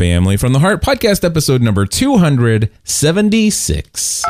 Family 0.00 0.36
from 0.38 0.54
the 0.54 0.60
Heart 0.60 0.82
podcast 0.82 1.24
episode 1.24 1.60
number 1.60 1.84
276. 1.84 4.24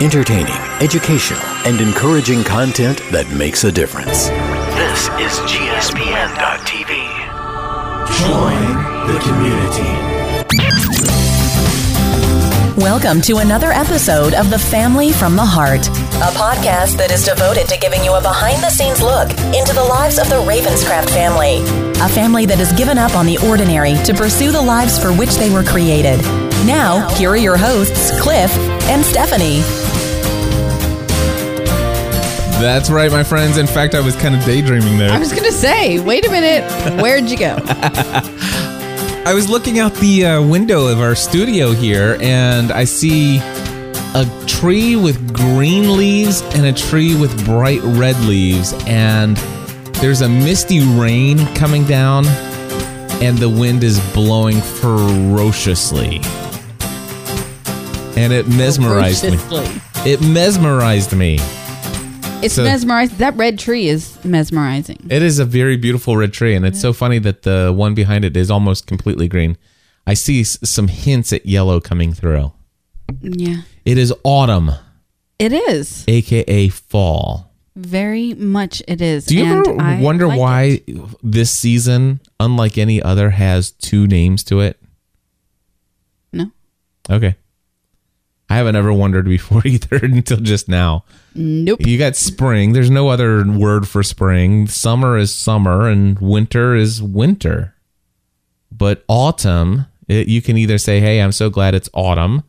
Entertaining, 0.00 0.56
educational, 0.80 1.42
and 1.66 1.78
encouraging 1.78 2.42
content 2.42 3.02
that 3.10 3.30
makes 3.36 3.64
a 3.64 3.70
difference. 3.70 4.28
This 4.78 5.08
is 5.20 5.38
GSPN.TV. 5.44 6.88
Join 8.16 8.64
the 9.12 9.18
community. 9.20 9.92
Welcome 12.80 13.20
to 13.22 13.38
another 13.38 13.72
episode 13.72 14.32
of 14.32 14.48
The 14.48 14.58
Family 14.58 15.12
from 15.12 15.36
the 15.36 15.44
Heart, 15.44 15.84
a 16.18 16.32
podcast 16.32 16.96
that 16.96 17.12
is 17.12 17.24
devoted 17.24 17.68
to 17.68 17.78
giving 17.78 18.02
you 18.02 18.12
a 18.12 18.20
behind 18.20 18.60
the 18.60 18.68
scenes 18.70 19.00
look 19.00 19.30
into 19.54 19.72
the 19.72 19.84
lives 19.88 20.18
of 20.18 20.28
the 20.28 20.34
Ravenscraft 20.34 21.08
family. 21.10 21.62
A 22.02 22.08
family 22.08 22.44
that 22.44 22.58
has 22.58 22.72
given 22.72 22.98
up 22.98 23.14
on 23.14 23.24
the 23.24 23.38
ordinary 23.46 23.94
to 24.02 24.12
pursue 24.12 24.50
the 24.50 24.60
lives 24.60 24.98
for 24.98 25.12
which 25.12 25.36
they 25.36 25.48
were 25.48 25.62
created. 25.62 26.18
Now, 26.66 27.08
here 27.14 27.30
are 27.30 27.36
your 27.36 27.56
hosts, 27.56 28.10
Cliff 28.20 28.50
and 28.90 29.04
Stephanie. 29.04 29.60
That's 32.58 32.90
right, 32.90 33.12
my 33.12 33.22
friends. 33.22 33.56
In 33.56 33.68
fact, 33.68 33.94
I 33.94 34.00
was 34.00 34.16
kind 34.16 34.34
of 34.34 34.44
daydreaming 34.44 34.98
there. 34.98 35.12
I 35.12 35.20
was 35.20 35.32
gonna 35.32 35.52
say, 35.52 36.00
wait 36.00 36.26
a 36.26 36.30
minute, 36.32 37.00
where'd 37.00 37.30
you 37.30 37.38
go? 37.38 37.58
I 39.24 39.34
was 39.34 39.48
looking 39.48 39.78
out 39.78 39.94
the 39.94 40.26
uh, 40.26 40.42
window 40.42 40.88
of 40.88 40.98
our 40.98 41.14
studio 41.14 41.70
here 41.70 42.18
and 42.20 42.72
I 42.72 42.82
see 42.82 43.38
a 44.14 44.24
tree 44.58 44.96
with 44.96 45.32
green 45.34 45.96
leaves 45.96 46.42
and 46.54 46.66
a 46.66 46.72
tree 46.72 47.14
with 47.18 47.44
bright 47.44 47.80
red 47.82 48.18
leaves. 48.24 48.72
And 48.86 49.36
there's 50.00 50.20
a 50.20 50.28
misty 50.28 50.80
rain 50.98 51.38
coming 51.54 51.84
down 51.84 52.26
and 53.20 53.38
the 53.38 53.48
wind 53.48 53.84
is 53.84 53.98
blowing 54.12 54.60
ferociously. 54.60 56.20
And 58.16 58.32
it 58.32 58.48
mesmerized 58.48 59.24
me. 59.30 59.36
Ferociously. 59.36 60.10
It 60.12 60.20
mesmerized 60.22 61.16
me. 61.16 61.38
It's 62.42 62.54
So- 62.54 62.64
mesmerized. 62.64 63.18
That 63.18 63.36
red 63.36 63.58
tree 63.58 63.88
is 63.88 64.16
mesmerizing. 64.24 65.06
It 65.10 65.22
is 65.22 65.38
a 65.38 65.44
very 65.44 65.76
beautiful 65.76 66.16
red 66.16 66.32
tree, 66.32 66.54
and 66.54 66.64
it's 66.64 66.80
so 66.80 66.92
funny 66.92 67.18
that 67.20 67.42
the 67.42 67.72
one 67.76 67.94
behind 67.94 68.24
it 68.24 68.36
is 68.36 68.50
almost 68.50 68.86
completely 68.86 69.26
green. 69.28 69.56
I 70.06 70.14
see 70.14 70.40
s- 70.42 70.56
some 70.64 70.86
hints 70.88 71.32
at 71.32 71.46
yellow 71.46 71.80
coming 71.80 72.12
through. 72.12 72.52
Yeah, 73.20 73.62
It 73.84 73.98
is 73.98 74.12
autumn, 74.24 74.70
it 75.38 75.52
is 75.52 76.04
aka 76.08 76.68
fall. 76.68 77.52
very 77.76 78.34
much. 78.34 78.82
It 78.88 79.00
is. 79.00 79.26
Do 79.26 79.36
you 79.36 79.44
and 79.44 79.66
ever 79.66 79.80
I 79.80 80.00
wonder 80.00 80.26
like 80.28 80.38
why 80.38 80.62
it. 80.86 80.96
this 81.22 81.50
season, 81.50 82.20
unlike 82.40 82.76
any 82.78 83.00
other, 83.02 83.30
has 83.30 83.70
two 83.70 84.06
names 84.06 84.42
to 84.44 84.60
it? 84.60 84.78
No, 86.32 86.50
Okay. 87.10 87.36
I 88.50 88.56
haven't 88.56 88.76
ever 88.76 88.92
wondered 88.94 89.26
before 89.26 89.60
either 89.66 89.96
until 90.02 90.38
just 90.38 90.68
now. 90.70 91.04
nope. 91.34 91.84
You 91.86 91.98
got 91.98 92.16
spring. 92.16 92.72
There's 92.72 92.90
no 92.90 93.08
other 93.08 93.44
word 93.46 93.86
for 93.86 94.02
spring. 94.02 94.66
Summer 94.66 95.18
is 95.18 95.34
summer 95.34 95.86
and 95.88 96.18
winter 96.18 96.74
is 96.74 97.02
winter. 97.02 97.74
But 98.72 99.04
autumn, 99.06 99.84
it, 100.08 100.28
you 100.28 100.40
can 100.40 100.56
either 100.56 100.78
say, 100.78 100.98
hey, 101.00 101.20
I'm 101.20 101.32
so 101.32 101.50
glad 101.50 101.74
it's 101.74 101.90
autumn, 101.92 102.42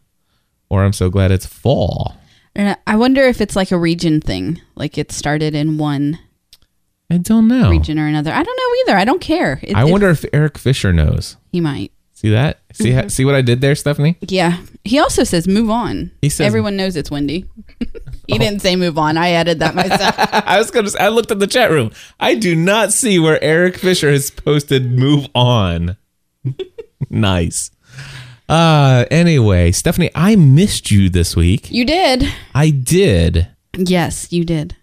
or 0.70 0.84
I'm 0.84 0.94
so 0.94 1.10
glad 1.10 1.32
it's 1.32 1.46
fall. 1.46 2.16
And 2.56 2.78
I 2.88 2.96
wonder 2.96 3.22
if 3.24 3.42
it's 3.42 3.56
like 3.56 3.72
a 3.72 3.78
region 3.78 4.22
thing, 4.22 4.62
like 4.76 4.98
it 4.98 5.12
started 5.12 5.56
in 5.56 5.78
one 5.78 6.20
I 7.12 7.18
don't 7.18 7.48
know. 7.48 7.70
region 7.70 7.98
or 8.00 8.08
another. 8.08 8.32
I 8.32 8.44
don't 8.44 8.58
know 8.58 8.76
either. 8.94 9.00
I 9.00 9.06
don't 9.06 9.22
care. 9.22 9.60
It- 9.64 9.76
I 9.76 9.88
it- 9.88 9.92
wonder 9.92 10.10
if 10.10 10.26
Eric 10.34 10.58
Fisher 10.58 10.92
knows. 10.94 11.38
he 11.52 11.62
might. 11.62 11.92
See 12.14 12.32
that? 12.32 12.60
See 12.74 12.90
Mm-hmm. 12.90 12.98
how, 13.00 13.08
see 13.08 13.24
what 13.24 13.34
I 13.36 13.42
did 13.42 13.62
there, 13.62 13.76
Stephanie? 13.76 14.18
Yeah. 14.20 14.58
He 14.84 15.00
also 15.00 15.24
says 15.24 15.48
move 15.48 15.70
on. 15.70 16.12
He 16.22 16.28
says- 16.28 16.46
everyone 16.48 16.76
knows 16.76 16.98
it's 16.98 17.10
windy. 17.10 17.46
he 18.28 18.38
didn't 18.38 18.60
say 18.60 18.76
move 18.76 18.98
on. 18.98 19.16
I 19.16 19.30
added 19.30 19.60
that 19.60 19.74
myself. 19.74 20.16
I 20.34 20.58
was 20.60 20.70
gonna. 20.70 20.90
I 21.00 21.08
looked 21.08 21.32
at 21.32 21.40
the 21.40 21.48
chat 21.48 21.72
room. 21.72 21.92
I 22.20 22.36
do 22.36 22.56
not 22.56 22.92
see 22.92 23.20
where 23.20 23.42
Eric 23.42 23.78
Fisher 23.78 24.12
has 24.12 24.32
posted 24.32 24.92
"move 24.92 25.28
on." 25.34 25.96
nice. 27.10 27.72
Uh 28.50 29.06
anyway, 29.12 29.72
Stephanie, 29.72 30.10
I 30.16 30.36
missed 30.36 30.90
you 30.92 31.10
this 31.10 31.36
week. 31.36 31.70
you 31.72 31.86
did. 31.86 32.28
I 32.56 32.72
did. 32.72 33.48
Yes, 33.78 34.32
you 34.34 34.44
did. 34.44 34.76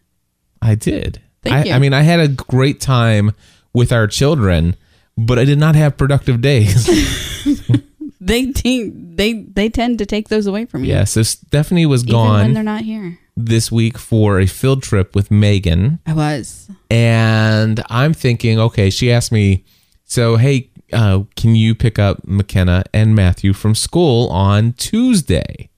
I 0.62 0.75
did. 0.77 1.21
Thank 1.43 1.54
I, 1.56 1.62
you. 1.65 1.72
I 1.75 1.78
mean, 1.78 1.93
I 1.93 2.03
had 2.03 2.21
a 2.21 2.28
great 2.28 2.81
time 2.81 3.32
with 3.72 3.93
our 3.93 4.06
children, 4.06 4.77
but 5.19 5.38
I 5.38 5.44
did 5.44 5.59
not 5.59 5.75
have 5.75 5.97
productive 5.97 6.41
days. 6.41 6.88
They 8.19 8.50
te- 8.50 8.91
they 8.93 9.34
they 9.34 9.69
tend 9.69 9.98
to 9.98 10.06
take 10.06 10.31
those 10.31 10.47
away 10.48 10.65
from 10.66 10.83
you. 10.83 10.93
yeah, 10.93 11.04
so 11.04 11.22
Stephanie 11.22 11.87
was 11.87 12.03
Even 12.03 12.19
when 12.19 12.54
they're 12.54 12.62
not 12.65 12.81
here. 12.81 13.21
this 13.37 13.71
week 13.71 13.98
for 13.98 14.41
a 14.41 14.47
field 14.47 14.83
trip 14.83 15.15
with 15.15 15.31
Megan. 15.31 16.00
I 16.06 16.12
was. 16.12 16.69
and 16.91 17.81
I'm 17.88 18.12
thinking, 18.15 18.59
okay, 18.59 18.91
she 18.91 19.12
asked 19.12 19.31
me, 19.31 19.65
so 20.06 20.34
hey, 20.37 20.71
uh, 20.93 21.23
can 21.37 21.55
you 21.55 21.75
pick 21.75 21.99
up 21.99 22.27
McKenna 22.27 22.85
and 22.95 23.15
Matthew 23.15 23.53
from 23.53 23.75
school 23.75 24.29
on 24.31 24.73
Tuesday? 24.75 25.71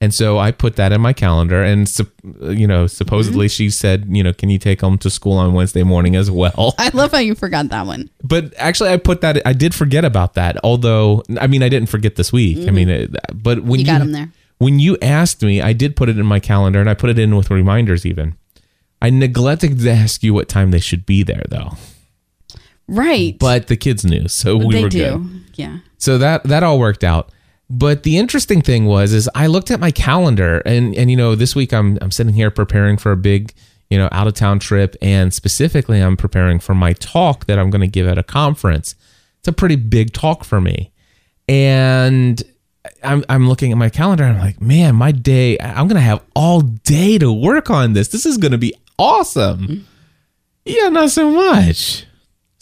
And 0.00 0.12
so 0.12 0.36
I 0.36 0.50
put 0.50 0.74
that 0.76 0.90
in 0.90 1.00
my 1.00 1.12
calendar, 1.12 1.62
and 1.62 1.88
you 2.42 2.66
know, 2.66 2.88
supposedly 2.88 3.46
she 3.48 3.70
said, 3.70 4.06
you 4.10 4.24
know, 4.24 4.32
can 4.32 4.50
you 4.50 4.58
take 4.58 4.80
them 4.80 4.98
to 4.98 5.08
school 5.08 5.34
on 5.38 5.52
Wednesday 5.52 5.84
morning 5.84 6.16
as 6.16 6.28
well? 6.28 6.74
I 6.76 6.90
love 6.92 7.12
how 7.12 7.18
you 7.18 7.36
forgot 7.36 7.68
that 7.68 7.86
one. 7.86 8.10
But 8.24 8.52
actually, 8.56 8.90
I 8.90 8.96
put 8.96 9.20
that. 9.20 9.40
I 9.46 9.52
did 9.52 9.76
forget 9.76 10.04
about 10.04 10.34
that. 10.34 10.56
Although, 10.64 11.22
I 11.40 11.46
mean, 11.46 11.62
I 11.62 11.68
didn't 11.68 11.88
forget 11.88 12.16
this 12.16 12.32
week. 12.32 12.66
I 12.66 12.72
mean, 12.72 12.88
it, 12.88 13.14
but 13.32 13.62
when 13.62 13.78
You 13.78 13.86
got 13.86 14.00
'em 14.00 14.10
there. 14.10 14.32
when 14.58 14.80
you 14.80 14.98
asked 15.00 15.40
me, 15.42 15.60
I 15.62 15.72
did 15.72 15.94
put 15.94 16.08
it 16.08 16.18
in 16.18 16.26
my 16.26 16.40
calendar, 16.40 16.80
and 16.80 16.90
I 16.90 16.94
put 16.94 17.08
it 17.10 17.18
in 17.20 17.36
with 17.36 17.48
reminders. 17.48 18.04
Even 18.04 18.34
I 19.00 19.10
neglected 19.10 19.78
to 19.78 19.88
ask 19.90 20.24
you 20.24 20.34
what 20.34 20.48
time 20.48 20.72
they 20.72 20.80
should 20.80 21.06
be 21.06 21.22
there, 21.22 21.44
though. 21.48 21.76
Right. 22.92 23.38
But 23.38 23.68
the 23.68 23.76
kids 23.76 24.04
knew, 24.04 24.28
so 24.28 24.56
we 24.56 24.74
they 24.74 24.82
were 24.82 24.88
do. 24.88 24.98
good. 24.98 25.44
Yeah. 25.54 25.78
So 25.96 26.18
that 26.18 26.44
that 26.44 26.62
all 26.62 26.78
worked 26.78 27.04
out. 27.04 27.30
But 27.70 28.02
the 28.02 28.18
interesting 28.18 28.60
thing 28.60 28.84
was 28.84 29.14
is 29.14 29.30
I 29.34 29.46
looked 29.46 29.70
at 29.70 29.80
my 29.80 29.90
calendar 29.90 30.58
and 30.66 30.94
and 30.94 31.10
you 31.10 31.16
know 31.16 31.34
this 31.34 31.56
week 31.56 31.72
I'm 31.72 31.98
I'm 32.02 32.10
sitting 32.10 32.34
here 32.34 32.50
preparing 32.50 32.98
for 32.98 33.12
a 33.12 33.16
big 33.16 33.54
you 33.88 33.96
know 33.96 34.10
out 34.12 34.26
of 34.26 34.34
town 34.34 34.58
trip 34.58 34.94
and 35.00 35.32
specifically 35.32 36.00
I'm 36.00 36.18
preparing 36.18 36.58
for 36.58 36.74
my 36.74 36.92
talk 36.92 37.46
that 37.46 37.58
I'm 37.58 37.70
going 37.70 37.80
to 37.80 37.86
give 37.86 38.06
at 38.06 38.18
a 38.18 38.22
conference. 38.22 38.94
It's 39.38 39.48
a 39.48 39.52
pretty 39.52 39.76
big 39.76 40.12
talk 40.12 40.44
for 40.44 40.60
me. 40.60 40.92
And 41.48 42.42
I'm 43.02 43.24
I'm 43.30 43.48
looking 43.48 43.72
at 43.72 43.78
my 43.78 43.88
calendar 43.88 44.24
and 44.24 44.36
I'm 44.36 44.44
like, 44.44 44.60
"Man, 44.60 44.94
my 44.96 45.12
day 45.12 45.58
I'm 45.60 45.88
going 45.88 45.96
to 45.96 46.00
have 46.00 46.22
all 46.34 46.60
day 46.60 47.16
to 47.18 47.32
work 47.32 47.70
on 47.70 47.94
this. 47.94 48.08
This 48.08 48.26
is 48.26 48.36
going 48.36 48.52
to 48.52 48.58
be 48.58 48.74
awesome." 48.98 49.60
Mm-hmm. 49.60 49.82
Yeah, 50.64 50.88
not 50.90 51.10
so 51.10 51.30
much. 51.30 52.06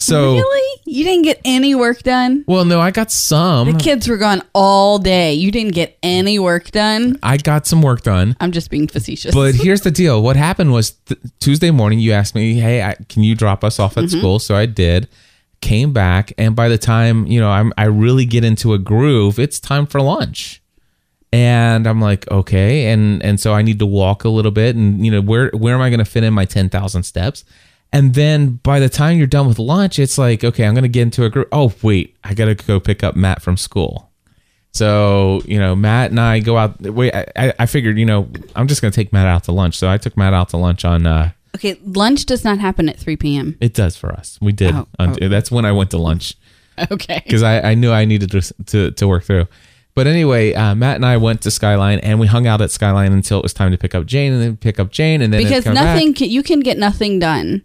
So 0.01 0.33
Really? 0.33 0.81
You 0.85 1.03
didn't 1.03 1.23
get 1.23 1.39
any 1.45 1.75
work 1.75 2.03
done? 2.03 2.43
well, 2.47 2.65
no, 2.65 2.81
I 2.81 2.91
got 2.91 3.11
some. 3.11 3.71
The 3.71 3.79
kids 3.79 4.07
were 4.07 4.17
gone 4.17 4.41
all 4.53 4.99
day. 4.99 5.33
You 5.33 5.51
didn't 5.51 5.73
get 5.73 5.97
any 6.03 6.39
work 6.39 6.71
done? 6.71 7.17
I 7.23 7.37
got 7.37 7.67
some 7.67 7.81
work 7.81 8.01
done. 8.01 8.35
I'm 8.39 8.51
just 8.51 8.69
being 8.69 8.87
facetious. 8.87 9.33
But 9.33 9.55
here's 9.55 9.81
the 9.81 9.91
deal. 9.91 10.21
What 10.21 10.35
happened 10.35 10.73
was 10.73 10.91
th- 10.91 11.19
Tuesday 11.39 11.71
morning, 11.71 11.99
you 11.99 12.11
asked 12.11 12.35
me, 12.35 12.55
hey, 12.55 12.81
I, 12.83 12.95
can 13.09 13.23
you 13.23 13.35
drop 13.35 13.63
us 13.63 13.79
off 13.79 13.97
at 13.97 14.05
mm-hmm. 14.05 14.19
school? 14.19 14.39
So 14.39 14.55
I 14.55 14.65
did. 14.65 15.07
Came 15.61 15.93
back. 15.93 16.33
And 16.37 16.55
by 16.55 16.67
the 16.67 16.77
time, 16.77 17.27
you 17.27 17.39
know, 17.39 17.49
I'm, 17.49 17.71
I 17.77 17.85
really 17.85 18.25
get 18.25 18.43
into 18.43 18.73
a 18.73 18.79
groove, 18.79 19.39
it's 19.39 19.59
time 19.59 19.85
for 19.85 20.01
lunch. 20.01 20.61
And 21.31 21.87
I'm 21.87 22.01
like, 22.01 22.29
okay. 22.29 22.87
And, 22.87 23.23
and 23.23 23.39
so 23.39 23.53
I 23.53 23.61
need 23.61 23.79
to 23.79 23.85
walk 23.85 24.25
a 24.25 24.29
little 24.29 24.51
bit. 24.51 24.75
And, 24.75 25.05
you 25.05 25.11
know, 25.11 25.21
where, 25.21 25.49
where 25.51 25.75
am 25.75 25.81
I 25.81 25.89
going 25.89 25.99
to 25.99 26.05
fit 26.05 26.25
in 26.25 26.33
my 26.33 26.43
10,000 26.43 27.03
steps? 27.03 27.45
And 27.93 28.13
then 28.13 28.51
by 28.63 28.79
the 28.79 28.87
time 28.89 29.17
you're 29.17 29.27
done 29.27 29.47
with 29.47 29.59
lunch, 29.59 29.99
it's 29.99 30.17
like, 30.17 30.43
okay, 30.43 30.65
I'm 30.65 30.73
going 30.73 30.83
to 30.83 30.87
get 30.89 31.01
into 31.01 31.25
a 31.25 31.29
group. 31.29 31.49
Oh, 31.51 31.73
wait, 31.81 32.15
I 32.23 32.33
got 32.33 32.45
to 32.45 32.55
go 32.55 32.79
pick 32.79 33.03
up 33.03 33.15
Matt 33.15 33.41
from 33.41 33.57
school. 33.57 34.09
So, 34.73 35.41
you 35.45 35.59
know, 35.59 35.75
Matt 35.75 36.11
and 36.11 36.19
I 36.19 36.39
go 36.39 36.57
out. 36.57 36.79
Wait, 36.81 37.13
I- 37.13 37.53
I, 37.59 37.65
figured, 37.65 37.97
you 37.97 38.05
know, 38.05 38.29
I'm 38.55 38.67
just 38.67 38.81
going 38.81 38.91
to 38.91 38.95
take 38.95 39.11
Matt 39.11 39.27
out 39.27 39.43
to 39.45 39.51
lunch. 39.51 39.77
So 39.77 39.89
I 39.89 39.97
took 39.97 40.15
Matt 40.15 40.33
out 40.33 40.49
to 40.49 40.57
lunch 40.57 40.85
on, 40.85 41.05
uh, 41.05 41.31
okay, 41.55 41.77
lunch 41.83 42.25
does 42.25 42.45
not 42.45 42.59
happen 42.59 42.87
at 42.87 42.97
3 42.97 43.17
p.m. 43.17 43.57
it 43.59 43.73
does 43.73 43.97
for 43.97 44.11
us. 44.13 44.39
We 44.41 44.53
did. 44.53 44.73
Oh, 44.73 44.87
on- 44.97 45.17
That's 45.19 45.51
when 45.51 45.65
I 45.65 45.73
went 45.73 45.91
to 45.91 45.97
lunch 45.97 46.35
Okay. 46.91 47.21
because 47.25 47.43
I, 47.43 47.71
I 47.71 47.73
knew 47.75 47.91
I 47.91 48.05
needed 48.05 48.31
to, 48.31 48.41
to, 48.67 48.91
to 48.91 49.07
work 49.07 49.25
through. 49.25 49.47
But 49.93 50.07
anyway, 50.07 50.53
uh, 50.53 50.73
Matt 50.73 50.95
and 50.95 51.05
I 51.05 51.17
went 51.17 51.41
to 51.41 51.51
Skyline 51.51 51.99
and 51.99 52.17
we 52.21 52.27
hung 52.27 52.47
out 52.47 52.61
at 52.61 52.71
Skyline 52.71 53.11
until 53.11 53.39
it 53.39 53.43
was 53.43 53.53
time 53.53 53.71
to 53.73 53.77
pick 53.77 53.93
up 53.93 54.05
Jane 54.05 54.31
and 54.31 54.41
then 54.41 54.55
pick 54.55 54.79
up 54.79 54.89
Jane. 54.89 55.21
And 55.21 55.33
then 55.33 55.43
Because 55.43 55.65
nothing, 55.65 56.13
can, 56.13 56.29
you 56.29 56.43
can 56.43 56.61
get 56.61 56.77
nothing 56.77 57.19
done 57.19 57.61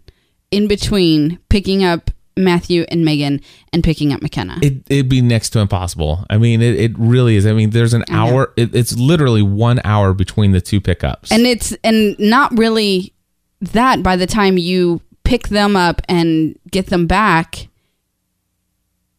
in 0.51 0.67
between 0.67 1.39
picking 1.49 1.83
up 1.83 2.11
Matthew 2.35 2.85
and 2.89 3.03
Megan 3.03 3.41
and 3.73 3.83
picking 3.83 4.13
up 4.13 4.21
McKenna. 4.21 4.59
It, 4.61 4.83
it'd 4.89 5.09
be 5.09 5.21
next 5.21 5.49
to 5.51 5.59
impossible. 5.59 6.25
I 6.29 6.37
mean, 6.37 6.61
it, 6.61 6.79
it 6.79 6.91
really 6.97 7.35
is. 7.35 7.47
I 7.47 7.53
mean, 7.53 7.71
there's 7.71 7.93
an 7.93 8.05
hour. 8.09 8.53
It, 8.55 8.75
it's 8.75 8.95
literally 8.95 9.41
one 9.41 9.81
hour 9.83 10.13
between 10.13 10.51
the 10.51 10.61
two 10.61 10.79
pickups. 10.79 11.31
and 11.31 11.47
it's 11.47 11.75
and 11.83 12.17
not 12.19 12.55
really 12.57 13.13
that 13.59 14.03
by 14.03 14.15
the 14.15 14.27
time 14.27 14.57
you 14.57 15.01
pick 15.23 15.47
them 15.47 15.75
up 15.75 16.01
and 16.07 16.57
get 16.69 16.87
them 16.87 17.07
back 17.07 17.67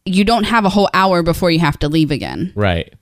you 0.09 0.23
don't 0.23 0.45
have 0.45 0.65
a 0.65 0.69
whole 0.69 0.89
hour 0.93 1.21
before 1.21 1.51
you 1.51 1.59
have 1.59 1.77
to 1.79 1.87
leave 1.87 2.11
again. 2.11 2.51
Right. 2.55 2.93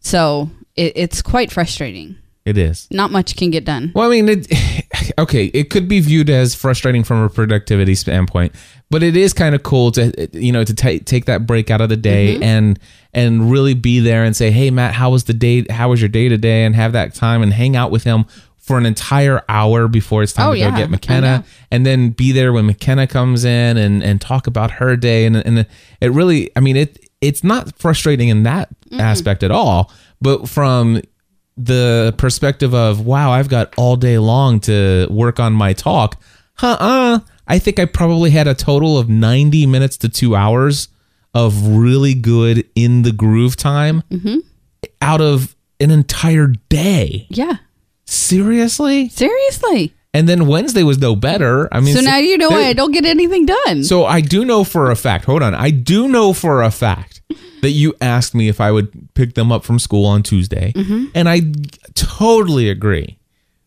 So 0.00 0.50
it, 0.74 0.92
it's 0.96 1.22
quite 1.22 1.52
frustrating. 1.52 2.16
It 2.44 2.56
is. 2.56 2.88
Not 2.90 3.10
much 3.10 3.36
can 3.36 3.50
get 3.50 3.64
done. 3.64 3.92
Well, 3.94 4.10
I 4.10 4.10
mean, 4.10 4.28
it, 4.28 4.46
okay, 5.18 5.46
it 5.46 5.70
could 5.70 5.88
be 5.88 6.00
viewed 6.00 6.30
as 6.30 6.54
frustrating 6.54 7.04
from 7.04 7.22
a 7.22 7.28
productivity 7.28 7.94
standpoint, 7.94 8.54
but 8.90 9.02
it 9.02 9.16
is 9.16 9.32
kind 9.32 9.54
of 9.54 9.62
cool 9.62 9.90
to 9.92 10.28
you 10.32 10.52
know 10.52 10.64
to 10.64 10.74
ta 10.74 10.98
take 11.04 11.24
that 11.26 11.46
break 11.46 11.70
out 11.70 11.80
of 11.80 11.88
the 11.88 11.96
day 11.96 12.40
and 12.42 12.78
and 13.12 13.50
really 13.50 13.74
be 13.74 14.00
there 14.00 14.24
and 14.24 14.36
say, 14.36 14.50
"Hey, 14.50 14.70
Matt, 14.70 14.94
how 14.94 15.10
was 15.10 15.24
the 15.24 15.34
day? 15.34 15.64
How 15.70 15.90
was 15.90 16.00
your 16.00 16.08
day 16.08 16.28
today?" 16.28 16.64
and 16.64 16.74
have 16.74 16.92
that 16.92 17.14
time 17.14 17.42
and 17.42 17.52
hang 17.52 17.76
out 17.76 17.90
with 17.90 18.04
him 18.04 18.24
for 18.58 18.78
an 18.78 18.86
entire 18.86 19.42
hour 19.48 19.86
before 19.86 20.24
it's 20.24 20.32
time 20.32 20.48
Oh, 20.48 20.52
to 20.52 20.58
yeah, 20.58 20.70
go 20.72 20.76
get 20.78 20.90
McKenna, 20.90 21.44
and 21.70 21.86
then 21.86 22.10
be 22.10 22.32
there 22.32 22.52
when 22.52 22.66
McKenna 22.66 23.06
comes 23.06 23.44
in 23.44 23.76
and 23.76 24.02
and 24.02 24.20
talk 24.20 24.46
about 24.46 24.72
her 24.72 24.96
day, 24.96 25.24
and 25.24 25.36
and 25.36 25.66
it 26.00 26.10
really, 26.12 26.50
I 26.56 26.60
mean, 26.60 26.76
it 26.76 26.98
it's 27.20 27.42
not 27.44 27.78
frustrating 27.78 28.28
in 28.28 28.42
that 28.42 28.68
aspect 28.98 29.42
at 29.42 29.50
all, 29.50 29.90
but 30.20 30.48
from 30.48 31.00
the 31.56 32.14
perspective 32.18 32.74
of 32.74 33.04
wow 33.06 33.30
i've 33.30 33.48
got 33.48 33.72
all 33.76 33.96
day 33.96 34.18
long 34.18 34.60
to 34.60 35.06
work 35.10 35.40
on 35.40 35.52
my 35.52 35.72
talk 35.72 36.20
uh-uh 36.62 37.18
i 37.48 37.58
think 37.58 37.78
i 37.78 37.84
probably 37.86 38.30
had 38.30 38.46
a 38.46 38.54
total 38.54 38.98
of 38.98 39.08
90 39.08 39.64
minutes 39.66 39.96
to 39.96 40.08
two 40.08 40.36
hours 40.36 40.88
of 41.34 41.66
really 41.68 42.14
good 42.14 42.64
in 42.74 43.02
the 43.02 43.12
groove 43.12 43.56
time 43.56 44.02
mm-hmm. 44.10 44.36
out 45.00 45.20
of 45.20 45.56
an 45.80 45.90
entire 45.90 46.48
day 46.68 47.26
Yeah. 47.30 47.56
seriously 48.04 49.08
Seriously. 49.08 49.94
and 50.14 50.28
then 50.28 50.46
wednesday 50.46 50.82
was 50.82 50.98
no 50.98 51.16
better 51.16 51.72
i 51.72 51.80
mean 51.80 51.94
So 51.94 52.00
now 52.02 52.16
you 52.18 52.36
know 52.38 52.50
why 52.50 52.66
I 52.66 52.72
don't 52.74 52.92
get 52.92 53.04
anything 53.06 53.46
done. 53.46 53.82
so 53.84 54.04
I 54.04 54.20
do 54.20 54.44
know 54.44 54.64
for 54.64 54.90
a 54.90 54.96
fact. 54.96 55.24
Hold 55.24 55.42
on, 55.42 55.54
I 55.54 55.70
do 55.70 56.08
know 56.08 56.32
for 56.32 56.62
a 56.62 56.70
fact 56.70 57.15
that 57.62 57.70
you 57.70 57.94
asked 58.00 58.34
me 58.34 58.48
if 58.48 58.60
I 58.60 58.70
would 58.70 59.12
pick 59.14 59.34
them 59.34 59.50
up 59.50 59.64
from 59.64 59.78
school 59.78 60.06
on 60.06 60.22
Tuesday, 60.22 60.72
Mm-hmm. 60.74 61.06
and 61.14 61.28
I 61.28 61.40
totally 61.94 62.68
agree 62.68 63.18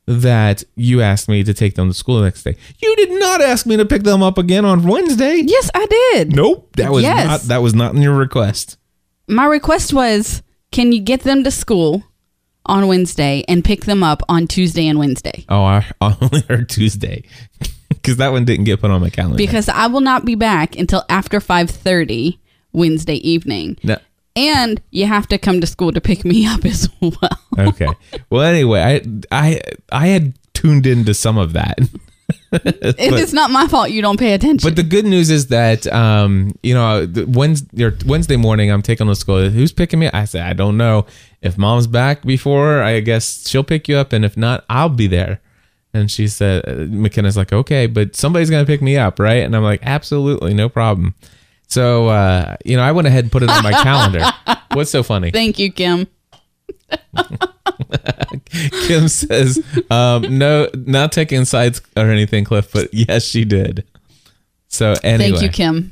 that 0.05 0.63
you 0.75 1.01
asked 1.01 1.29
me 1.29 1.43
to 1.43 1.53
take 1.53 1.75
them 1.75 1.87
to 1.89 1.93
school 1.93 2.17
the 2.19 2.23
next 2.25 2.43
day. 2.43 2.55
You 2.81 2.95
did 2.95 3.11
not 3.19 3.41
ask 3.41 3.65
me 3.65 3.77
to 3.77 3.85
pick 3.85 4.03
them 4.03 4.23
up 4.23 4.37
again 4.37 4.65
on 4.65 4.83
Wednesday. 4.87 5.41
yes, 5.45 5.69
I 5.75 5.85
did. 6.13 6.35
Nope, 6.35 6.69
that 6.77 6.91
was 6.91 7.03
Yes. 7.03 7.27
not 7.27 7.41
that 7.41 7.61
was 7.61 7.73
not 7.75 7.93
in 7.95 8.01
your 8.01 8.15
request. 8.15 8.77
My 9.27 9.45
request 9.45 9.93
was 9.93 10.41
can 10.71 10.91
you 10.91 10.99
get 11.01 11.21
them 11.21 11.43
to 11.43 11.51
school 11.51 12.03
on 12.65 12.87
Wednesday 12.87 13.43
and 13.47 13.63
pick 13.63 13.85
them 13.85 14.03
up 14.03 14.21
on 14.29 14.47
Tuesday 14.47 14.87
and 14.87 14.97
Wednesday? 14.99 15.45
Oh, 15.49 15.63
I, 15.63 15.85
only 16.01 16.41
heard 16.49 16.69
Tuesday 16.69 17.23
because 17.89 18.17
that 18.17 18.31
one 18.31 18.45
didn't 18.45 18.65
get 18.65 18.79
put 18.81 18.89
on 18.91 19.01
my 19.01 19.09
calendar. 19.09 19.37
Because 19.37 19.67
I 19.69 19.87
will 19.87 20.01
not 20.01 20.25
be 20.25 20.35
back 20.35 20.75
until 20.75 21.03
after 21.09 21.39
5:30 21.39 22.39
Wednesday 22.73 23.15
evening. 23.27 23.77
No. 23.83 23.97
And 24.35 24.81
you 24.91 25.05
have 25.05 25.27
to 25.27 25.37
come 25.37 25.59
to 25.61 25.67
school 25.67 25.91
to 25.91 25.99
pick 26.01 26.23
me 26.23 26.47
up 26.53 26.65
as 26.65 26.89
well. 27.01 27.39
okay. 27.57 27.89
Well, 28.29 28.43
anyway, 28.43 29.01
I 29.31 29.47
I 29.47 29.61
I 29.91 30.07
had 30.07 30.33
tuned 30.53 30.85
into 30.85 31.13
some 31.13 31.37
of 31.37 31.53
that. 31.53 31.79
It 32.51 33.13
is 33.13 33.33
not 33.33 33.51
my 33.51 33.67
fault 33.67 33.91
you 33.91 34.01
don't 34.01 34.19
pay 34.19 34.33
attention. 34.33 34.67
But 34.67 34.75
the 34.75 34.83
good 34.83 35.05
news 35.05 35.29
is 35.29 35.47
that 35.47 35.85
um, 35.87 36.55
you 36.63 36.73
know, 36.73 37.07
Wednesday, 37.27 37.91
Wednesday 38.05 38.37
morning, 38.37 38.71
I'm 38.71 38.81
taking 38.81 39.07
to 39.07 39.15
school. 39.15 39.49
Who's 39.49 39.71
picking 39.71 39.99
me? 39.99 40.09
I 40.13 40.25
said, 40.25 40.43
I 40.43 40.53
don't 40.53 40.77
know. 40.77 41.05
If 41.41 41.57
mom's 41.57 41.87
back 41.87 42.23
before, 42.23 42.83
I 42.83 42.99
guess 42.99 43.47
she'll 43.47 43.63
pick 43.63 43.87
you 43.87 43.97
up, 43.97 44.13
and 44.13 44.25
if 44.25 44.35
not, 44.37 44.65
I'll 44.69 44.89
be 44.89 45.07
there. 45.07 45.41
And 45.93 46.09
she 46.11 46.27
said, 46.27 46.67
uh, 46.67 46.85
McKenna's 46.89 47.37
like, 47.37 47.51
okay, 47.51 47.87
but 47.87 48.15
somebody's 48.15 48.49
gonna 48.49 48.65
pick 48.65 48.81
me 48.81 48.97
up, 48.97 49.19
right? 49.19 49.43
And 49.43 49.55
I'm 49.55 49.63
like, 49.63 49.81
absolutely, 49.83 50.53
no 50.53 50.69
problem. 50.69 51.15
So 51.69 52.07
uh, 52.09 52.57
you 52.65 52.75
know, 52.75 52.83
I 52.83 52.91
went 52.91 53.07
ahead 53.07 53.23
and 53.25 53.31
put 53.31 53.43
it 53.43 53.49
on 53.49 53.63
my 53.63 53.71
calendar. 53.83 54.25
What's 54.73 54.91
so 54.91 55.03
funny? 55.03 55.31
Thank 55.31 55.59
you, 55.59 55.71
Kim. 55.71 56.07
Kim 58.87 59.07
says, 59.07 59.63
um, 59.91 60.37
no, 60.37 60.67
not 60.73 61.11
taking 61.11 61.45
sides 61.45 61.81
or 61.95 62.07
anything, 62.07 62.43
Cliff, 62.45 62.71
but 62.71 62.93
yes, 62.93 63.23
she 63.23 63.45
did. 63.45 63.85
So 64.67 64.95
anyway, 65.03 65.31
Thank 65.31 65.43
you, 65.43 65.49
Kim. 65.49 65.91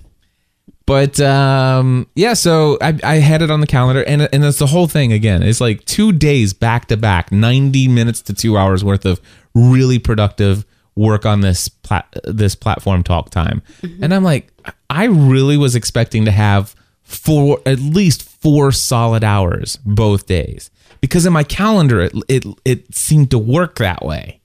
But 0.88 1.20
um, 1.20 2.08
yeah, 2.16 2.34
so 2.34 2.78
I, 2.82 2.98
I 3.04 3.16
had 3.16 3.42
it 3.42 3.52
on 3.52 3.60
the 3.60 3.68
calendar, 3.68 4.04
and 4.04 4.30
and 4.32 4.46
it's 4.46 4.60
the 4.60 4.68
whole 4.68 4.88
thing 4.88 5.12
again. 5.12 5.44
It's 5.44 5.60
like 5.60 5.84
two 5.86 6.14
days 6.14 6.54
back 6.54 6.88
to 6.88 6.98
back, 6.98 7.32
ninety 7.32 7.88
minutes 7.90 8.22
to 8.24 8.34
two 8.34 8.58
hours 8.58 8.86
worth 8.86 9.06
of 9.06 9.20
really 9.54 10.00
productive 10.00 10.66
work 10.98 11.26
on 11.26 11.42
this 11.42 11.68
plat- 11.70 12.14
this 12.24 12.56
platform 12.56 13.04
talk 13.04 13.30
time. 13.30 13.62
And 14.02 14.14
I'm 14.14 14.24
like, 14.24 14.52
I 14.90 15.06
really 15.06 15.58
was 15.58 15.76
expecting 15.76 16.26
to 16.26 16.32
have 16.32 16.76
four 17.04 17.60
at 17.66 17.80
least 17.80 18.24
four 18.24 18.72
solid 18.72 19.24
hours 19.24 19.78
both 19.86 20.26
days 20.28 20.70
because 21.00 21.26
in 21.26 21.32
my 21.34 21.44
calendar 21.44 22.02
it 22.02 22.14
it, 22.28 22.46
it 22.66 22.94
seemed 22.96 23.32
to 23.32 23.38
work 23.38 23.78
that 23.78 24.04
way, 24.04 24.40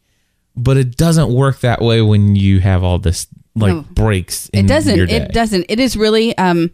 but 0.57 0.77
it 0.77 0.97
doesn't 0.97 1.33
work 1.33 1.61
that 1.61 1.81
way 1.83 2.01
when 2.03 2.37
you 2.37 2.61
have 2.61 2.85
all 2.85 2.99
this 2.99 3.27
like 3.55 3.75
No. 3.75 3.81
breaks. 3.83 4.49
In 4.51 4.65
It 4.65 4.69
doesn't. 4.69 4.99
It 5.11 5.33
doesn't. 5.33 5.67
It 5.69 5.81
is 5.81 5.97
really 5.97 6.37
um 6.39 6.71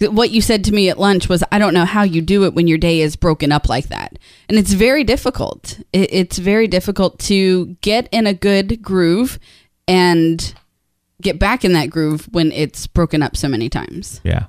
what 0.00 0.30
you 0.30 0.40
said 0.40 0.64
to 0.64 0.72
me 0.72 0.88
at 0.88 0.98
lunch 0.98 1.28
was 1.28 1.44
I 1.52 1.58
don't 1.58 1.74
know 1.74 1.84
how 1.84 2.02
you 2.02 2.22
do 2.22 2.44
it 2.44 2.54
when 2.54 2.66
your 2.66 2.78
day 2.78 3.00
is 3.00 3.16
broken 3.16 3.52
up 3.52 3.68
like 3.68 3.88
that. 3.88 4.18
And 4.48 4.58
it's 4.58 4.72
very 4.72 5.04
difficult. 5.04 5.78
It's 5.92 6.38
very 6.38 6.66
difficult 6.68 7.18
to 7.20 7.76
get 7.82 8.08
in 8.10 8.26
a 8.26 8.34
good 8.34 8.80
groove 8.82 9.38
and 9.86 10.54
get 11.20 11.38
back 11.38 11.64
in 11.64 11.72
that 11.74 11.90
groove 11.90 12.28
when 12.32 12.50
it's 12.52 12.86
broken 12.86 13.22
up 13.22 13.36
so 13.36 13.46
many 13.48 13.68
times. 13.68 14.20
Yeah. 14.24 14.46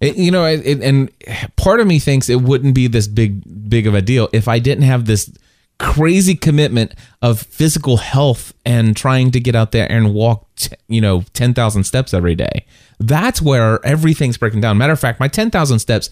It, 0.00 0.16
you 0.16 0.30
know, 0.30 0.46
it, 0.46 0.66
it- 0.66 0.80
and 0.82 1.10
part 1.56 1.80
of 1.80 1.86
me 1.86 1.98
thinks 1.98 2.28
it 2.28 2.40
wouldn't 2.42 2.74
be 2.74 2.86
this 2.88 3.06
big, 3.06 3.68
big 3.68 3.86
of 3.86 3.94
a 3.94 4.02
deal 4.02 4.28
if 4.32 4.48
I 4.48 4.58
didn't 4.58 4.84
have 4.84 5.04
this 5.04 5.30
crazy 5.78 6.34
commitment 6.34 6.94
of 7.22 7.40
physical 7.40 7.96
health 7.96 8.54
and 8.64 8.96
trying 8.96 9.30
to 9.32 9.40
get 9.40 9.54
out 9.54 9.72
there 9.72 9.90
and 9.90 10.14
walk, 10.14 10.46
t- 10.56 10.74
you 10.88 11.00
know, 11.00 11.24
10,000 11.32 11.84
steps 11.84 12.14
every 12.14 12.34
day. 12.34 12.64
That's 13.00 13.42
where 13.42 13.84
everything's 13.84 14.36
breaking 14.36 14.60
down. 14.60 14.78
Matter 14.78 14.92
of 14.92 15.00
fact, 15.00 15.18
my 15.18 15.28
10,000 15.28 15.78
steps, 15.80 16.08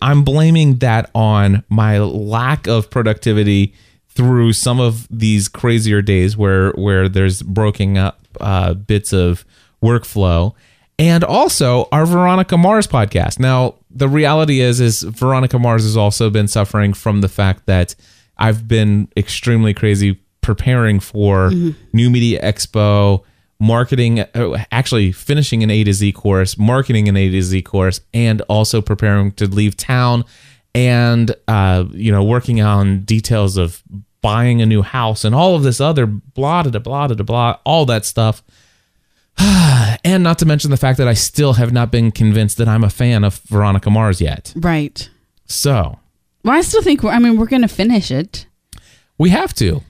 I'm 0.00 0.22
blaming 0.22 0.76
that 0.76 1.10
on 1.14 1.64
my 1.68 1.98
lack 1.98 2.68
of 2.68 2.88
productivity 2.88 3.74
through 4.10 4.52
some 4.52 4.80
of 4.80 5.08
these 5.10 5.48
crazier 5.48 6.02
days 6.02 6.36
where 6.36 6.72
where 6.72 7.08
there's 7.08 7.42
broken 7.42 7.96
up 7.96 8.20
uh, 8.40 8.74
bits 8.74 9.12
of 9.12 9.44
workflow 9.82 10.52
and 10.98 11.24
also 11.24 11.88
our 11.90 12.04
Veronica 12.04 12.58
Mars 12.58 12.86
podcast. 12.86 13.38
Now, 13.38 13.76
the 13.90 14.08
reality 14.08 14.60
is 14.60 14.80
is 14.80 15.02
Veronica 15.02 15.58
Mars 15.58 15.84
has 15.84 15.96
also 15.96 16.28
been 16.28 16.46
suffering 16.46 16.92
from 16.92 17.22
the 17.22 17.28
fact 17.28 17.66
that 17.66 17.94
I've 18.40 18.66
been 18.66 19.08
extremely 19.16 19.74
crazy 19.74 20.20
preparing 20.40 20.98
for 20.98 21.50
New 21.92 22.10
Media 22.10 22.42
Expo, 22.42 23.22
marketing 23.58 24.20
uh, 24.20 24.64
actually 24.72 25.12
finishing 25.12 25.62
an 25.62 25.70
A 25.70 25.84
to 25.84 25.92
Z 25.92 26.12
course, 26.12 26.58
marketing 26.58 27.08
an 27.08 27.16
A 27.16 27.28
to 27.30 27.42
Z 27.42 27.62
course 27.62 28.00
and 28.14 28.40
also 28.42 28.80
preparing 28.80 29.32
to 29.32 29.46
leave 29.46 29.76
town 29.76 30.24
and 30.74 31.34
uh, 31.46 31.84
you 31.92 32.10
know 32.10 32.24
working 32.24 32.60
on 32.60 33.00
details 33.00 33.56
of 33.56 33.82
buying 34.22 34.60
a 34.60 34.66
new 34.66 34.82
house 34.82 35.24
and 35.24 35.34
all 35.34 35.54
of 35.54 35.62
this 35.62 35.80
other 35.80 36.06
blah 36.06 36.62
da 36.62 36.78
blah 36.78 37.06
da 37.06 37.22
blah 37.22 37.56
all 37.64 37.86
that 37.86 38.04
stuff 38.04 38.42
and 39.38 40.22
not 40.22 40.38
to 40.38 40.46
mention 40.46 40.70
the 40.70 40.76
fact 40.76 40.98
that 40.98 41.08
I 41.08 41.14
still 41.14 41.54
have 41.54 41.72
not 41.72 41.90
been 41.90 42.10
convinced 42.10 42.58
that 42.58 42.68
I'm 42.68 42.84
a 42.84 42.90
fan 42.90 43.24
of 43.24 43.38
Veronica 43.46 43.88
Mars 43.88 44.20
yet. 44.20 44.52
Right. 44.56 45.08
So 45.46 45.99
Well, 46.44 46.56
I 46.56 46.60
still 46.62 46.82
think 46.82 47.02
we're, 47.02 47.10
I 47.10 47.18
mean 47.18 47.36
we're 47.36 47.46
going 47.46 47.62
to 47.62 47.68
finish 47.68 48.10
it. 48.10 48.46
we 49.18 49.30
have 49.30 49.52
to. 49.54 49.82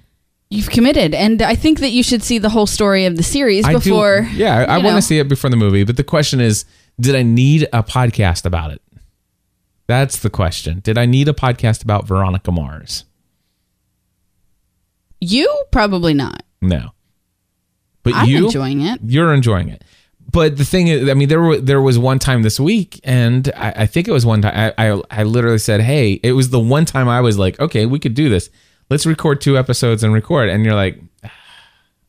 You've 0.53 0.71
committed, 0.71 1.15
and 1.15 1.41
I 1.43 1.55
think 1.55 1.79
that 1.79 1.91
you 1.91 2.03
should 2.03 2.25
see 2.25 2.39
the 2.39 2.49
whole 2.49 2.67
story 2.67 3.05
of 3.05 3.17
the 3.17 3.23
series 3.23 3.65
I 3.65 3.73
do- 3.75 3.79
before. 3.79 4.29
yeah, 4.33 4.59
I, 4.69 4.75
I 4.75 4.79
want 4.79 4.97
to 4.97 5.03
see 5.03 5.21
it 5.21 5.29
before 5.29 5.49
the 5.49 5.57
movie. 5.57 5.85
But 5.85 5.97
the 5.97 6.03
question 6.03 6.41
is, 6.41 6.65
did 6.99 7.15
I 7.15 7.23
need 7.23 7.69
a 7.73 7.85
podcast 7.85 8.45
about 8.45 8.73
it? 8.73 8.83
That's 9.87 10.19
the 10.19 10.31
question. 10.31 10.81
Did 10.81 10.99
I 10.99 11.07
need 11.07 11.29
a 11.29 11.33
podcast 11.33 11.85
about 11.85 12.07
Veronica 12.09 12.51
Mars? 12.51 13.05
You 15.21 15.65
probably 15.71 16.15
not. 16.15 16.43
No. 16.61 16.91
But 18.03 18.15
I'm 18.15 18.29
you 18.29 18.47
enjoying 18.47 18.81
it. 18.83 19.01
you're 19.05 19.35
enjoying 19.35 19.69
it. 19.69 19.85
But 20.31 20.57
the 20.59 20.65
thing 20.65 20.89
is, 20.89 21.09
I 21.09 21.15
mean, 21.15 21.29
there 21.29 21.41
were 21.41 21.57
there 21.59 21.81
was 21.81 21.99
one 21.99 22.19
time 22.19 22.43
this 22.43 22.61
week, 22.61 23.01
and 23.05 23.51
I, 23.57 23.73
I 23.79 23.87
think 23.87 24.07
it 24.07 24.13
was 24.13 24.27
one 24.27 24.43
time 24.43 24.73
I, 24.79 24.91
I 24.93 25.03
I 25.11 25.23
literally 25.25 25.59
said, 25.59 25.81
"Hey," 25.81 26.21
it 26.23 26.33
was 26.33 26.51
the 26.51 26.61
one 26.61 26.85
time 26.85 27.09
I 27.09 27.21
was 27.21 27.39
like, 27.39 27.59
"Okay, 27.59 27.87
we 27.87 27.99
could 27.99 28.15
do 28.15 28.29
this. 28.29 28.51
Let's 28.91 29.07
record 29.07 29.41
two 29.41 29.57
episodes 29.59 30.05
and 30.05 30.13
record." 30.13 30.49
And 30.51 30.65
you're 30.65 30.75
like, 30.75 31.01
ah, 31.25 31.31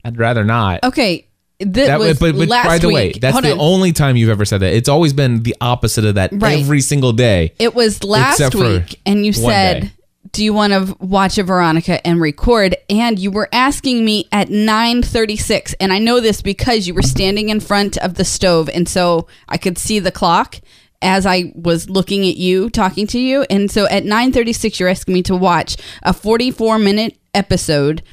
"I'd 0.04 0.18
rather 0.18 0.44
not." 0.44 0.84
Okay, 0.84 1.28
that, 1.60 1.74
That, 1.88 2.00
was 2.00 2.20
but 2.20 2.36
but 2.38 2.48
last 2.50 2.68
by 2.68 2.78
the 2.80 2.90
way, 2.90 3.08
week. 3.08 3.22
that's 3.22 3.34
Hold 3.34 3.46
the 3.46 3.54
on. 3.54 3.60
only 3.60 3.92
time 3.94 4.18
you've 4.18 4.30
ever 4.30 4.46
said 4.46 4.60
that. 4.60 4.74
It's 4.74 4.90
always 4.90 5.14
been 5.14 5.44
the 5.44 5.56
opposite 5.62 6.06
of 6.06 6.16
that 6.16 6.32
Right. 6.34 6.60
every 6.60 6.82
single 6.82 7.14
day. 7.14 7.54
It 7.60 7.74
was 7.76 8.04
last 8.04 8.54
week, 8.56 9.00
and 9.06 9.26
you 9.26 9.32
said, 9.34 9.82
day. 9.84 9.92
"Do 10.32 10.44
you 10.44 10.54
want 10.54 10.74
to 10.74 10.96
watch 11.00 11.38
a 11.38 11.44
Veronica 11.44 12.06
and 12.06 12.22
record?" 12.22 12.76
And 12.90 13.20
you 13.20 13.32
were 13.32 13.50
asking 13.52 14.06
me 14.06 14.28
at 14.32 14.50
nine 14.50 15.04
thirty-six, 15.04 15.74
and 15.80 15.92
I 15.92 16.00
know 16.00 16.20
this 16.20 16.42
because 16.42 16.88
you 16.88 16.94
were 16.94 17.02
standing 17.02 17.50
in 17.50 17.60
front 17.60 17.98
of 17.98 18.16
the 18.16 18.26
stove, 18.26 18.70
and 18.74 18.88
so 18.88 19.28
I 19.50 19.58
could 19.58 19.78
see 19.78 20.00
the 20.00 20.12
clock. 20.12 20.60
as 21.04 21.26
I 21.26 21.52
was 21.56 21.90
looking 21.90 22.28
at 22.30 22.38
you, 22.38 22.70
talking 22.70 23.08
to 23.08 23.20
you. 23.20 23.44
And 23.50 23.72
so 23.72 23.88
at 23.88 24.04
9:36 24.04 24.80
you're 24.80 24.88
asking 24.88 25.16
me 25.16 25.24
to 25.24 25.36
watch 25.36 25.76
a 26.04 26.14
44 26.14 26.78
minute 26.78 27.18
episode 27.34 28.04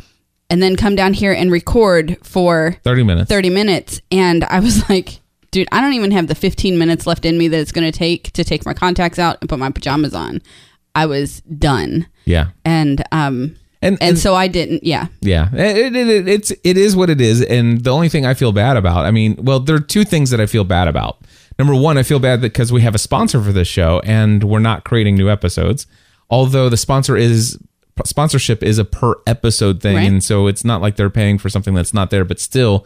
and 0.49 0.63
then 0.63 0.75
come 0.75 0.97
down 0.97 1.13
here 1.13 1.33
and 1.35 1.53
record 1.53 2.17
for 2.23 2.79
30 2.85 3.03
minutes. 3.03 3.29
30 3.29 3.51
minutes 3.51 4.01
and 4.11 4.43
I 4.45 4.61
was 4.61 4.89
like, 4.89 5.21
dude, 5.51 5.69
I 5.71 5.83
don't 5.83 5.93
even 5.93 6.13
have 6.13 6.29
the 6.29 6.35
15 6.35 6.79
minutes 6.79 7.07
left 7.07 7.27
in 7.27 7.37
me 7.37 7.47
that 7.49 7.61
it's 7.61 7.73
going 7.73 7.91
to 7.93 7.97
take 7.99 8.33
to 8.33 8.43
take 8.43 8.65
my 8.65 8.73
contacts 8.73 9.19
out 9.19 9.37
and 9.43 9.51
put 9.51 9.59
my 9.59 9.71
pajamas 9.71 10.15
on. 10.15 10.41
I 10.95 11.07
was 11.07 11.41
done. 11.43 12.07
Yeah. 12.25 12.49
And 12.65 13.05
um 13.13 13.57
And, 13.81 13.97
and, 14.01 14.19
so 14.19 14.35
I 14.35 14.49
didn't, 14.49 14.83
yeah. 14.83 15.07
Yeah, 15.21 15.49
it, 15.55 15.95
it, 15.95 16.09
it, 16.09 16.29
it's 16.29 16.51
it 16.65 16.77
is 16.77 16.97
what 16.97 17.11
it 17.11 17.21
is, 17.21 17.43
and 17.43 17.85
the 17.85 17.91
only 17.91 18.09
thing 18.09 18.27
I 18.27 18.35
feel 18.35 18.51
bad 18.51 18.77
about, 18.77 19.07
I 19.07 19.13
mean, 19.13 19.37
well, 19.39 19.61
there 19.61 19.77
are 19.77 19.81
two 19.81 20.05
things 20.05 20.31
that 20.31 20.41
I 20.41 20.47
feel 20.47 20.65
bad 20.65 20.89
about. 20.89 21.19
Number 21.61 21.75
one, 21.77 21.97
I 21.97 22.03
feel 22.03 22.19
bad 22.19 22.41
because 22.41 22.73
we 22.73 22.83
have 22.83 22.95
a 22.97 22.99
sponsor 22.99 23.41
for 23.41 23.53
this 23.53 23.69
show, 23.69 24.01
and 24.05 24.43
we're 24.43 24.59
not 24.59 24.85
creating 24.85 25.15
new 25.17 25.31
episodes. 25.31 25.87
Although 26.29 26.69
the 26.69 26.77
sponsor 26.77 27.17
is 27.17 27.57
sponsorship 28.05 28.63
is 28.65 28.79
a 28.79 28.85
per 28.85 29.15
episode 29.29 29.81
thing, 29.81 29.97
Right. 29.97 30.09
and 30.09 30.25
so 30.25 30.49
it's 30.49 30.65
not 30.65 30.81
like 30.83 30.97
they're 30.97 31.11
paying 31.11 31.39
for 31.39 31.49
something 31.49 31.75
that's 31.75 31.95
not 31.95 32.11
there. 32.11 32.25
But 32.25 32.41
still, 32.41 32.85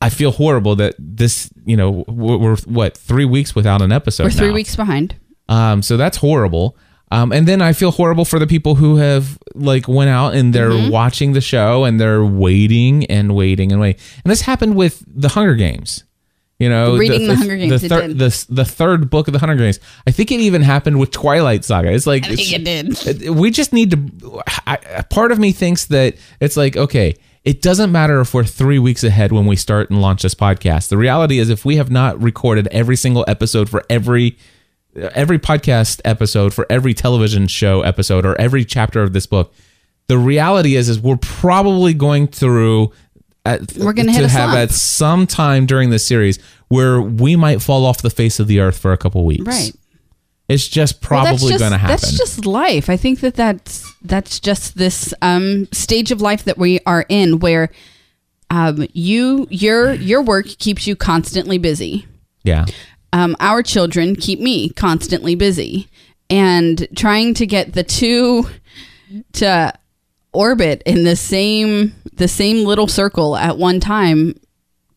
I 0.00 0.08
feel 0.08 0.30
horrible 0.30 0.76
that 0.76 0.94
this, 0.98 1.50
you 1.64 1.76
know, 1.76 2.04
we're, 2.08 2.36
we're 2.38 2.56
what 2.58 2.96
three 2.96 3.24
weeks 3.24 3.54
without 3.54 3.82
an 3.82 3.90
episode. 3.92 4.24
We're 4.24 4.30
three 4.30 4.48
now. 4.48 4.54
weeks 4.54 4.76
behind. 4.76 5.16
Um, 5.48 5.82
so 5.82 5.96
that's 5.96 6.18
horrible. 6.18 6.76
Um, 7.12 7.32
and 7.32 7.46
then 7.48 7.60
I 7.60 7.72
feel 7.72 7.90
horrible 7.90 8.24
for 8.24 8.38
the 8.38 8.46
people 8.46 8.76
who 8.76 8.96
have 8.96 9.36
like 9.54 9.88
went 9.88 10.10
out 10.10 10.34
and 10.34 10.52
they're 10.54 10.70
Mm-hmm. 10.70 10.90
watching 10.90 11.32
the 11.32 11.40
show 11.40 11.84
and 11.84 12.00
they're 12.00 12.24
waiting 12.24 13.04
and 13.06 13.34
waiting 13.34 13.72
and 13.72 13.80
waiting. 13.80 14.00
And 14.24 14.30
this 14.30 14.42
happened 14.42 14.76
with 14.76 15.02
the 15.08 15.28
Hunger 15.30 15.54
Games. 15.56 16.04
You 16.60 16.68
know, 16.68 16.96
Reading 16.98 17.26
The 17.26 17.34
Hunger 17.36 17.56
Games, 17.56 17.80
The, 17.80 17.88
thir- 17.88 18.08
the 18.08 18.46
the 18.50 18.64
third 18.66 19.08
book 19.08 19.28
of 19.28 19.32
the 19.32 19.38
Hunger 19.40 19.56
Games. 19.56 19.80
I 20.06 20.10
think 20.10 20.30
it 20.30 20.40
even 20.40 20.60
happened 20.60 21.00
with 21.00 21.10
Twilight 21.10 21.64
Saga. 21.64 21.90
It's 21.90 22.06
like 22.06 22.26
I 22.26 22.36
think 22.36 22.52
it 22.52 22.64
did. 22.64 23.30
we 23.30 23.50
just 23.50 23.72
need 23.72 23.90
to 23.92 24.42
I, 24.66 24.78
a 24.96 25.02
part 25.02 25.32
of 25.32 25.38
me 25.38 25.52
thinks 25.52 25.86
that 25.86 26.16
it's 26.38 26.56
like 26.58 26.76
okay 26.76 27.16
it 27.44 27.62
doesn't 27.62 27.90
matter 27.90 28.20
if 28.20 28.34
we're 28.34 28.44
three 28.44 28.78
weeks 28.78 29.02
ahead 29.02 29.32
when 29.32 29.46
we 29.46 29.56
start 29.56 29.88
and 29.88 30.02
launch 30.02 30.20
this 30.20 30.34
podcast 30.34 30.90
the 30.90 30.98
reality 30.98 31.38
is 31.38 31.48
if 31.48 31.64
we 31.64 31.76
have 31.76 31.90
not 31.90 32.20
recorded 32.22 32.66
every 32.68 32.96
single 32.96 33.24
episode 33.26 33.70
for 33.70 33.82
every 33.88 34.36
every 34.96 35.38
podcast 35.38 36.00
episode 36.04 36.52
for 36.52 36.66
every 36.70 36.94
television 36.94 37.46
show 37.46 37.82
episode 37.82 38.26
or 38.26 38.38
every 38.40 38.64
chapter 38.64 39.02
of 39.02 39.12
this 39.12 39.26
book 39.26 39.54
the 40.08 40.18
reality 40.18 40.74
is 40.74 40.88
is 40.88 40.98
we're 40.98 41.16
probably 41.16 41.94
going 41.94 42.26
through 42.26 42.92
at, 43.46 43.72
We're 43.76 43.94
hit 43.94 44.06
to 44.20 44.28
have 44.28 44.54
at 44.54 44.70
some 44.70 45.26
time 45.26 45.64
during 45.66 45.90
this 45.90 46.04
series 46.06 46.38
where 46.68 47.00
we 47.00 47.36
might 47.36 47.62
fall 47.62 47.86
off 47.86 48.02
the 48.02 48.10
face 48.10 48.38
of 48.40 48.48
the 48.48 48.60
earth 48.60 48.76
for 48.78 48.92
a 48.92 48.96
couple 48.98 49.24
weeks 49.24 49.46
Right. 49.46 49.72
it's 50.48 50.66
just 50.66 51.00
probably 51.00 51.50
just- 51.50 51.58
going 51.60 51.72
to 51.72 51.78
happen 51.78 51.92
That's 51.92 52.18
just 52.18 52.44
life. 52.44 52.90
I 52.90 52.96
think 52.96 53.20
that 53.20 53.34
that's 53.36 53.90
that's 54.02 54.40
just 54.40 54.76
this 54.76 55.14
um, 55.22 55.68
stage 55.72 56.10
of 56.10 56.20
life 56.20 56.44
that 56.44 56.58
we 56.58 56.80
are 56.86 57.04
in, 57.08 57.38
where 57.38 57.70
um, 58.50 58.86
you 58.92 59.46
your 59.50 59.92
your 59.94 60.22
work 60.22 60.46
keeps 60.58 60.86
you 60.86 60.96
constantly 60.96 61.58
busy. 61.58 62.06
yeah 62.42 62.64
Um, 63.12 63.36
our 63.40 63.62
children 63.62 64.14
keep 64.16 64.40
me 64.40 64.70
constantly 64.70 65.34
busy, 65.34 65.88
and 66.28 66.86
trying 66.96 67.34
to 67.34 67.46
get 67.46 67.72
the 67.72 67.82
two 67.82 68.46
to 69.34 69.72
orbit 70.32 70.82
in 70.86 71.02
the 71.04 71.16
same 71.16 71.94
the 72.14 72.28
same 72.28 72.64
little 72.64 72.86
circle 72.86 73.36
at 73.36 73.58
one 73.58 73.80
time 73.80 74.34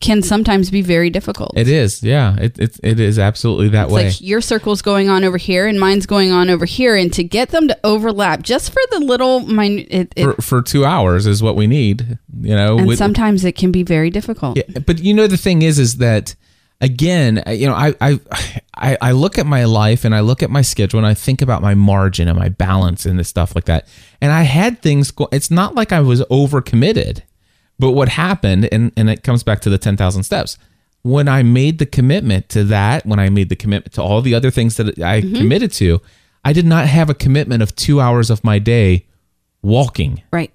can 0.00 0.20
sometimes 0.22 0.70
be 0.70 0.82
very 0.82 1.08
difficult. 1.08 1.52
It 1.56 1.66
is, 1.66 2.02
yeah. 2.02 2.36
It 2.38 2.58
it, 2.58 2.78
it 2.82 3.00
is 3.00 3.18
absolutely 3.18 3.70
that 3.70 3.84
It's 3.84 3.92
way. 3.92 4.04
like 4.06 4.20
your 4.20 4.40
circle's 4.42 4.82
going 4.82 5.08
on 5.08 5.24
over 5.24 5.38
here 5.38 5.66
and 5.66 5.80
mine's 5.80 6.04
going 6.04 6.30
on 6.30 6.50
over 6.50 6.66
here, 6.66 6.94
and 6.94 7.12
to 7.14 7.24
get 7.24 7.48
them 7.48 7.68
to 7.68 7.78
overlap 7.82 8.42
just 8.42 8.70
for 8.70 8.82
the 8.90 9.00
little 9.00 9.40
minute, 9.40 9.88
it, 9.90 10.12
it, 10.14 10.24
for 10.24 10.42
for 10.42 10.62
two 10.62 10.84
hours 10.84 11.26
is 11.26 11.42
what 11.42 11.56
we 11.56 11.66
need. 11.66 12.18
You 12.40 12.54
know, 12.54 12.78
and 12.78 12.86
with- 12.86 12.98
sometimes 12.98 13.44
it 13.44 13.56
can 13.56 13.72
be 13.72 13.82
very 13.82 14.10
difficult. 14.10 14.56
yeah, 14.58 14.78
but 14.84 14.98
you 15.00 15.14
know 15.14 15.26
the 15.26 15.38
thing 15.38 15.62
is, 15.62 15.78
is 15.78 15.96
that 15.96 16.34
again, 16.80 17.42
you 17.48 17.66
know, 17.66 17.74
I 17.74 17.94
I 18.00 18.20
I 18.74 18.98
I 19.00 19.12
look 19.12 19.38
at 19.38 19.46
my 19.46 19.64
life 19.64 20.04
and 20.04 20.14
I 20.14 20.20
look 20.20 20.42
at 20.42 20.50
my 20.50 20.62
schedule 20.62 20.98
and 20.98 21.06
I 21.06 21.14
think 21.14 21.42
about 21.42 21.62
my 21.62 21.74
margin 21.74 22.28
and 22.28 22.38
my 22.38 22.48
balance 22.48 23.06
and 23.06 23.18
this 23.18 23.28
stuff 23.28 23.54
like 23.54 23.64
that. 23.64 23.88
And 24.20 24.32
I 24.32 24.42
had 24.42 24.82
things. 24.82 25.10
Go, 25.10 25.28
it's 25.32 25.50
not 25.50 25.74
like 25.74 25.92
I 25.92 26.00
was 26.00 26.22
overcommitted, 26.22 27.22
but 27.78 27.92
what 27.92 28.10
happened, 28.10 28.68
and 28.72 28.92
and 28.96 29.10
it 29.10 29.22
comes 29.22 29.42
back 29.42 29.60
to 29.62 29.70
the 29.70 29.78
ten 29.78 29.96
thousand 29.96 30.24
steps. 30.24 30.58
When 31.02 31.28
I 31.28 31.42
made 31.42 31.78
the 31.78 31.86
commitment 31.86 32.48
to 32.50 32.64
that, 32.64 33.04
when 33.04 33.18
I 33.18 33.28
made 33.28 33.50
the 33.50 33.56
commitment 33.56 33.92
to 33.94 34.02
all 34.02 34.22
the 34.22 34.34
other 34.34 34.50
things 34.50 34.78
that 34.78 34.98
I 34.98 35.20
mm-hmm. 35.20 35.36
committed 35.36 35.70
to, 35.72 36.00
I 36.44 36.54
did 36.54 36.64
not 36.64 36.86
have 36.86 37.10
a 37.10 37.14
commitment 37.14 37.62
of 37.62 37.76
two 37.76 38.00
hours 38.00 38.30
of 38.30 38.42
my 38.42 38.58
day 38.58 39.06
walking. 39.62 40.22
Right. 40.32 40.50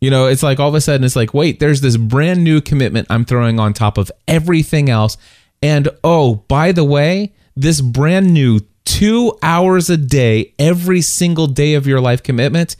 You 0.00 0.10
know, 0.10 0.26
it's 0.26 0.42
like 0.42 0.60
all 0.60 0.68
of 0.68 0.74
a 0.74 0.80
sudden 0.80 1.04
it's 1.04 1.16
like, 1.16 1.34
wait, 1.34 1.58
there's 1.58 1.80
this 1.80 1.96
brand 1.96 2.44
new 2.44 2.60
commitment 2.60 3.08
I'm 3.10 3.24
throwing 3.24 3.58
on 3.58 3.72
top 3.72 3.98
of 3.98 4.12
everything 4.28 4.88
else. 4.88 5.16
And 5.62 5.88
oh, 6.04 6.36
by 6.48 6.72
the 6.72 6.84
way, 6.84 7.34
this 7.56 7.80
brand 7.80 8.32
new 8.32 8.60
two 8.84 9.36
hours 9.42 9.90
a 9.90 9.96
day, 9.96 10.54
every 10.58 11.00
single 11.00 11.46
day 11.46 11.74
of 11.74 11.86
your 11.86 12.00
life 12.00 12.22
commitment 12.22 12.76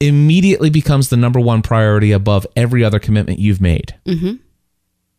immediately 0.00 0.70
becomes 0.70 1.08
the 1.08 1.16
number 1.16 1.40
one 1.40 1.60
priority 1.60 2.12
above 2.12 2.46
every 2.56 2.84
other 2.84 2.98
commitment 2.98 3.38
you've 3.38 3.60
made. 3.60 3.94
Mm-hmm. 4.06 4.36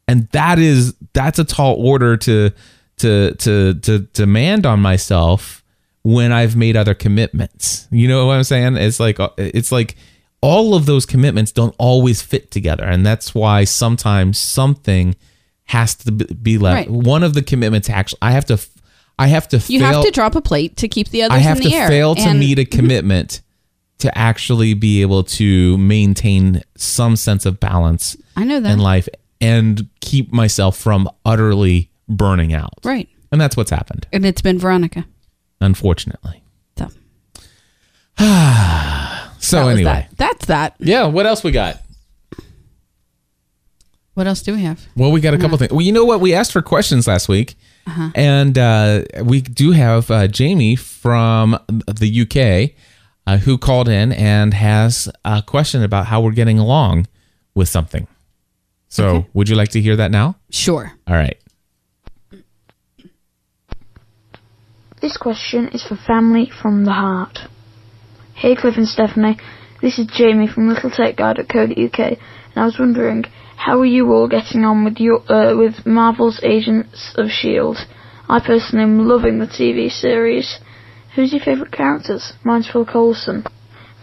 And 0.08 0.28
that 0.30 0.58
is 0.58 0.96
that's 1.14 1.38
a 1.38 1.44
tall 1.44 1.76
order 1.76 2.18
to 2.18 2.52
to 2.98 3.36
to 3.36 3.74
to 3.76 4.00
demand 4.00 4.66
on 4.66 4.80
myself 4.80 5.64
when 6.04 6.32
I've 6.32 6.56
made 6.56 6.76
other 6.76 6.94
commitments. 6.94 7.88
You 7.92 8.08
know 8.08 8.26
what 8.26 8.38
I'm 8.38 8.44
saying? 8.44 8.78
It's 8.78 9.00
like 9.00 9.18
it's 9.38 9.72
like 9.72 9.96
all 10.42 10.74
of 10.74 10.86
those 10.86 11.06
commitments 11.06 11.52
don't 11.52 11.76
always 11.78 12.22
fit 12.22 12.50
together, 12.50 12.86
and 12.86 13.06
that's 13.06 13.36
why 13.36 13.66
sometimes 13.66 14.40
something 14.40 15.16
has 15.70 15.94
to 15.94 16.12
be 16.12 16.58
left. 16.58 16.76
Right. 16.76 16.90
One 16.90 17.22
of 17.24 17.36
the 17.36 17.44
commitments 17.44 17.90
actually, 17.92 18.18
I 18.24 18.32
have 18.32 18.46
to, 18.46 18.60
I 19.20 19.28
have 19.28 19.48
to 19.50 19.58
You 19.68 19.80
fail. 19.80 19.94
have 19.94 20.04
to 20.06 20.10
drop 20.12 20.34
a 20.36 20.42
plate 20.42 20.78
to 20.78 20.88
keep 20.88 21.10
the 21.10 21.22
others 21.22 21.36
I 21.36 21.40
have 21.40 21.58
in 21.58 21.66
the 21.66 21.70
to 21.70 21.76
air. 21.76 21.88
fail 21.88 22.16
to 22.16 22.34
meet 22.34 22.58
a 22.58 22.66
commitment 22.66 23.42
to 24.00 24.18
actually 24.18 24.74
be 24.74 25.02
able 25.04 25.24
to 25.26 25.78
maintain 25.78 26.64
some 26.76 27.16
sense 27.16 27.46
of 27.46 27.60
balance 27.60 28.18
I 28.36 28.46
know 28.46 28.60
that. 28.60 28.72
in 28.72 28.80
life 28.80 29.08
and 29.42 29.88
keep 30.02 30.32
myself 30.34 30.76
from 30.76 31.08
utterly 31.24 31.92
burning 32.08 32.52
out. 32.52 32.80
Right. 32.84 33.08
And 33.32 33.40
that's 33.40 33.56
what's 33.56 33.70
happened, 33.70 34.08
And 34.12 34.26
it's 34.26 34.42
been 34.42 34.58
Veronica. 34.58 35.06
unfortunately. 35.62 36.42
So, 36.80 36.88
So 39.42 39.66
that 39.66 39.72
anyway, 39.72 39.84
that. 39.84 40.10
That's 40.18 40.46
that. 40.48 40.76
yeah. 40.80 41.06
What 41.06 41.26
else 41.28 41.44
we 41.44 41.52
got? 41.52 41.80
What 44.20 44.28
else 44.28 44.42
do 44.42 44.52
we 44.54 44.64
have? 44.64 44.82
Well, 44.98 45.14
we 45.14 45.22
got 45.22 45.34
a 45.34 45.38
couple 45.38 45.58
things. 45.58 45.72
Well, 45.72 45.80
you 45.80 45.94
know 45.94 46.04
what? 46.04 46.20
We 46.20 46.34
asked 46.34 46.52
for 46.52 46.62
questions 46.62 47.08
last 47.08 47.30
week, 47.30 47.56
Uh-huh. 47.88 48.10
and 48.16 48.58
uh, 48.58 49.04
we 49.24 49.40
do 49.40 49.72
have 49.72 50.12
uh, 50.12 50.28
Jamie 50.28 50.76
from 50.76 51.58
the 51.88 52.22
UK 52.24 52.76
uh, 53.26 53.38
who 53.38 53.58
called 53.58 53.88
in 53.88 54.12
and 54.12 54.54
has 54.54 55.08
a 55.24 55.42
question 55.42 55.84
about 55.84 56.08
how 56.08 56.20
we're 56.20 56.34
getting 56.34 56.60
along 56.60 57.08
with 57.56 57.70
something. 57.70 58.08
So, 58.90 59.06
Okay. 59.08 59.28
would 59.34 59.48
you 59.48 59.56
like 59.56 59.70
to 59.70 59.80
hear 59.80 59.96
that 59.96 60.12
now? 60.12 60.36
Sure. 60.50 60.92
All 61.08 61.16
right. 61.16 61.38
This 65.02 65.16
question 65.16 65.70
is 65.70 65.82
for 65.88 65.96
family 65.96 66.52
from 66.62 66.84
the 66.84 66.92
heart. 66.92 67.40
Hey 68.36 68.54
Cliff 68.56 68.76
and 68.76 68.86
Stephanie, 68.88 69.38
this 69.82 69.98
is 69.98 70.08
Jamie 70.08 70.48
from 70.54 70.68
LittleTechGuide.co.uk, 70.76 72.00
and 72.00 72.58
I 72.58 72.66
was 72.66 72.78
wondering, 72.78 73.24
how 73.60 73.82
are 73.82 73.86
you 73.86 74.14
all 74.14 74.30
getting 74.30 74.64
on 74.64 74.86
with 74.86 75.00
your 75.00 75.20
uh, 75.30 75.56
with 75.56 75.86
Marvel's 75.86 76.40
Agents 76.44 77.14
of 77.18 77.28
Shield? 77.30 77.78
I 78.30 78.40
personally 78.40 78.84
am 78.84 79.06
loving 79.06 79.40
the 79.40 79.48
TV 79.48 79.92
series. 79.92 80.60
Who's 81.14 81.34
your 81.34 81.44
favourite 81.44 81.74
characters? 81.74 82.34
Mine's 82.46 82.70
Phil 82.72 82.86
Coulson. 82.86 83.46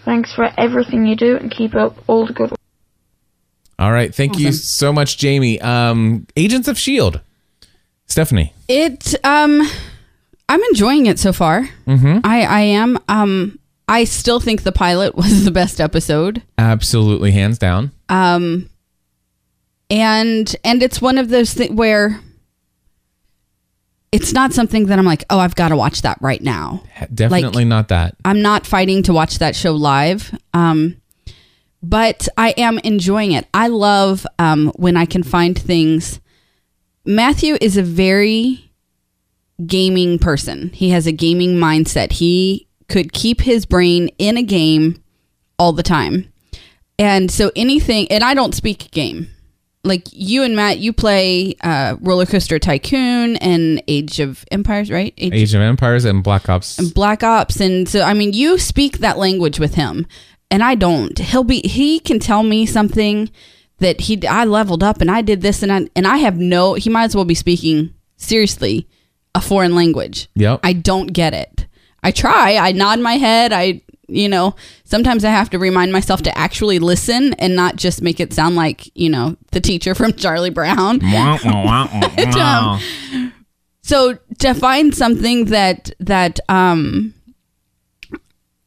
Thanks 0.04 0.34
for 0.34 0.48
everything 0.58 1.06
you 1.06 1.16
do, 1.16 1.36
and 1.36 1.50
keep 1.50 1.74
up 1.74 1.96
all 2.06 2.26
the 2.26 2.34
good 2.34 2.50
work. 2.50 2.60
All 3.78 3.90
right. 3.90 4.14
Thank 4.14 4.38
you 4.38 4.52
so 4.52 4.92
much, 4.92 5.16
Jamie. 5.16 5.58
Um, 5.60 6.26
Agents 6.36 6.68
of 6.68 6.76
S.H.I.E.L.D. 6.76 7.20
Stephanie. 8.06 8.52
It 8.68 9.14
um 9.24 9.62
I'm 10.50 10.62
enjoying 10.64 11.06
it 11.06 11.18
so 11.18 11.32
far. 11.32 11.68
Mm-hmm. 11.86 12.18
I 12.24 12.42
I 12.42 12.60
am 12.60 12.98
um 13.08 13.58
I 13.88 14.04
still 14.04 14.38
think 14.38 14.64
the 14.64 14.72
pilot 14.72 15.14
was 15.16 15.46
the 15.46 15.50
best 15.50 15.80
episode. 15.80 16.42
Absolutely, 16.58 17.32
hands 17.32 17.58
down. 17.58 17.92
Um 18.10 18.68
and 19.90 20.54
and 20.64 20.82
it's 20.82 21.00
one 21.00 21.18
of 21.18 21.28
those 21.28 21.54
things 21.54 21.72
where 21.72 22.20
it's 24.12 24.32
not 24.32 24.52
something 24.52 24.86
that 24.86 24.98
I'm 24.98 25.04
like, 25.04 25.24
"Oh, 25.30 25.38
I've 25.38 25.54
got 25.54 25.68
to 25.68 25.76
watch 25.76 26.02
that 26.02 26.18
right 26.20 26.40
now." 26.42 26.82
Definitely 27.12 27.64
not 27.64 27.88
that. 27.88 28.16
I'm 28.24 28.42
not 28.42 28.66
fighting 28.66 29.02
to 29.04 29.12
watch 29.12 29.38
that 29.38 29.54
show 29.54 29.72
live. 29.72 30.36
Um, 30.54 30.96
but 31.82 32.26
I 32.36 32.50
am 32.56 32.78
enjoying 32.80 33.32
it. 33.32 33.46
I 33.54 33.68
love 33.68 34.26
um, 34.38 34.72
when 34.76 34.96
I 34.96 35.04
can 35.04 35.22
find 35.22 35.56
things. 35.56 36.20
Matthew 37.04 37.56
is 37.60 37.76
a 37.76 37.82
very 37.82 38.72
gaming 39.64 40.18
person. 40.18 40.70
He 40.70 40.90
has 40.90 41.06
a 41.06 41.12
gaming 41.12 41.56
mindset. 41.56 42.12
He 42.12 42.66
could 42.88 43.12
keep 43.12 43.40
his 43.40 43.66
brain 43.66 44.08
in 44.18 44.36
a 44.36 44.42
game 44.42 45.02
all 45.58 45.72
the 45.72 45.82
time. 45.82 46.32
And 46.98 47.30
so 47.30 47.52
anything, 47.54 48.10
and 48.10 48.24
I 48.24 48.34
don't 48.34 48.54
speak 48.54 48.90
game. 48.90 49.28
Like 49.86 50.08
you 50.12 50.42
and 50.42 50.56
Matt, 50.56 50.78
you 50.78 50.92
play 50.92 51.54
uh, 51.62 51.96
Roller 52.00 52.26
Coaster 52.26 52.58
Tycoon 52.58 53.36
and 53.36 53.82
Age 53.88 54.20
of 54.20 54.44
Empires, 54.50 54.90
right? 54.90 55.14
Age 55.16 55.54
of 55.54 55.60
Empires 55.60 56.04
and 56.04 56.22
Black 56.22 56.48
Ops. 56.48 56.78
And 56.78 56.92
Black 56.92 57.22
Ops, 57.22 57.60
and 57.60 57.88
so 57.88 58.02
I 58.02 58.14
mean, 58.14 58.32
you 58.32 58.58
speak 58.58 58.98
that 58.98 59.18
language 59.18 59.58
with 59.58 59.74
him, 59.74 60.06
and 60.50 60.62
I 60.62 60.74
don't. 60.74 61.18
He'll 61.18 61.44
be 61.44 61.60
he 61.60 62.00
can 62.00 62.18
tell 62.18 62.42
me 62.42 62.66
something 62.66 63.30
that 63.78 64.02
he 64.02 64.26
I 64.26 64.44
leveled 64.44 64.82
up 64.82 65.00
and 65.00 65.10
I 65.10 65.22
did 65.22 65.42
this 65.42 65.62
and 65.62 65.72
I 65.72 65.88
and 65.94 66.06
I 66.06 66.18
have 66.18 66.38
no. 66.38 66.74
He 66.74 66.90
might 66.90 67.04
as 67.04 67.14
well 67.14 67.24
be 67.24 67.34
speaking 67.34 67.94
seriously 68.16 68.88
a 69.34 69.40
foreign 69.40 69.74
language. 69.74 70.28
Yep. 70.34 70.60
I 70.62 70.72
don't 70.72 71.08
get 71.08 71.34
it. 71.34 71.66
I 72.02 72.10
try. 72.10 72.56
I 72.56 72.72
nod 72.72 73.00
my 73.00 73.14
head. 73.14 73.52
I 73.52 73.82
you 74.08 74.28
know 74.28 74.54
sometimes 74.84 75.24
I 75.24 75.30
have 75.30 75.50
to 75.50 75.58
remind 75.58 75.92
myself 75.92 76.22
to 76.22 76.38
actually 76.38 76.78
listen 76.78 77.34
and 77.34 77.56
not 77.56 77.76
just 77.76 78.02
make 78.02 78.20
it 78.20 78.32
sound 78.32 78.56
like 78.56 78.90
you 78.96 79.08
know 79.08 79.36
the 79.52 79.60
teacher 79.60 79.94
from 79.94 80.12
Charlie 80.12 80.50
Brown. 80.50 81.00
um, 82.36 83.32
so 83.82 84.18
to 84.40 84.54
find 84.54 84.94
something 84.94 85.46
that 85.46 85.90
that 86.00 86.40
um 86.48 87.14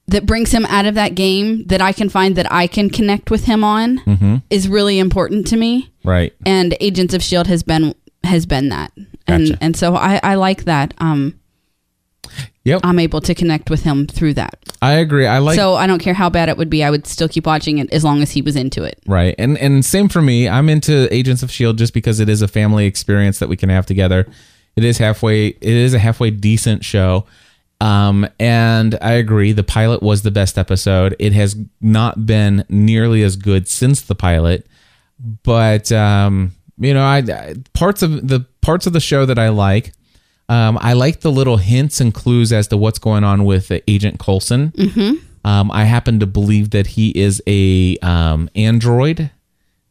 that 0.08 0.26
brings 0.26 0.52
him 0.52 0.66
out 0.66 0.86
of 0.86 0.96
that 0.96 1.14
game 1.14 1.66
that 1.68 1.82
I 1.82 1.92
can 1.92 2.10
find 2.10 2.36
that 2.36 2.52
I 2.52 2.66
can 2.68 2.90
connect 2.90 3.30
with 3.30 3.46
him 3.46 3.64
on 3.64 4.00
is 4.50 4.68
really 4.68 4.98
important 4.98 5.46
to 5.48 5.58
me. 5.58 5.92
right. 6.04 6.34
And 6.46 6.76
Agents 6.80 7.14
of 7.14 7.22
Shield 7.22 7.48
has 7.48 7.62
been 7.64 7.94
has 8.24 8.46
been 8.46 8.70
that. 8.70 8.92
And 9.28 9.58
and 9.62 9.78
so 9.78 9.96
I, 9.96 10.20
I 10.24 10.36
like 10.36 10.64
that. 10.64 10.94
Um 10.98 11.40
Yep. 12.66 12.82
I'm 12.84 13.00
able 13.00 13.22
to 13.22 13.34
connect 13.34 13.70
with 13.70 13.84
him 13.84 14.06
through 14.06 14.34
that. 14.36 14.60
I 14.82 14.94
agree. 14.94 15.26
I 15.26 15.40
like 15.40 15.56
so 15.56 15.76
I 15.76 15.88
don't 15.88 16.00
care 16.00 16.14
how 16.14 16.30
bad 16.30 16.50
it 16.50 16.58
would 16.58 16.70
be, 16.70 16.84
I 16.84 16.90
would 16.90 17.08
still 17.08 17.30
keep 17.30 17.46
watching 17.46 17.78
it 17.78 17.92
as 17.92 18.04
long 18.04 18.22
as 18.22 18.32
he 18.32 18.42
was 18.42 18.56
into 18.56 18.84
it. 18.84 19.00
Right. 19.08 19.36
And 19.38 19.58
and 19.58 19.84
same 19.84 20.10
for 20.10 20.22
me. 20.22 20.48
I'm 20.48 20.70
into 20.70 21.14
Agents 21.14 21.42
of 21.42 21.52
Shield 21.52 21.78
just 21.78 21.94
because 21.94 22.20
it 22.20 22.30
is 22.30 22.42
a 22.42 22.48
family 22.48 22.86
experience 22.86 23.40
that 23.40 23.50
we 23.50 23.56
can 23.56 23.70
have 23.70 23.86
together. 23.86 24.28
It 24.76 24.84
is 24.84 24.98
halfway 24.98 25.48
it 25.48 25.64
is 25.64 25.94
a 25.94 26.00
halfway 26.00 26.32
decent 26.32 26.84
show. 26.84 27.26
Um 27.82 28.28
and 28.40 28.98
I 29.02 29.14
agree 29.14 29.54
the 29.54 29.64
pilot 29.64 30.04
was 30.04 30.24
the 30.24 30.32
best 30.32 30.58
episode. 30.58 31.16
It 31.18 31.32
has 31.34 31.56
not 31.80 32.26
been 32.26 32.66
nearly 32.68 33.24
as 33.24 33.38
good 33.38 33.70
since 33.70 34.02
the 34.02 34.16
pilot. 34.16 34.68
But 35.44 35.92
um 35.94 36.54
you 36.78 36.94
know, 36.94 37.04
I, 37.04 37.18
I 37.18 37.56
parts 37.74 38.02
of 38.02 38.28
the 38.28 38.46
parts 38.62 38.86
of 38.86 38.94
the 38.94 39.00
show 39.00 39.26
that 39.26 39.40
I 39.40 39.50
like 39.50 39.94
um, 40.50 40.78
I 40.82 40.94
like 40.94 41.22
the 41.22 41.32
little 41.32 41.58
hints 41.58 42.02
and 42.02 42.14
clues 42.14 42.52
as 42.52 42.68
to 42.68 42.78
what's 42.78 43.00
going 43.00 43.24
on 43.24 43.46
with 43.46 43.72
uh, 43.72 43.80
Agent 43.88 44.20
Coulson. 44.20 44.74
Um, 45.46 45.72
I 45.72 45.86
happen 45.86 46.20
to 46.20 46.26
believe 46.28 46.72
that 46.72 46.88
he 46.88 47.10
is 47.12 47.42
a 47.48 47.98
um, 48.00 48.50
android, 48.56 49.32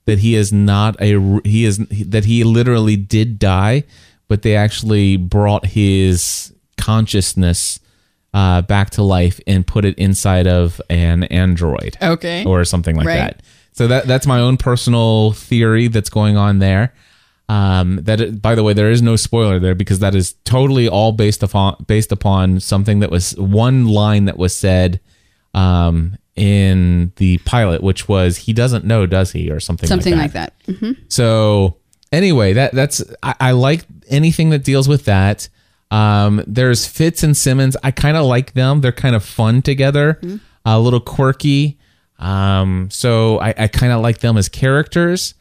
that 0.04 0.18
he 0.18 0.34
is 0.34 0.52
not 0.52 0.94
a 1.00 1.40
he 1.44 1.64
is 1.64 1.78
that 1.88 2.26
he 2.26 2.44
literally 2.44 2.96
did 2.96 3.38
die, 3.38 3.84
but 4.28 4.42
they 4.42 4.54
actually 4.56 5.16
brought 5.16 5.64
his 5.66 6.52
consciousness 6.76 7.80
uh, 8.34 8.60
back 8.62 8.90
to 8.90 9.02
life 9.02 9.40
and 9.46 9.66
put 9.66 9.84
it 9.86 9.96
inside 9.98 10.46
of 10.46 10.80
an 10.90 11.24
android 11.24 11.96
Okay. 12.02 12.44
or 12.44 12.64
something 12.64 12.94
like 12.96 13.06
Right. 13.06 13.16
that. 13.16 13.42
So 13.72 13.86
that 13.88 14.06
that's 14.06 14.26
my 14.26 14.40
own 14.40 14.56
personal 14.58 15.32
theory 15.32 15.88
that's 15.88 16.10
going 16.10 16.36
on 16.36 16.58
there. 16.58 16.92
Um, 17.50 18.00
that 18.02 18.20
it- 18.20 18.42
by 18.42 18.54
the 18.54 18.62
way, 18.62 18.72
there 18.74 18.90
is 18.90 19.00
no 19.00 19.16
spoiler 19.16 19.58
there 19.58 19.74
because 19.74 20.00
that 20.00 20.14
is 20.14 20.34
totally 20.44 20.86
all 20.88 21.12
based 21.12 21.42
upon 21.42 21.82
based 21.86 22.12
upon 22.12 22.60
something 22.60 23.00
that 23.00 23.10
was 23.10 23.34
one 23.38 23.86
line 23.86 24.26
that 24.26 24.36
was 24.36 24.54
said 24.54 25.00
um, 25.54 26.16
in 26.36 27.12
the 27.16 27.38
pilot, 27.38 27.82
which 27.82 28.06
was 28.08 28.36
he 28.36 28.52
doesn't 28.52 28.84
know, 28.84 29.06
does 29.06 29.32
he, 29.32 29.50
or 29.50 29.60
something 29.60 29.88
Something 29.88 30.12
like 30.14 30.22
like 30.24 30.32
that. 30.34 30.52
that. 30.66 30.74
Mhm. 30.76 30.96
So 31.08 31.76
anyway, 32.12 32.52
that 32.52 32.72
that's 32.72 33.02
I, 33.22 33.34
I 33.40 33.50
like 33.52 33.86
anything 34.08 34.50
that 34.50 34.62
deals 34.62 34.86
with 34.88 35.06
that. 35.06 35.48
Um, 35.90 36.44
there's 36.46 36.86
Fitz 36.86 37.22
and 37.22 37.34
Simmons. 37.34 37.76
I 37.82 37.90
kind 37.92 38.16
of 38.18 38.26
like 38.26 38.52
them. 38.52 38.82
They're 38.82 38.92
kind 38.92 39.16
of 39.16 39.24
fun 39.24 39.62
together, 39.62 40.20
a 40.66 40.78
little 40.78 41.00
quirky. 41.00 41.78
Um, 42.18 42.88
so 42.90 43.38
I, 43.40 43.54
I 43.56 43.68
kind 43.68 43.92
of 43.92 44.02
like 44.02 44.18
them 44.18 44.36
as 44.36 44.50
characters. 44.50 45.32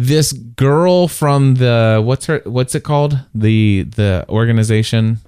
This 0.00 0.32
girl 0.32 1.08
from 1.08 1.56
the 1.56 2.00
what's 2.04 2.26
her 2.26 2.40
what's 2.44 2.76
it 2.76 2.84
called 2.84 3.18
the 3.34 3.82
the 3.82 4.24
organization. 4.28 5.18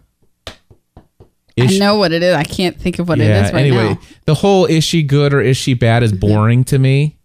I 1.59 1.77
know 1.79 1.97
what 1.97 2.13
it 2.13 2.23
is. 2.23 2.37
I 2.37 2.45
can't 2.45 2.79
think 2.81 3.01
of 3.01 3.09
what 3.09 3.19
it 3.19 3.29
is 3.29 3.53
right 3.53 3.61
anyway, 3.67 3.95
now. 3.95 4.01
the 4.27 4.35
whole 4.35 4.67
is 4.67 4.85
she 4.85 5.03
good 5.03 5.35
or 5.35 5.41
is 5.41 5.57
she 5.57 5.75
bad 5.75 6.05
is 6.05 6.13
boring 6.13 6.63
to 6.65 6.79
me. 6.79 7.19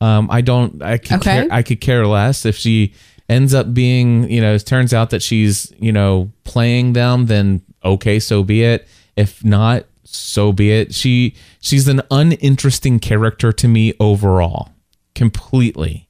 Um, 0.00 0.28
I 0.30 0.40
don't. 0.40 0.82
I 0.82 0.96
could 0.96 1.18
Okay. 1.18 1.42
care. 1.42 1.46
I 1.50 1.62
could 1.62 1.80
care 1.82 2.06
less 2.06 2.44
if 2.46 2.56
she 2.56 2.94
ends 3.28 3.52
up 3.52 3.74
being. 3.74 4.28
You 4.30 4.40
know, 4.40 4.54
it 4.54 4.64
turns 4.64 4.94
out 4.94 5.10
that 5.10 5.22
she's 5.22 5.72
you 5.78 5.92
know 5.92 6.30
playing 6.44 6.94
them. 6.94 7.26
Then 7.26 7.60
okay, 7.84 8.18
so 8.18 8.42
be 8.42 8.62
it. 8.64 8.88
If 9.16 9.44
not, 9.44 9.84
so 10.04 10.50
be 10.52 10.70
it. 10.72 10.94
She 10.94 11.34
she's 11.60 11.88
an 11.88 12.00
uninteresting 12.10 12.98
character 13.00 13.52
to 13.52 13.68
me 13.68 13.92
overall, 14.00 14.70
completely. 15.14 16.05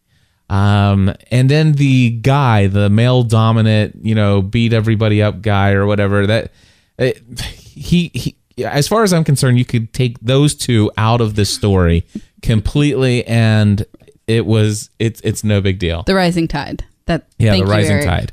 Um, 0.48 1.12
and 1.30 1.50
then 1.50 1.72
the 1.72 2.10
guy, 2.10 2.66
the 2.68 2.88
male 2.88 3.22
dominant, 3.22 3.98
you 4.02 4.14
know, 4.14 4.42
beat 4.42 4.72
everybody 4.72 5.22
up 5.22 5.42
guy 5.42 5.72
or 5.72 5.86
whatever. 5.86 6.26
That 6.26 6.52
it, 6.98 7.22
he 7.40 8.10
he. 8.14 8.36
As 8.64 8.88
far 8.88 9.02
as 9.02 9.12
I'm 9.12 9.24
concerned, 9.24 9.58
you 9.58 9.66
could 9.66 9.92
take 9.92 10.18
those 10.20 10.54
two 10.54 10.90
out 10.96 11.20
of 11.20 11.34
this 11.34 11.50
story 11.50 12.06
completely, 12.40 13.26
and 13.26 13.84
it 14.26 14.46
was 14.46 14.88
it's 14.98 15.20
it's 15.22 15.44
no 15.44 15.60
big 15.60 15.78
deal. 15.78 16.04
The 16.04 16.14
Rising 16.14 16.48
Tide. 16.48 16.84
That 17.06 17.26
Yeah, 17.38 17.52
the 17.52 17.58
you, 17.58 17.64
rising 17.64 17.92
Eric. 17.96 18.06
tide. 18.06 18.32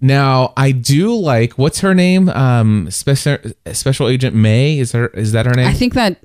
Now, 0.00 0.52
I 0.56 0.72
do 0.72 1.14
like 1.14 1.54
what's 1.54 1.80
her 1.80 1.94
name? 1.94 2.28
Um, 2.28 2.90
special 2.90 3.38
Special 3.72 4.08
Agent 4.08 4.36
May 4.36 4.78
is 4.78 4.92
her 4.92 5.08
is 5.08 5.32
that 5.32 5.46
her 5.46 5.54
name? 5.54 5.66
I 5.66 5.72
think 5.72 5.94
that 5.94 6.18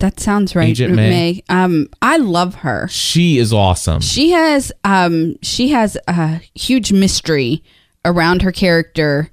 that 0.00 0.18
sounds 0.20 0.56
right. 0.56 0.68
Agent 0.68 0.94
May. 0.94 1.42
Um, 1.48 1.88
I 2.00 2.16
love 2.16 2.56
her. 2.56 2.88
she 2.88 3.38
is 3.38 3.52
awesome. 3.52 4.00
She 4.00 4.30
has 4.30 4.72
um 4.84 5.36
she 5.42 5.68
has 5.68 5.96
a 6.08 6.40
huge 6.54 6.92
mystery 6.92 7.62
around 8.04 8.42
her 8.42 8.52
character 8.52 9.30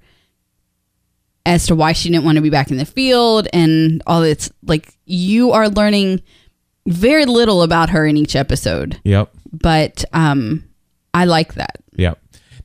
as 1.45 1.65
to 1.67 1.75
why 1.75 1.93
she 1.93 2.09
didn't 2.09 2.25
want 2.25 2.35
to 2.35 2.41
be 2.41 2.49
back 2.49 2.69
in 2.69 2.77
the 2.77 2.85
field 2.85 3.47
and 3.53 4.03
all 4.05 4.21
it's 4.21 4.51
like 4.63 4.93
you 5.05 5.51
are 5.51 5.69
learning 5.69 6.21
very 6.85 7.25
little 7.25 7.63
about 7.63 7.89
her 7.89 8.05
in 8.05 8.17
each 8.17 8.35
episode. 8.35 8.99
Yep. 9.03 9.31
But 9.51 10.03
um 10.13 10.65
I 11.13 11.25
like 11.25 11.55
that. 11.55 11.77
Yep. 11.95 12.19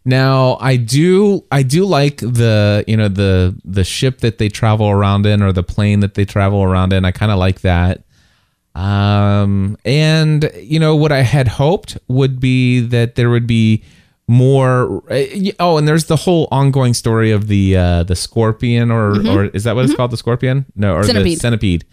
Now 0.05 0.59
I 0.61 0.77
do 0.77 1.45
I 1.51 1.63
do 1.63 1.85
like 1.85 2.19
the 2.19 2.85
you 2.87 2.97
know 2.97 3.09
the 3.09 3.59
the 3.65 3.85
ship 3.85 4.19
that 4.19 4.39
they 4.39 4.49
travel 4.49 4.89
around 4.89 5.27
in 5.27 5.43
or 5.43 5.53
the 5.53 5.63
plane 5.63 6.01
that 6.01 6.15
they 6.15 6.25
travel 6.25 6.63
around 6.63 6.93
in. 6.93 7.05
I 7.05 7.11
kind 7.11 7.33
of 7.33 7.39
like 7.39 7.61
that. 7.63 8.03
Um 8.75 9.79
and 9.85 10.51
you 10.61 10.79
know 10.79 10.95
what 10.97 11.13
I 11.13 11.23
had 11.23 11.49
hoped 11.49 11.97
would 12.09 12.41
be 12.41 12.81
that 12.81 13.15
there 13.15 13.31
would 13.31 13.47
be 13.47 13.83
more 14.27 15.03
eh, 15.11 15.53
oh 15.61 15.77
and 15.79 15.87
there's 15.87 16.07
the 16.07 16.17
whole 16.17 16.49
ongoing 16.51 16.95
story 16.95 17.31
of 17.31 17.47
the 17.47 17.77
uh 17.77 18.03
the 18.05 18.17
scorpion 18.17 18.91
or 18.91 19.27
or 19.29 19.45
is 19.47 19.65
that 19.65 19.75
what 19.75 19.85
it's 19.85 19.95
called 19.95 20.11
the 20.11 20.17
scorpion 20.17 20.65
no 20.75 20.95
or 20.95 21.03
the 21.03 21.09
Centipede. 21.09 21.41
centipede 21.41 21.85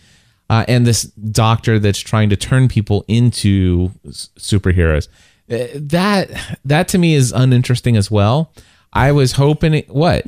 uh, 0.52 0.66
and 0.68 0.86
this 0.86 1.04
doctor 1.04 1.80
that's 1.80 1.98
trying 2.00 2.30
to 2.30 2.36
turn 2.36 2.68
people 2.68 3.06
into 3.08 3.90
superheroes. 4.10 5.08
Uh, 5.52 5.68
that 5.76 6.30
that 6.66 6.88
to 6.90 6.98
me 6.98 7.14
is 7.16 7.32
uninteresting 7.32 7.98
as 7.98 8.10
well. 8.10 8.54
I 8.94 9.12
was 9.12 9.34
hoping 9.34 9.74
it, 9.74 9.90
what 9.90 10.26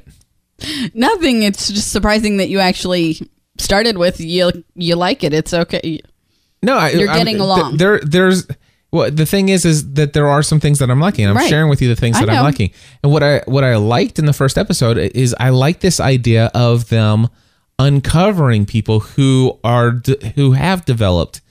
Nothing. 0.94 1.44
It's 1.44 1.68
just 1.70 1.92
surprising 1.92 2.38
that 2.38 2.50
you 2.50 2.60
actually 2.60 3.18
started 3.58 3.98
with 3.98 4.20
you 4.20 4.64
you 4.76 4.96
like 4.96 5.24
it. 5.24 5.34
It's 5.34 5.54
okay. 5.54 6.00
no 6.62 6.78
I, 6.78 6.90
You're 6.92 7.10
I'm- 7.10 7.18
getting 7.18 7.36
th- 7.36 7.42
along. 7.42 7.78
there 7.78 8.00
there's 8.00 8.48
well 8.92 9.10
the 9.12 9.26
thing 9.26 9.50
is 9.50 9.66
is 9.66 9.94
that 9.94 10.14
there 10.14 10.28
are 10.28 10.44
some 10.44 10.60
things 10.60 10.80
that 10.80 10.90
I'm 10.90 11.00
liking. 11.00 11.28
I'm 11.28 11.36
Right. 11.36 11.50
sharing 11.50 11.70
with 11.70 11.82
you 11.82 11.88
the 11.90 11.96
things 11.96 12.20
that 12.20 12.30
I'm 12.30 12.44
liking. 12.44 12.72
And 13.04 13.12
what 13.12 13.24
I 13.24 13.42
what 13.46 13.64
I 13.64 13.76
liked 13.78 14.20
in 14.20 14.26
the 14.26 14.34
first 14.34 14.58
episode 14.58 14.98
is 14.98 15.36
I 15.40 15.50
like 15.50 15.80
this 15.82 16.00
idea 16.00 16.50
of 16.54 16.90
them 16.90 17.28
uncovering 17.80 18.66
people 18.66 19.00
who 19.02 19.60
are 19.64 20.02
who 20.36 20.52
have 20.54 20.86
developed 20.86 21.42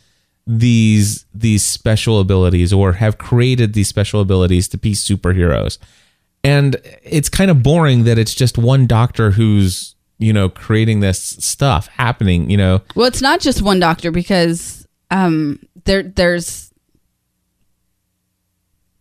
these 0.47 1.25
these 1.33 1.65
special 1.65 2.21
abilities 2.21 2.73
or 2.73 2.95
have 2.95 3.19
created 3.19 3.75
these 3.75 3.89
special 3.89 4.21
abilities 4.21 4.69
to 4.69 4.79
be 4.79 4.93
superheroes. 4.93 5.79
And 6.45 6.77
it's 7.03 7.29
kind 7.29 7.51
of 7.51 7.63
boring 7.63 8.05
that 8.05 8.19
it's 8.19 8.35
just 8.35 8.59
one 8.59 8.87
doctor 8.87 9.31
who's, 9.33 9.95
you 10.19 10.33
know, 10.33 10.49
creating 10.49 11.01
this 11.01 11.21
stuff 11.21 11.87
happening, 11.87 12.51
you 12.51 12.57
know. 12.57 12.83
Well, 12.97 13.07
it's 13.07 13.23
not 13.23 13.41
just 13.41 13.63
one 13.63 13.79
doctor 13.79 14.11
because 14.11 14.87
um 15.11 15.61
there 15.85 16.03
there's 16.03 16.73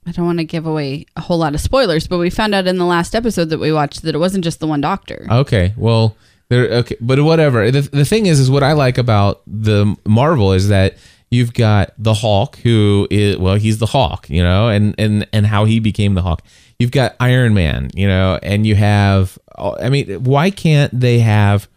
I 0.05 0.11
don't 0.11 0.25
want 0.25 0.39
to 0.39 0.45
give 0.45 0.65
away 0.65 1.05
a 1.15 1.21
whole 1.21 1.37
lot 1.37 1.53
of 1.53 1.61
spoilers, 1.61 2.07
but 2.07 2.17
we 2.17 2.29
found 2.29 2.55
out 2.55 2.67
in 2.67 2.77
the 2.77 2.85
last 2.85 3.15
episode 3.15 3.45
that 3.45 3.59
we 3.59 3.71
watched 3.71 4.01
that 4.01 4.15
it 4.15 4.17
wasn't 4.17 4.43
just 4.43 4.59
the 4.59 4.67
one 4.67 4.81
doctor. 4.81 5.27
Okay, 5.29 5.73
well, 5.77 6.17
there. 6.49 6.65
Okay, 6.69 6.95
but 6.99 7.21
whatever. 7.21 7.69
The, 7.69 7.81
the 7.81 8.05
thing 8.05 8.25
is, 8.25 8.39
is 8.39 8.49
what 8.49 8.63
I 8.63 8.73
like 8.73 8.97
about 8.97 9.41
the 9.45 9.95
Marvel 10.05 10.53
is 10.53 10.69
that 10.69 10.97
you've 11.31 11.53
got 11.53 11.93
the 11.97 12.13
Hulk, 12.13 12.57
who 12.57 13.07
is 13.09 13.37
well, 13.37 13.55
he's 13.55 13.79
the 13.79 13.87
Hawk, 13.87 14.29
you 14.29 14.43
know, 14.43 14.67
and 14.67 14.93
and 14.99 15.27
and 15.33 15.47
how 15.47 15.65
he 15.65 15.79
became 15.79 16.13
the 16.13 16.21
Hawk. 16.21 16.43
You've 16.77 16.91
got 16.91 17.15
Iron 17.19 17.53
Man, 17.53 17.89
you 17.95 18.07
know, 18.07 18.37
and 18.43 18.67
you 18.67 18.75
have. 18.75 19.39
I 19.57 19.89
mean, 19.89 20.23
why 20.23 20.49
can't 20.51 20.97
they 20.99 21.19
have 21.19 21.67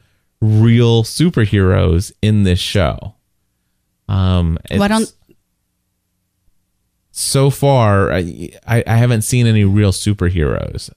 real 0.40 1.03
superheroes 1.05 2.12
in 2.23 2.43
this 2.43 2.59
show? 2.59 3.14
Um, 4.09 4.59
Why 4.71 4.88
don't 4.88 5.11
so 7.11 7.51
far 7.51 8.12
I, 8.12 8.51
I 8.67 8.97
haven't 8.97 9.23
seen 9.23 9.47
any 9.47 9.64
real 9.64 9.93
superheroes. 9.93 10.90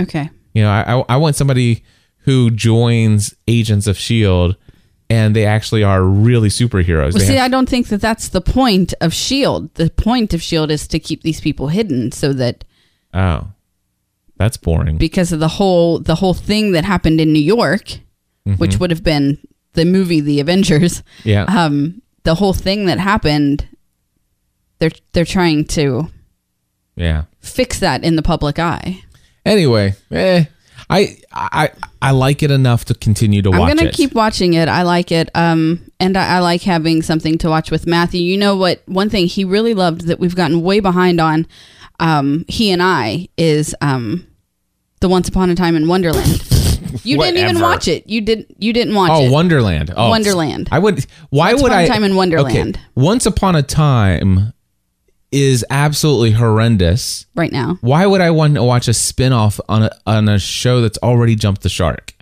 okay. 0.00 0.30
You 0.54 0.62
know, 0.62 0.70
I 0.70 0.94
I- 1.00 1.04
I 1.10 1.16
want 1.16 1.36
somebody 1.36 1.84
who 2.22 2.50
joins 2.50 3.34
Agents 3.46 3.86
of 3.86 3.96
Shield, 3.98 4.56
and 5.10 5.34
they 5.34 5.46
actually 5.46 5.82
are 5.82 6.02
really 6.02 6.48
superheroes. 6.48 7.14
Well, 7.14 7.24
see, 7.24 7.34
have- 7.34 7.44
I 7.44 7.48
don't 7.48 7.68
think 7.68 7.88
that 7.88 8.00
that's 8.00 8.28
the 8.28 8.40
point 8.40 8.94
of 9.00 9.12
Shield. 9.14 9.74
The 9.74 9.90
point 9.90 10.34
of 10.34 10.42
Shield 10.42 10.70
is 10.70 10.86
to 10.88 10.98
keep 10.98 11.22
these 11.22 11.40
people 11.40 11.68
hidden, 11.68 12.12
so 12.12 12.32
that 12.34 12.64
oh, 13.14 13.48
that's 14.36 14.56
boring. 14.56 14.98
because 14.98 15.32
of 15.32 15.40
the 15.40 15.48
whole 15.48 15.98
the 15.98 16.16
whole 16.16 16.34
thing 16.34 16.72
that 16.72 16.84
happened 16.84 17.20
in 17.20 17.32
New 17.32 17.42
York, 17.42 17.98
which 18.58 18.78
would 18.78 18.90
have 18.90 19.02
been 19.02 19.38
the 19.74 19.84
movie 19.84 20.20
The 20.20 20.40
Avengers. 20.40 21.02
yeah, 21.24 21.44
Um, 21.44 22.02
the 22.24 22.34
whole 22.34 22.52
thing 22.54 22.86
that 22.86 22.98
happened, 22.98 23.66
they're 24.78 24.90
they're 25.12 25.24
trying 25.24 25.64
to 25.66 26.08
yeah. 26.96 27.24
fix 27.40 27.78
that 27.80 28.04
in 28.04 28.16
the 28.16 28.22
public 28.22 28.58
eye. 28.58 29.02
Anyway, 29.46 29.94
eh, 30.10 30.44
I 30.90 31.18
I 31.32 31.70
I 32.00 32.10
like 32.12 32.42
it 32.42 32.50
enough 32.50 32.84
to 32.86 32.94
continue 32.94 33.42
to 33.42 33.50
watch 33.50 33.58
it. 33.58 33.62
I'm 33.62 33.76
gonna 33.76 33.88
it. 33.90 33.94
keep 33.94 34.14
watching 34.14 34.54
it. 34.54 34.68
I 34.68 34.82
like 34.82 35.12
it. 35.12 35.30
Um, 35.34 35.90
and 36.00 36.16
I, 36.16 36.36
I 36.36 36.38
like 36.40 36.62
having 36.62 37.02
something 37.02 37.36
to 37.38 37.48
watch 37.50 37.70
with 37.70 37.86
Matthew. 37.86 38.22
You 38.22 38.38
know 38.38 38.56
what? 38.56 38.82
One 38.86 39.10
thing 39.10 39.26
he 39.26 39.44
really 39.44 39.74
loved 39.74 40.02
that 40.06 40.18
we've 40.18 40.34
gotten 40.34 40.62
way 40.62 40.80
behind 40.80 41.20
on, 41.20 41.46
um, 42.00 42.44
he 42.48 42.70
and 42.70 42.82
I 42.82 43.28
is 43.36 43.74
um, 43.80 44.26
the 45.00 45.08
Once 45.08 45.28
Upon 45.28 45.50
a 45.50 45.54
Time 45.54 45.76
in 45.76 45.88
Wonderland. 45.88 46.42
You 47.04 47.18
didn't 47.18 47.36
even 47.38 47.60
watch 47.60 47.86
it. 47.86 48.06
You 48.08 48.20
didn't. 48.22 48.56
You 48.58 48.72
didn't 48.72 48.94
watch 48.94 49.10
Oh, 49.12 49.26
it. 49.26 49.30
Wonderland. 49.30 49.92
Oh, 49.94 50.08
Wonderland. 50.08 50.68
I 50.72 50.78
would. 50.78 51.04
Why 51.30 51.52
would 51.52 51.52
I 51.52 51.52
Once 51.52 51.62
would 51.62 51.72
Upon 51.72 51.84
a? 51.84 51.88
Time 51.88 52.04
in 52.04 52.16
Wonderland. 52.16 52.76
Okay, 52.76 52.84
Once 52.94 53.26
upon 53.26 53.56
a 53.56 53.62
time 53.62 54.54
is 55.30 55.64
absolutely 55.70 56.30
horrendous. 56.32 57.26
right 57.34 57.52
now. 57.52 57.76
Why 57.80 58.06
would 58.06 58.20
I 58.20 58.30
want 58.30 58.54
to 58.54 58.62
watch 58.64 58.88
a 58.88 58.94
spin-off 58.94 59.60
on 59.68 59.82
a 59.84 59.90
on 60.06 60.28
a 60.28 60.38
show 60.38 60.80
that's 60.80 60.98
already 61.02 61.34
jumped 61.34 61.62
the 61.62 61.68
shark? 61.68 62.14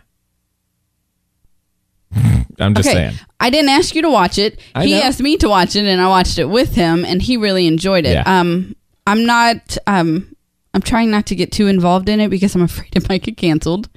I'm 2.59 2.75
just 2.75 2.89
okay. 2.89 2.97
saying. 3.11 3.15
I 3.39 3.51
didn't 3.51 3.69
ask 3.71 3.95
you 3.95 4.03
to 4.03 4.11
watch 4.11 4.39
it. 4.39 4.59
I 4.75 4.87
he 4.87 4.93
know. 4.93 5.01
asked 5.01 5.21
me 5.21 5.37
to 5.39 5.49
watch 5.49 5.77
it, 5.77 5.85
and 5.85 6.01
I 6.01 6.09
watched 6.09 6.39
it 6.39 6.47
with 6.47 6.75
him, 6.75 7.05
and 7.05 7.21
he 7.21 7.37
really 7.37 7.67
enjoyed 7.67 8.07
it. 8.07 8.13
Yeah. 8.15 8.23
Um, 8.27 8.75
I'm 9.07 9.25
not. 9.27 9.77
Um, 9.87 10.35
I'm 10.75 10.83
trying 10.83 11.11
not 11.11 11.27
to 11.27 11.35
get 11.35 11.53
too 11.53 11.67
involved 11.69 12.09
in 12.09 12.21
it 12.21 12.29
because 12.29 12.55
I'm 12.55 12.63
afraid 12.71 12.95
it 12.97 13.09
might 13.09 13.23
get 13.23 13.37
canceled. 13.37 13.89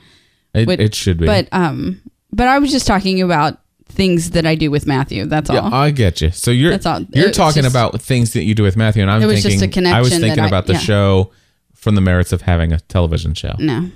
It, 0.53 0.65
But- 0.65 0.79
it 0.79 0.95
should 0.95 1.17
be. 1.17 1.25
But 1.25 1.47
um, 1.51 2.01
but 2.31 2.47
I 2.47 2.59
was 2.59 2.71
just 2.71 2.85
talking 2.87 3.21
about 3.21 3.59
things 3.89 4.31
that 4.31 4.45
I 4.45 4.55
do 4.55 4.71
with 4.71 4.85
Matthew. 4.87 5.25
That's 5.25 5.49
yeah, 5.49 5.59
all. 5.59 5.73
I 5.73 5.91
get 5.91 6.21
you. 6.21 6.31
So 6.31 6.51
you're 6.51 6.71
That's 6.71 6.85
all. 6.85 7.01
you're 7.13 7.27
It's 7.29 7.37
talking 7.37 7.63
just- 7.63 7.73
about 7.75 8.01
things 8.01 8.33
that 8.33 8.43
you 8.43 8.55
do 8.55 8.63
with 8.63 8.77
Matthew, 8.77 9.01
and 9.01 9.11
I'm 9.11 9.21
It 9.21 9.25
was 9.25 9.43
just 9.43 9.59
thinking. 9.59 9.85
a 9.85 9.89
I 9.89 9.99
was 9.99 10.09
connection 10.09 10.21
thinking 10.21 10.35
that 10.37 10.43
I- 10.43 10.47
about 10.47 10.67
the 10.67 10.73
yeah. 10.73 10.79
show 10.79 11.31
from 11.75 11.95
the 11.95 12.01
merits 12.01 12.31
of 12.31 12.41
having 12.43 12.71
a 12.71 12.79
television 12.79 13.33
show. 13.33 13.55
no. 13.59 13.89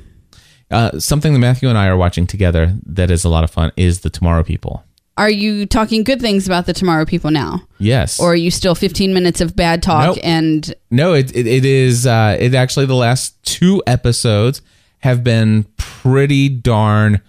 Uh, 0.71 0.97
something 0.99 1.33
that 1.33 1.39
Matthew 1.39 1.69
and 1.69 1.77
I 1.77 1.85
are 1.87 1.97
watching 1.97 2.25
together 2.25 2.75
that 2.87 3.11
is 3.11 3.23
a 3.23 3.29
lot 3.29 3.43
of 3.43 3.51
fun 3.51 3.71
is 3.77 3.99
the 3.99 4.09
Tomorrow 4.09 4.41
People. 4.43 4.83
Are 5.17 5.29
you 5.29 5.67
talking 5.67 6.03
good 6.03 6.19
things 6.19 6.47
about 6.47 6.65
the 6.65 6.73
Tomorrow 6.73 7.05
People 7.05 7.29
now, 7.29 7.61
Yes. 7.77 8.19
or 8.19 8.31
are 8.31 8.35
you 8.35 8.49
still 8.49 8.73
15 8.73 9.13
minutes 9.13 9.39
of 9.39 9.55
bad 9.55 9.83
talk 9.83 10.15
Nope. 10.15 10.17
and 10.23 10.73
No, 10.89 11.13
it 11.13 11.35
it, 11.35 11.45
it 11.45 11.63
is. 11.65 12.07
Uh, 12.07 12.35
it 12.39 12.55
actually 12.55 12.87
the 12.87 12.95
last 12.95 13.35
two 13.43 13.83
episodes 13.85 14.63
have 15.01 15.23
been 15.23 15.65
pretty 15.77 16.49
darn 16.49 17.21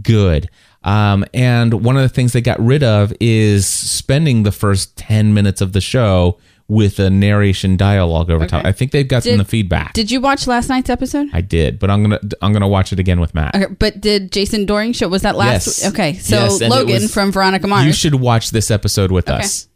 good. 0.00 0.48
Um, 0.86 1.24
and 1.34 1.84
one 1.84 1.96
of 1.96 2.02
the 2.02 2.08
things 2.08 2.32
they 2.32 2.40
got 2.40 2.58
rid 2.60 2.82
of 2.82 3.12
is 3.20 3.66
spending 3.66 4.44
the 4.44 4.52
first 4.52 4.96
ten 4.96 5.34
minutes 5.34 5.60
of 5.60 5.72
the 5.72 5.80
show 5.80 6.38
with 6.68 6.98
a 6.98 7.10
narration 7.10 7.76
dialogue 7.76 8.28
over 8.30 8.46
top. 8.46 8.64
I 8.64 8.72
think 8.72 8.90
they've 8.92 9.06
gotten 9.06 9.32
Did- 9.32 9.40
the 9.40 9.44
feedback. 9.44 9.92
did 9.92 10.10
you 10.10 10.20
watch 10.20 10.46
last 10.46 10.68
night's 10.68 10.88
episode? 10.90 11.28
I 11.32 11.40
did, 11.40 11.78
but 11.78 11.90
I'm 11.90 12.02
gonna 12.02 12.20
I'm 12.42 12.52
gonna 12.52 12.66
watch 12.68 12.92
it 12.92 12.98
again 12.98 13.20
with 13.20 13.34
Matt. 13.34 13.54
Okay, 13.54 13.66
but 13.78 14.00
did 14.00 14.32
Jason 14.32 14.66
Dohring 14.66 14.94
show? 14.94 15.08
Was 15.08 15.22
that 15.22 15.36
last? 15.36 15.66
Yes. 15.82 15.86
Okay, 15.92 16.14
so 16.14 16.36
Yes, 16.36 16.60
Logan 16.62 17.02
was- 17.02 17.12
from 17.14 17.30
Veronica 17.32 17.66
Mars. 17.66 17.84
You 17.86 17.92
should 17.92 18.14
watch 18.16 18.50
this 18.50 18.70
episode 18.70 19.10
with 19.12 19.28
Okay. 19.28 19.38
us. 19.42 19.68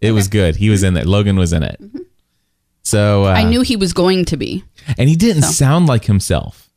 It 0.00 0.12
was 0.12 0.28
good. 0.28 0.56
He 0.56 0.70
was 0.70 0.82
in 0.82 0.96
it. 0.96 1.06
Logan 1.06 1.36
was 1.36 1.52
in 1.52 1.62
it. 1.62 1.78
So 2.82 3.24
uh, 3.24 3.28
I 3.32 3.44
knew 3.44 3.60
he 3.60 3.76
was 3.76 3.92
going 3.92 4.24
to 4.26 4.36
be. 4.38 4.64
and 4.98 5.08
he 5.08 5.16
didn't 5.16 5.42
sound 5.42 5.86
like 5.86 6.06
himself. 6.06 6.69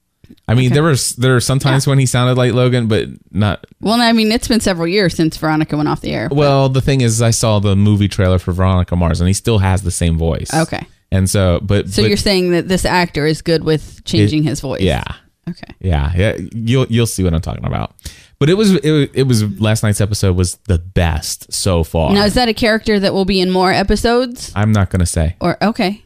I 0.47 0.53
mean, 0.55 0.67
Okay. 0.67 0.73
there 0.75 0.83
was 0.83 1.15
there 1.15 1.33
were 1.33 1.39
some 1.39 1.59
times 1.59 1.85
when 1.87 1.99
he 1.99 2.05
sounded 2.05 2.37
like 2.37 2.53
Logan, 2.53 2.87
but 2.87 3.07
not. 3.31 3.65
Well, 3.81 3.99
I 4.01 4.11
mean, 4.13 4.31
it's 4.31 4.47
been 4.47 4.59
several 4.61 4.87
years 4.87 5.13
since 5.15 5.35
Veronica 5.37 5.75
went 5.77 5.89
off 5.89 6.01
the 6.01 6.11
air. 6.11 6.29
Well, 6.31 6.69
the 6.69 6.81
thing 6.81 7.01
is, 7.01 7.21
I 7.21 7.31
saw 7.31 7.59
the 7.59 7.75
movie 7.75 8.07
trailer 8.07 8.39
for 8.39 8.51
Veronica 8.53 8.95
Mars, 8.95 9.19
and 9.21 9.27
he 9.27 9.33
still 9.33 9.59
has 9.59 9.83
the 9.83 9.91
same 9.91 10.17
voice. 10.17 10.53
Okay. 10.53 10.85
And 11.11 11.29
so, 11.29 11.59
but 11.61 11.89
So 11.89 12.01
but- 12.01 12.07
you're 12.07 12.17
saying 12.17 12.51
that 12.51 12.67
this 12.67 12.85
actor 12.85 13.25
is 13.25 13.41
good 13.41 13.63
with 13.63 14.03
changing 14.05 14.43
his 14.43 14.59
voice? 14.61 14.81
yeah, 14.81 15.03
Okay. 15.49 15.73
yeah, 15.79 16.11
yeah. 16.15 16.37
You'll 16.53 16.87
you'll 16.89 17.05
see 17.07 17.23
what 17.23 17.33
I'm 17.33 17.41
talking 17.41 17.65
about. 17.65 17.93
But 18.39 18.49
it 18.49 18.55
was 18.55 18.73
it, 18.75 18.91
was- 18.91 19.09
it 19.13 19.23
was 19.23 19.43
last 19.61 19.83
night's 19.83 20.01
episode 20.01 20.35
was 20.35 20.55
the 20.67 20.79
best 20.79 21.53
so 21.53 21.83
far. 21.83 22.13
Now, 22.13 22.25
is 22.25 22.33
that 22.33 22.49
a 22.49 22.53
character 22.53 22.99
that 22.99 23.13
will 23.13 23.25
be 23.25 23.39
in 23.39 23.51
more 23.51 23.71
episodes? 23.71 24.51
I'm 24.55 24.71
not 24.71 24.89
gonna 24.89 25.05
say. 25.05 25.35
Or 25.39 25.57
okay, 25.63 26.01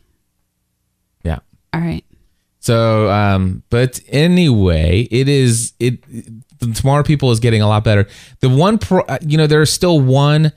Yeah. 1.24 1.40
all 1.74 1.82
right. 1.82 2.04
So, 2.68 3.10
um, 3.10 3.64
but 3.70 4.02
anyway, 4.10 5.08
it 5.10 5.30
is 5.30 5.72
it. 5.80 6.04
The 6.60 6.74
Tomorrow 6.74 7.04
People 7.04 7.32
is 7.32 7.40
getting 7.40 7.62
a 7.62 7.68
lot 7.68 7.86
better. 7.86 8.10
The 8.42 8.50
one, 8.50 8.78
pro, 8.78 9.04
uh, 9.04 9.20
you 9.22 9.38
know, 9.38 9.48
there's 9.48 9.72
still 9.72 10.02
one 10.02 10.52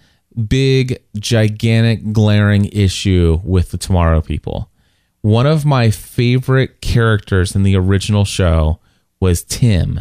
big, 0.48 1.00
gigantic, 1.20 2.12
glaring 2.12 2.64
issue 2.64 3.40
with 3.44 3.70
the 3.70 3.78
Tomorrow 3.78 4.22
People. 4.22 4.72
One 5.20 5.46
of 5.46 5.64
my 5.64 5.92
favorite 5.92 6.80
characters 6.80 7.54
in 7.54 7.62
the 7.62 7.76
original 7.76 8.24
show 8.24 8.80
was 9.20 9.44
Tim, 9.44 10.00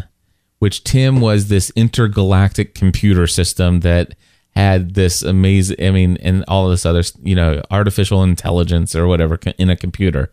which 0.58 0.84
Tim 0.84 1.22
was 1.22 1.50
this 1.50 1.72
intergalactic 1.76 2.74
computer 2.74 3.28
system 3.28 3.82
that 3.82 4.16
had 4.56 4.96
this 4.96 5.22
amazing, 5.22 5.78
I 5.80 5.92
mean, 5.92 6.18
and 6.24 6.44
all 6.48 6.70
this 6.70 6.88
other, 6.88 7.04
you 7.22 7.36
know, 7.36 7.62
artificial 7.70 8.24
intelligence 8.24 8.96
or 8.96 9.06
whatever 9.06 9.40
in 9.60 9.70
a 9.70 9.76
computer 9.76 10.32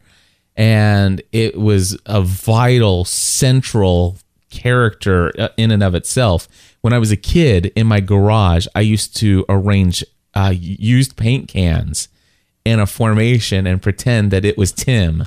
and 0.57 1.23
it 1.33 1.59
was 1.59 1.99
a 2.07 2.23
vital 2.23 3.05
central 3.05 4.19
character 4.51 5.33
uh, 5.38 5.49
in 5.57 5.71
and 5.71 5.83
of 5.83 5.95
itself 5.95 6.49
when 6.81 6.92
i 6.92 6.99
was 6.99 7.11
a 7.11 7.16
kid 7.16 7.73
in 7.77 7.87
my 7.87 8.01
garage 8.01 8.66
i 8.75 8.81
used 8.81 9.16
to 9.16 9.45
arrange 9.49 10.05
uh, 10.35 10.53
used 10.55 11.16
paint 11.16 11.49
cans 11.49 12.09
in 12.64 12.81
a 12.81 12.87
formation 12.87 13.66
and 13.66 13.83
pretend 13.83 14.31
that 14.31 14.45
it 14.45 14.57
was 14.57 14.73
tim 14.73 15.27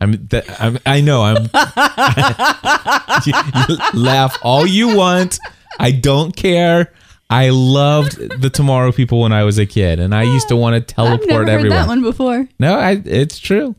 i'm, 0.00 0.26
that, 0.28 0.44
I'm 0.60 0.78
i 0.86 1.00
know 1.00 1.22
i'm 1.22 1.44
you, 3.26 3.32
you 3.68 4.00
laugh 4.00 4.38
all 4.42 4.66
you 4.66 4.96
want 4.96 5.38
i 5.78 5.90
don't 5.90 6.36
care 6.36 6.92
I 7.30 7.50
loved 7.50 8.40
the 8.40 8.48
Tomorrow 8.48 8.92
People 8.92 9.20
when 9.20 9.32
I 9.32 9.44
was 9.44 9.58
a 9.58 9.66
kid, 9.66 10.00
and 10.00 10.14
I 10.14 10.22
used 10.22 10.48
to 10.48 10.56
want 10.56 10.74
to 10.74 10.80
teleport 10.80 11.20
everyone. 11.20 11.20
I've 11.20 11.28
never 11.28 11.38
heard 11.40 11.48
everywhere. 11.50 11.78
that 11.78 11.86
one 11.86 12.00
before. 12.00 12.48
No, 12.58 12.74
I, 12.74 13.02
it's 13.04 13.38
true. 13.38 13.74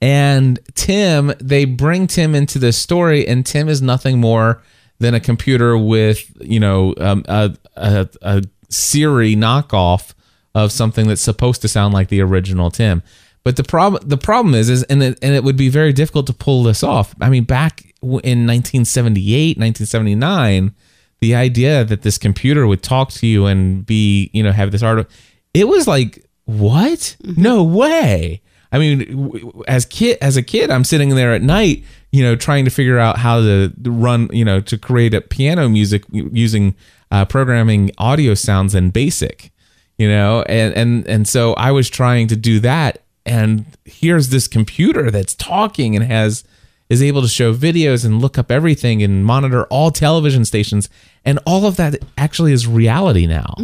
And 0.00 0.60
Tim, 0.74 1.32
they 1.40 1.64
bring 1.64 2.06
Tim 2.06 2.34
into 2.34 2.58
this 2.58 2.76
story, 2.76 3.26
and 3.26 3.44
Tim 3.44 3.68
is 3.68 3.82
nothing 3.82 4.20
more 4.20 4.62
than 4.98 5.14
a 5.14 5.20
computer 5.20 5.76
with, 5.76 6.30
you 6.40 6.60
know, 6.60 6.94
um, 6.98 7.24
a, 7.28 7.54
a, 7.76 8.08
a 8.22 8.42
Siri 8.68 9.34
knockoff 9.34 10.14
of 10.54 10.72
something 10.72 11.08
that's 11.08 11.22
supposed 11.22 11.62
to 11.62 11.68
sound 11.68 11.94
like 11.94 12.08
the 12.08 12.20
original 12.20 12.70
Tim. 12.70 13.02
But 13.44 13.56
the 13.56 13.64
problem, 13.64 14.06
the 14.06 14.16
problem 14.16 14.54
is, 14.54 14.68
is 14.68 14.82
and 14.84 15.02
it, 15.02 15.18
and 15.22 15.34
it 15.34 15.44
would 15.44 15.56
be 15.56 15.68
very 15.68 15.92
difficult 15.92 16.26
to 16.26 16.32
pull 16.32 16.62
this 16.62 16.82
off. 16.82 17.14
I 17.20 17.30
mean, 17.30 17.44
back 17.44 17.82
in 18.02 18.46
1978, 18.46 19.56
1979, 19.56 20.74
the 21.20 21.34
idea 21.34 21.84
that 21.84 22.02
this 22.02 22.18
computer 22.18 22.66
would 22.66 22.82
talk 22.82 23.10
to 23.12 23.26
you 23.26 23.46
and 23.46 23.84
be, 23.86 24.30
you 24.32 24.42
know, 24.42 24.52
have 24.52 24.70
this 24.70 24.82
art, 24.82 25.08
it 25.54 25.66
was 25.66 25.86
like, 25.86 26.24
what? 26.44 27.16
No 27.22 27.62
way. 27.62 28.42
I 28.70 28.78
mean, 28.78 29.62
as 29.66 29.86
kid 29.86 30.18
as 30.20 30.36
a 30.36 30.42
kid, 30.42 30.70
I'm 30.70 30.84
sitting 30.84 31.10
there 31.10 31.32
at 31.32 31.42
night, 31.42 31.84
you 32.12 32.22
know, 32.22 32.36
trying 32.36 32.64
to 32.64 32.70
figure 32.70 32.98
out 32.98 33.18
how 33.18 33.40
to 33.40 33.72
run, 33.84 34.28
you 34.32 34.44
know, 34.44 34.60
to 34.60 34.76
create 34.76 35.14
a 35.14 35.20
piano 35.20 35.68
music 35.68 36.04
using 36.10 36.74
uh, 37.10 37.24
programming 37.24 37.90
audio 37.98 38.34
sounds 38.34 38.74
in 38.74 38.90
BASIC, 38.90 39.50
you 39.96 40.08
know, 40.08 40.42
and 40.42 40.74
and 40.74 41.06
and 41.06 41.26
so 41.28 41.54
I 41.54 41.72
was 41.72 41.88
trying 41.88 42.28
to 42.28 42.36
do 42.36 42.60
that, 42.60 43.02
and 43.24 43.64
here's 43.84 44.28
this 44.28 44.46
computer 44.46 45.10
that's 45.10 45.34
talking 45.34 45.96
and 45.96 46.04
has 46.04 46.44
is 46.88 47.02
able 47.02 47.20
to 47.22 47.28
show 47.28 47.52
videos 47.54 48.04
and 48.04 48.20
look 48.20 48.38
up 48.38 48.50
everything 48.50 49.02
and 49.02 49.24
monitor 49.24 49.64
all 49.64 49.90
television 49.90 50.44
stations 50.44 50.88
and 51.24 51.38
all 51.46 51.66
of 51.66 51.76
that 51.76 51.96
actually 52.16 52.52
is 52.52 52.66
reality 52.66 53.26
now. 53.26 53.54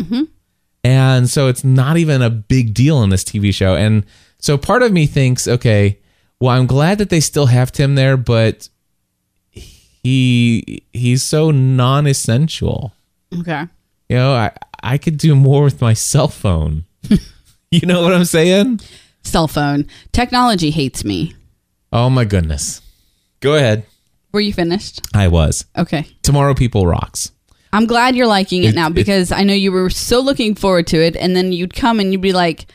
And 0.82 1.30
so 1.30 1.48
it's 1.48 1.64
not 1.64 1.96
even 1.96 2.20
a 2.20 2.28
big 2.28 2.74
deal 2.74 3.02
in 3.02 3.08
this 3.08 3.24
tv 3.24 3.54
show 3.54 3.74
and 3.74 4.04
so 4.44 4.58
part 4.58 4.82
of 4.82 4.92
me 4.92 5.06
thinks 5.06 5.48
okay 5.48 5.98
well 6.40 6.50
i'm 6.56 6.66
glad 6.66 6.98
that 6.98 7.08
they 7.08 7.20
still 7.20 7.46
have 7.46 7.72
tim 7.72 7.94
there 7.94 8.16
but 8.16 8.68
he 9.52 10.82
he's 10.92 11.22
so 11.22 11.50
non-essential 11.50 12.92
Okay. 13.40 13.64
you 14.08 14.16
know 14.16 14.34
i 14.34 14.50
i 14.82 14.98
could 14.98 15.16
do 15.18 15.34
more 15.34 15.62
with 15.64 15.80
my 15.80 15.92
cell 15.94 16.28
phone 16.28 16.84
you 17.70 17.80
know 17.86 18.02
what 18.02 18.12
i'm 18.12 18.24
saying 18.24 18.80
Cell 19.26 19.48
phone. 19.48 19.86
Technology 20.12 20.70
hates 20.70 21.02
me. 21.02 21.32
oh 21.90 22.10
my 22.10 22.26
goodness 22.26 22.82
go 23.40 23.54
ahead 23.54 23.84
Were 24.32 24.40
you 24.40 24.52
finished? 24.52 25.00
i 25.14 25.26
was 25.28 25.64
Okay. 25.76 26.06
tomorrow 26.22 26.54
people 26.54 26.86
rocks 26.86 27.30
I'm 27.72 27.86
glad 27.86 28.14
you're 28.14 28.28
liking 28.28 28.62
it, 28.62 28.68
It- 28.68 28.74
now 28.76 28.86
it- 28.88 28.94
because 28.94 29.32
I 29.32 29.42
know 29.42 29.54
you 29.54 29.72
were 29.72 29.90
so 29.90 30.20
looking 30.20 30.54
forward 30.54 30.86
to 30.88 30.96
it, 31.04 31.16
and 31.16 31.34
then 31.34 31.50
you'd 31.52 31.74
come 31.74 31.98
and 31.98 32.12
you'd 32.12 32.20
be 32.20 32.32
like, 32.32 32.66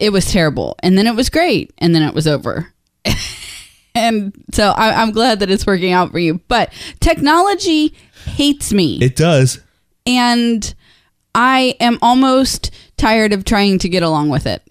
"It 0.00 0.10
was 0.10 0.30
terrible," 0.30 0.76
and 0.82 0.98
then 0.98 1.06
it 1.06 1.14
was 1.14 1.30
great, 1.30 1.72
and 1.78 1.94
then 1.94 2.02
it 2.02 2.14
was 2.14 2.26
over. 2.26 2.72
and 3.94 4.32
so 4.52 4.70
I, 4.70 5.00
I'm 5.00 5.12
glad 5.12 5.40
that 5.40 5.50
it's 5.50 5.66
working 5.66 5.92
out 5.92 6.10
for 6.10 6.18
you. 6.18 6.40
But 6.48 6.72
technology 7.00 7.94
hates 8.24 8.72
me, 8.72 8.98
it 9.00 9.16
does 9.16 9.60
and 10.06 10.74
I 11.34 11.76
am 11.80 11.98
almost 12.02 12.70
tired 12.96 13.32
of 13.32 13.44
trying 13.44 13.78
to 13.78 13.88
get 13.88 14.02
along 14.02 14.30
with 14.30 14.46
it. 14.46 14.62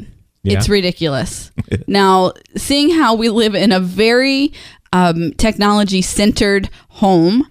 Yeah. 0.43 0.57
It's 0.57 0.69
ridiculous. 0.69 1.51
now, 1.87 2.33
seeing 2.55 2.91
how 2.91 3.15
we 3.15 3.29
live 3.29 3.55
in 3.55 3.71
a 3.71 3.79
very 3.79 4.53
um, 4.91 5.31
technology 5.33 6.01
centered 6.01 6.69
home, 6.89 7.47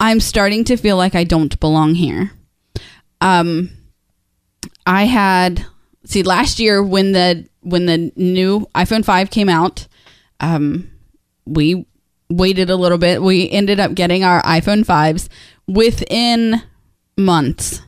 I'm 0.00 0.20
starting 0.20 0.64
to 0.64 0.76
feel 0.76 0.96
like 0.96 1.14
I 1.14 1.24
don't 1.24 1.58
belong 1.60 1.94
here. 1.94 2.32
Um, 3.20 3.70
I 4.86 5.04
had 5.04 5.64
see 6.04 6.22
last 6.22 6.58
year 6.60 6.82
when 6.82 7.12
the 7.12 7.48
when 7.60 7.86
the 7.86 8.12
new 8.16 8.66
iPhone 8.74 9.04
5 9.04 9.30
came 9.30 9.48
out, 9.48 9.86
um, 10.40 10.90
we 11.46 11.86
waited 12.28 12.70
a 12.70 12.76
little 12.76 12.98
bit. 12.98 13.22
We 13.22 13.50
ended 13.50 13.80
up 13.80 13.94
getting 13.94 14.22
our 14.24 14.42
iPhone 14.42 14.84
5s 14.84 15.28
within 15.66 16.62
months. 17.16 17.80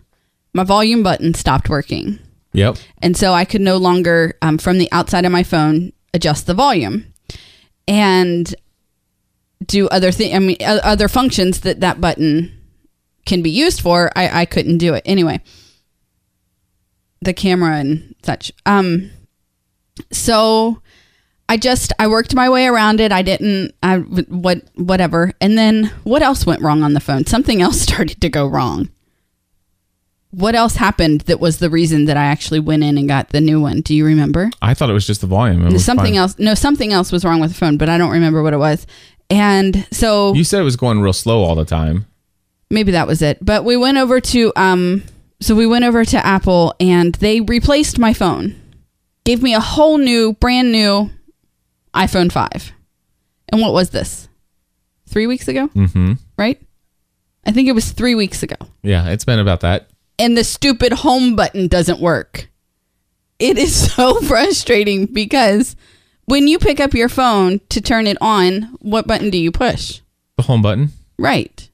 My 0.54 0.64
volume 0.64 1.02
button 1.02 1.34
stopped 1.34 1.68
working. 1.68 2.18
yep 2.52 2.76
And 3.02 3.16
so 3.16 3.32
I 3.32 3.44
could 3.44 3.60
no 3.60 3.76
longer, 3.76 4.38
um, 4.40 4.56
from 4.58 4.78
the 4.78 4.88
outside 4.92 5.24
of 5.26 5.32
my 5.32 5.42
phone, 5.42 5.92
adjust 6.14 6.46
the 6.46 6.54
volume 6.54 7.12
and 7.86 8.54
do 9.64 9.88
other 9.88 10.10
things. 10.10 10.34
I 10.34 10.38
mean, 10.38 10.56
other 10.62 11.08
functions 11.08 11.60
that 11.60 11.80
that 11.80 12.00
button 12.00 12.52
can 13.26 13.42
be 13.42 13.50
used 13.50 13.80
for. 13.80 14.10
I, 14.16 14.42
I 14.42 14.44
couldn't 14.46 14.78
do 14.78 14.94
it 14.94 15.02
anyway. 15.04 15.40
The 17.22 17.32
camera 17.32 17.76
and 17.76 18.14
such. 18.22 18.52
Um, 18.66 19.10
so 20.12 20.82
I 21.48 21.56
just 21.56 21.92
I 21.98 22.06
worked 22.08 22.34
my 22.34 22.48
way 22.48 22.66
around 22.66 23.00
it. 23.00 23.12
I 23.12 23.22
didn't. 23.22 23.74
I 23.82 23.98
what 23.98 24.62
whatever. 24.74 25.32
And 25.40 25.56
then 25.56 25.92
what 26.04 26.22
else 26.22 26.46
went 26.46 26.62
wrong 26.62 26.82
on 26.82 26.92
the 26.92 27.00
phone? 27.00 27.26
Something 27.26 27.62
else 27.62 27.80
started 27.82 28.20
to 28.20 28.28
go 28.28 28.46
wrong 28.46 28.90
what 30.36 30.54
else 30.54 30.76
happened 30.76 31.22
that 31.22 31.40
was 31.40 31.60
the 31.60 31.70
reason 31.70 32.04
that 32.04 32.16
I 32.18 32.24
actually 32.24 32.60
went 32.60 32.82
in 32.82 32.98
and 32.98 33.08
got 33.08 33.30
the 33.30 33.40
new 33.40 33.58
one? 33.58 33.80
Do 33.80 33.94
you 33.94 34.04
remember? 34.04 34.50
i 34.60 34.74
thought 34.74 34.90
it 34.90 34.92
was 34.92 35.06
just 35.06 35.22
the 35.22 35.26
volume 35.26 35.66
it 35.66 35.72
was 35.72 35.84
something 35.84 36.12
fine. 36.12 36.16
else. 36.16 36.38
No, 36.38 36.52
something 36.52 36.92
else 36.92 37.10
was 37.10 37.24
wrong 37.24 37.40
with 37.40 37.52
the 37.52 37.56
phone, 37.56 37.78
but 37.78 37.88
I 37.88 37.96
don't 37.96 38.10
remember 38.10 38.42
what 38.42 38.52
it 38.52 38.58
was. 38.58 38.86
And 39.30 39.86
so 39.90 40.34
you 40.34 40.44
said 40.44 40.60
it 40.60 40.64
was 40.64 40.76
going 40.76 41.00
real 41.00 41.14
slow 41.14 41.42
all 41.42 41.54
the 41.54 41.64
time 41.64 42.06
maybe 42.70 42.92
that 42.92 43.06
was 43.06 43.22
it. 43.22 43.38
But 43.44 43.64
we 43.64 43.76
went 43.76 43.98
over 43.98 44.20
to 44.20 44.52
um 44.56 45.04
so 45.40 45.54
we 45.54 45.66
went 45.66 45.84
over 45.84 46.04
to 46.04 46.26
Apple 46.26 46.74
and 46.80 47.14
they 47.16 47.40
replaced 47.40 47.98
my 47.98 48.12
phone. 48.12 48.60
Gave 49.24 49.42
me 49.42 49.54
a 49.54 49.60
whole 49.60 49.98
new 49.98 50.32
brand 50.34 50.72
new 50.72 51.10
iPhone 51.94 52.30
5. 52.30 52.72
And 53.50 53.60
what 53.60 53.72
was 53.72 53.90
this? 53.90 54.28
3 55.08 55.26
weeks 55.26 55.48
ago? 55.48 55.68
mm-hmm 55.68 56.14
Right? 56.38 56.60
I 57.46 57.52
think 57.52 57.68
it 57.68 57.72
was 57.74 57.90
3 57.92 58.14
weeks 58.14 58.42
ago. 58.42 58.56
yeah 58.82 59.08
it's 59.10 59.24
been 59.24 59.38
about 59.38 59.60
that 59.60 59.88
and 60.18 60.36
the 60.36 60.44
stupid 60.44 60.92
home 60.92 61.36
button 61.36 61.68
doesn't 61.68 62.00
work. 62.00 62.48
It 63.38 63.58
is 63.58 63.92
so 63.94 64.20
frustrating 64.22 65.06
because 65.06 65.76
when 66.24 66.48
you 66.48 66.58
pick 66.58 66.80
up 66.80 66.94
your 66.94 67.08
phone 67.10 67.60
to 67.68 67.80
turn 67.80 68.06
it 68.06 68.16
on, 68.20 68.62
what 68.80 69.06
button 69.06 69.30
do 69.30 69.38
you 69.38 69.52
push? 69.52 70.00
the 70.36 70.42
home 70.42 70.60
button 70.62 70.90
Right. 71.18 71.70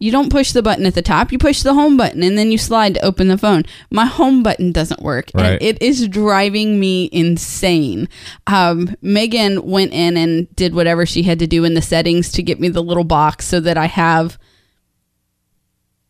You 0.00 0.12
don't 0.12 0.30
push 0.30 0.52
the 0.52 0.62
button 0.62 0.86
at 0.86 0.94
the 0.94 1.02
top, 1.02 1.32
you 1.32 1.38
push 1.38 1.62
the 1.62 1.74
home 1.74 1.96
button 1.96 2.22
and 2.22 2.38
then 2.38 2.52
you 2.52 2.58
slide 2.58 2.94
to 2.94 3.04
open 3.04 3.26
the 3.26 3.36
phone. 3.36 3.64
My 3.90 4.06
home 4.06 4.44
button 4.44 4.70
doesn't 4.70 5.02
work 5.02 5.30
Right. 5.34 5.52
and 5.54 5.62
it 5.62 5.82
is 5.82 6.06
driving 6.06 6.78
me 6.78 7.08
insane. 7.12 8.08
Um, 8.46 8.94
Megan 9.02 9.62
went 9.68 9.92
in 9.92 10.16
and 10.16 10.54
did 10.54 10.72
whatever 10.74 11.04
she 11.04 11.24
had 11.24 11.40
to 11.40 11.48
do 11.48 11.64
in 11.64 11.74
the 11.74 11.82
settings 11.82 12.30
to 12.32 12.42
get 12.44 12.60
me 12.60 12.68
the 12.68 12.82
little 12.82 13.02
box 13.04 13.46
so 13.46 13.58
that 13.58 13.76
I 13.76 13.86
have 13.86 14.38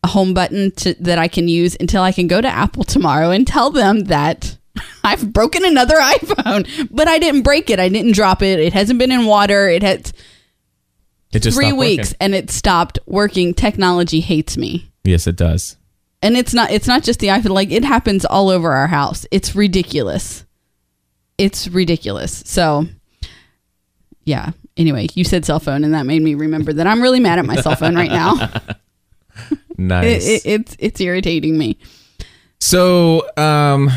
a 0.03 0.07
home 0.07 0.33
button 0.33 0.71
to, 0.71 0.93
that 0.99 1.17
I 1.19 1.27
can 1.27 1.47
use 1.47 1.75
until 1.79 2.03
I 2.03 2.11
can 2.11 2.27
go 2.27 2.41
to 2.41 2.47
Apple 2.47 2.83
tomorrow 2.83 3.31
and 3.31 3.45
tell 3.47 3.69
them 3.71 4.01
that 4.05 4.57
I've 5.03 5.33
broken 5.33 5.65
another 5.65 5.95
iPhone, 5.99 6.87
but 6.91 7.07
I 7.07 7.17
didn't 7.19 7.41
break 7.41 7.69
it. 7.69 7.79
I 7.79 7.89
didn't 7.89 8.13
drop 8.13 8.41
it. 8.41 8.59
It 8.59 8.73
hasn't 8.73 8.99
been 8.99 9.11
in 9.11 9.25
water. 9.25 9.67
It 9.67 9.81
had 9.83 10.11
it 11.33 11.39
just 11.39 11.57
three 11.57 11.67
stopped 11.67 11.77
working. 11.77 11.97
weeks 11.97 12.13
and 12.19 12.35
it 12.35 12.49
stopped 12.49 12.99
working. 13.05 13.53
Technology 13.53 14.19
hates 14.19 14.57
me. 14.57 14.91
yes 15.03 15.27
it 15.27 15.35
does 15.35 15.77
And 16.21 16.35
it's 16.35 16.53
not 16.53 16.71
it's 16.71 16.87
not 16.87 17.03
just 17.03 17.19
the 17.19 17.27
iPhone, 17.27 17.51
like 17.51 17.71
it 17.71 17.83
happens 17.83 18.25
all 18.25 18.49
over 18.49 18.71
our 18.71 18.87
house. 18.87 19.25
It's 19.31 19.55
ridiculous. 19.55 20.45
It's 21.37 21.67
ridiculous. 21.67 22.43
So 22.45 22.85
yeah. 24.25 24.51
Anyway, 24.77 25.07
you 25.13 25.23
said 25.23 25.43
cell 25.45 25.59
phone 25.59 25.83
and 25.83 25.93
that 25.93 26.05
made 26.05 26.21
me 26.21 26.35
remember 26.35 26.71
that 26.73 26.87
I'm 26.87 27.01
really 27.01 27.19
mad 27.19 27.39
at 27.39 27.45
my 27.45 27.57
cell 27.57 27.75
phone 27.75 27.95
right 27.95 28.11
now. 28.11 28.35
nice 29.77 30.25
It, 30.25 30.45
it, 30.45 30.45
it's 30.45 30.75
it's 30.79 31.01
irritating 31.01 31.57
me. 31.57 31.77
So, 32.61 33.25
um, 33.37 33.89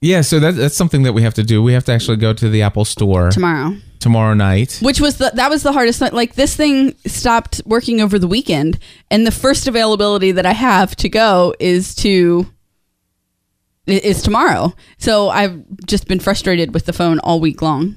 yeah, 0.00 0.20
so 0.20 0.38
that, 0.38 0.54
that's 0.54 0.76
something 0.76 1.02
that 1.02 1.12
we 1.12 1.22
have 1.22 1.34
to 1.34 1.42
do. 1.42 1.62
We 1.62 1.72
have 1.72 1.84
to 1.86 1.92
actually 1.92 2.18
go 2.18 2.32
to 2.32 2.48
the 2.48 2.62
Apple 2.62 2.84
store 2.84 3.30
Tomorrow. 3.30 3.76
Tomorrow 4.06 4.34
night. 4.34 4.78
Which 4.82 5.00
was 5.00 5.16
the 5.16 5.32
that 5.34 5.50
was 5.50 5.64
the 5.64 5.72
hardest 5.72 5.98
thing. 5.98 6.12
Like 6.12 6.36
this 6.36 6.54
thing 6.54 6.94
stopped 7.06 7.60
working 7.66 8.00
over 8.00 8.20
the 8.20 8.28
weekend, 8.28 8.78
and 9.10 9.26
the 9.26 9.32
first 9.32 9.66
availability 9.66 10.30
that 10.30 10.46
I 10.46 10.52
have 10.52 10.94
to 10.96 11.08
go 11.08 11.54
is 11.58 11.92
to 11.96 12.46
is 13.84 14.22
tomorrow. 14.22 14.74
So 14.98 15.28
I've 15.28 15.60
just 15.86 16.06
been 16.06 16.20
frustrated 16.20 16.72
with 16.72 16.86
the 16.86 16.92
phone 16.92 17.18
all 17.18 17.40
week 17.40 17.62
long. 17.62 17.96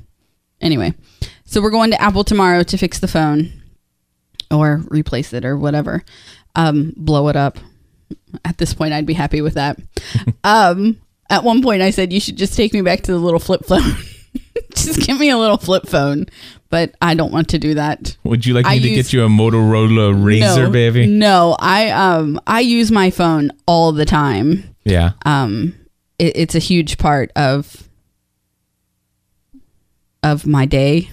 Anyway, 0.62 0.96
so 1.46 1.62
we're 1.62 1.70
going 1.70 1.92
to 1.92 2.02
Apple 2.02 2.24
tomorrow 2.24 2.64
to 2.64 2.78
fix 2.78 2.98
the 2.98 3.08
phone 3.08 3.62
or 4.50 4.82
replace 4.90 5.32
it 5.32 5.46
or 5.46 5.58
whatever. 5.58 6.04
Um, 6.56 6.94
blow 6.98 7.28
it 7.28 7.36
up. 7.36 7.60
At 8.44 8.58
this 8.58 8.74
point, 8.74 8.94
I'd 8.94 9.06
be 9.06 9.14
happy 9.14 9.42
with 9.42 9.54
that. 9.54 9.80
um, 10.44 11.00
at 11.30 11.44
one 11.44 11.62
point, 11.62 11.84
I 11.84 11.92
said 11.92 12.12
you 12.12 12.20
should 12.20 12.36
just 12.38 12.56
take 12.56 12.74
me 12.74 12.82
back 12.82 13.02
to 13.02 13.12
the 13.12 13.20
little 13.20 13.40
flip 13.40 13.66
phone. 13.66 13.94
just 14.86 15.06
give 15.06 15.20
me 15.20 15.30
a 15.30 15.38
little 15.38 15.58
flip 15.58 15.88
phone, 15.88 16.26
but 16.70 16.96
I 17.02 17.14
don't 17.14 17.32
want 17.32 17.50
to 17.50 17.60
do 17.60 17.74
that. 17.76 18.18
Would 18.24 18.46
you 18.46 18.54
like 18.54 18.66
me 18.66 18.72
I 18.72 18.80
to 18.80 18.88
use- 18.90 19.08
get 19.08 19.14
you 19.14 19.24
a 19.24 19.28
Motorola 19.28 20.14
RAZR, 20.14 20.64
no, 20.66 20.70
baby? 20.70 21.08
No, 21.08 21.56
I 21.60 21.90
um 21.92 22.40
I 22.48 22.60
use 22.62 22.92
my 22.92 23.10
phone 23.12 23.52
all 23.66 23.92
the 23.92 24.06
time. 24.06 24.64
Yeah. 24.86 25.12
Um, 25.26 25.76
it, 26.18 26.36
it's 26.36 26.56
a 26.56 26.60
huge 26.60 26.98
part 26.98 27.32
of 27.36 27.88
of 30.24 30.46
my 30.46 30.66
day. 30.66 31.10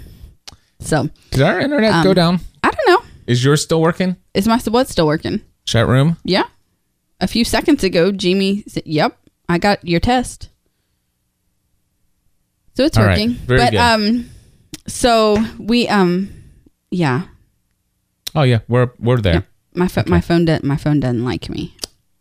So 0.80 1.08
Did 1.30 1.42
our 1.42 1.60
internet 1.60 1.92
Um, 1.94 2.04
go 2.04 2.14
down? 2.14 2.40
I 2.62 2.70
don't 2.70 2.88
know. 2.88 3.08
Is 3.26 3.44
yours 3.44 3.62
still 3.62 3.80
working? 3.80 4.16
Is 4.34 4.46
my 4.46 4.58
what 4.66 4.88
still 4.88 5.06
working? 5.06 5.40
Chat 5.64 5.86
room? 5.86 6.16
Yeah. 6.24 6.44
A 7.20 7.26
few 7.26 7.44
seconds 7.44 7.82
ago, 7.82 8.12
Jamie 8.12 8.62
said, 8.68 8.82
"Yep, 8.86 9.16
I 9.48 9.58
got 9.58 9.86
your 9.86 10.00
test." 10.00 10.50
So 12.76 12.84
it's 12.84 12.96
All 12.98 13.04
right. 13.04 13.18
working. 13.18 13.34
Very 13.34 13.60
but 13.60 13.70
good. 13.70 13.78
um 13.78 14.30
so 14.86 15.42
we 15.58 15.88
um 15.88 16.30
yeah. 16.90 17.22
Oh 18.34 18.42
yeah, 18.42 18.60
we're 18.68 18.90
we're 18.98 19.18
there. 19.20 19.34
yeah. 19.34 19.40
My 19.74 19.88
pho- 19.88 20.04
my 20.06 20.20
phone 20.20 20.44
doesn't 20.44 20.64
my 20.64 20.76
phone 20.76 21.00
doesn't 21.00 21.24
like 21.24 21.48
me. 21.48 21.74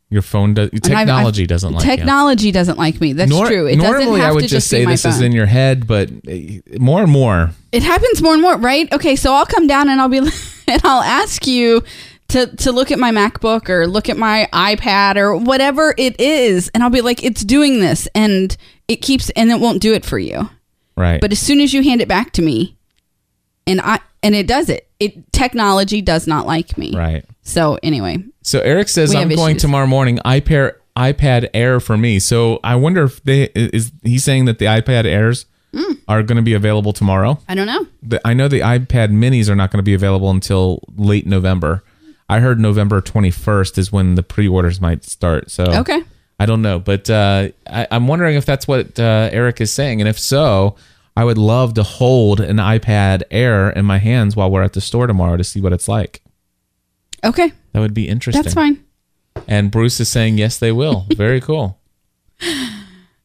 Your 0.10 0.22
phone 0.22 0.54
does. 0.54 0.70
And 0.70 0.80
I've- 0.86 0.89
Technology 1.08 1.41
I've- 1.44 1.48
doesn't 1.48 1.74
like 1.74 1.84
you. 1.86 1.96
Technology 1.98 2.52
doesn't 2.52 2.78
like 2.78 3.02
me. 3.02 3.13
That's 3.13 3.30
Nor- 3.30 3.48
true. 3.48 3.65
It 3.68 3.78
normally, 3.78 4.06
doesn't 4.06 4.20
have 4.22 4.30
I 4.30 4.34
would 4.34 4.41
to 4.44 4.48
just 4.48 4.68
say 4.70 4.86
this 4.86 5.04
is 5.04 5.20
in 5.20 5.32
your 5.32 5.48
head, 5.48 5.88
but 5.88 6.10
uh, 6.10 6.34
more 6.80 7.02
and 7.02 7.12
more, 7.12 7.50
It 7.72 7.84
happens 7.84 8.22
more 8.22 8.34
and 8.34 8.41
more, 8.41 8.56
right? 8.58 8.91
Okay, 8.94 9.15
so 9.15 9.34
I'll 9.34 9.48
come 9.48 9.68
down 9.68 9.89
and 9.89 10.00
I'll 10.00 10.08
be 10.10 10.20
and 10.68 10.82
I'll 10.84 11.02
ask 11.02 11.46
you 11.48 11.84
to 12.30 12.48
to 12.58 12.72
look 12.72 12.92
at 12.92 13.00
my 13.00 13.12
MacBook 13.12 13.70
or 13.70 13.88
look 13.88 14.10
at 14.10 14.18
my 14.18 14.48
iPad 14.52 15.16
or 15.18 15.36
whatever 15.36 15.94
it 15.98 16.20
is, 16.20 16.70
and 16.74 16.84
I'll 16.84 16.90
be 16.90 17.02
like, 17.02 17.24
it's 17.24 17.44
doing 17.44 17.80
this, 17.80 18.08
and 18.16 18.56
it 18.88 18.98
keeps 18.98 19.30
and 19.32 19.52
it 19.52 19.60
won't 19.60 19.82
do 19.82 19.94
it 19.94 20.06
for 20.06 20.18
you. 20.20 20.50
Right. 20.98 21.20
But 21.22 21.32
as 21.32 21.40
soon 21.40 21.60
as 21.60 21.74
you 21.74 21.84
hand 21.84 22.02
it 22.02 22.08
back 22.08 22.32
to 22.34 22.42
me, 22.42 22.78
and 23.68 23.82
I 23.82 24.00
and 24.24 24.34
it 24.36 24.48
does 24.48 24.70
it, 24.70 24.88
it 25.00 25.32
technology 25.34 26.02
does 26.02 26.26
not 26.28 26.46
like 26.48 26.78
me. 26.78 26.96
right. 26.96 27.24
So 27.44 27.78
anyway, 27.84 28.24
So 28.42 28.60
Eric 28.62 28.90
says 28.90 29.14
I'm 29.14 29.30
going 29.30 29.52
issues. 29.52 29.62
tomorrow 29.62 29.86
morning. 29.88 30.18
iPad 30.26 30.74
iPad 30.98 31.50
Air 31.54 31.80
for 31.80 31.96
me. 31.98 32.18
So 32.20 32.60
I 32.64 32.76
wonder 32.76 33.04
if 33.04 33.24
they 33.24 33.44
is 33.54 33.92
he's 34.04 34.24
saying 34.24 34.46
that 34.46 34.58
the 34.60 34.66
iPad 34.66 35.06
Airs 35.06 35.46
Mm. 35.74 36.00
are 36.08 36.24
going 36.24 36.38
to 36.38 36.42
be 36.42 36.54
available 36.54 36.94
tomorrow. 36.94 37.38
I 37.50 37.54
don't 37.56 37.68
know. 37.68 37.86
The, 38.02 38.26
I 38.26 38.34
know 38.34 38.48
the 38.48 38.62
iPad 38.62 39.10
Minis 39.12 39.50
are 39.50 39.58
not 39.58 39.72
going 39.72 39.80
to 39.80 39.84
be 39.84 39.94
available 39.94 40.30
until 40.30 40.80
late 40.96 41.28
November. 41.28 41.84
I 42.30 42.40
heard 42.40 42.60
November 42.60 43.02
21st 43.02 43.78
is 43.78 43.92
when 43.92 44.16
the 44.16 44.24
pre-orders 44.24 44.82
might 44.82 45.04
start. 45.04 45.52
So 45.52 45.64
Okay. 45.66 46.04
I 46.40 46.46
don't 46.46 46.62
know, 46.62 46.80
but 46.80 47.10
uh, 47.10 47.50
I, 47.68 47.88
I'm 47.92 48.08
wondering 48.08 48.36
if 48.36 48.46
that's 48.46 48.68
what 48.68 49.00
uh, 49.00 49.30
Eric 49.32 49.62
is 49.62 49.72
saying, 49.72 50.02
and 50.02 50.08
if 50.10 50.20
so, 50.20 50.76
I 51.16 51.24
would 51.24 51.38
love 51.38 51.76
to 51.76 51.84
hold 51.84 52.42
an 52.42 52.58
iPad 52.58 53.24
Air 53.32 53.70
in 53.70 53.86
my 53.86 54.00
hands 54.00 54.36
while 54.36 54.52
we're 54.52 54.64
at 54.64 54.74
the 54.74 54.82
store 54.82 55.08
tomorrow 55.08 55.38
to 55.38 55.44
see 55.46 55.62
what 55.62 55.72
it's 55.72 55.88
like. 55.88 56.22
Okay, 57.24 57.54
That 57.72 57.80
would 57.80 57.94
be 57.94 58.10
interesting. 58.10 58.44
that's 58.44 58.54
fine. 58.54 58.84
And 59.48 59.72
Bruce 59.72 60.00
is 60.02 60.10
saying 60.10 60.38
yes, 60.38 60.58
they 60.60 60.72
will. 60.74 61.06
Very 61.16 61.40
cool. 61.40 61.80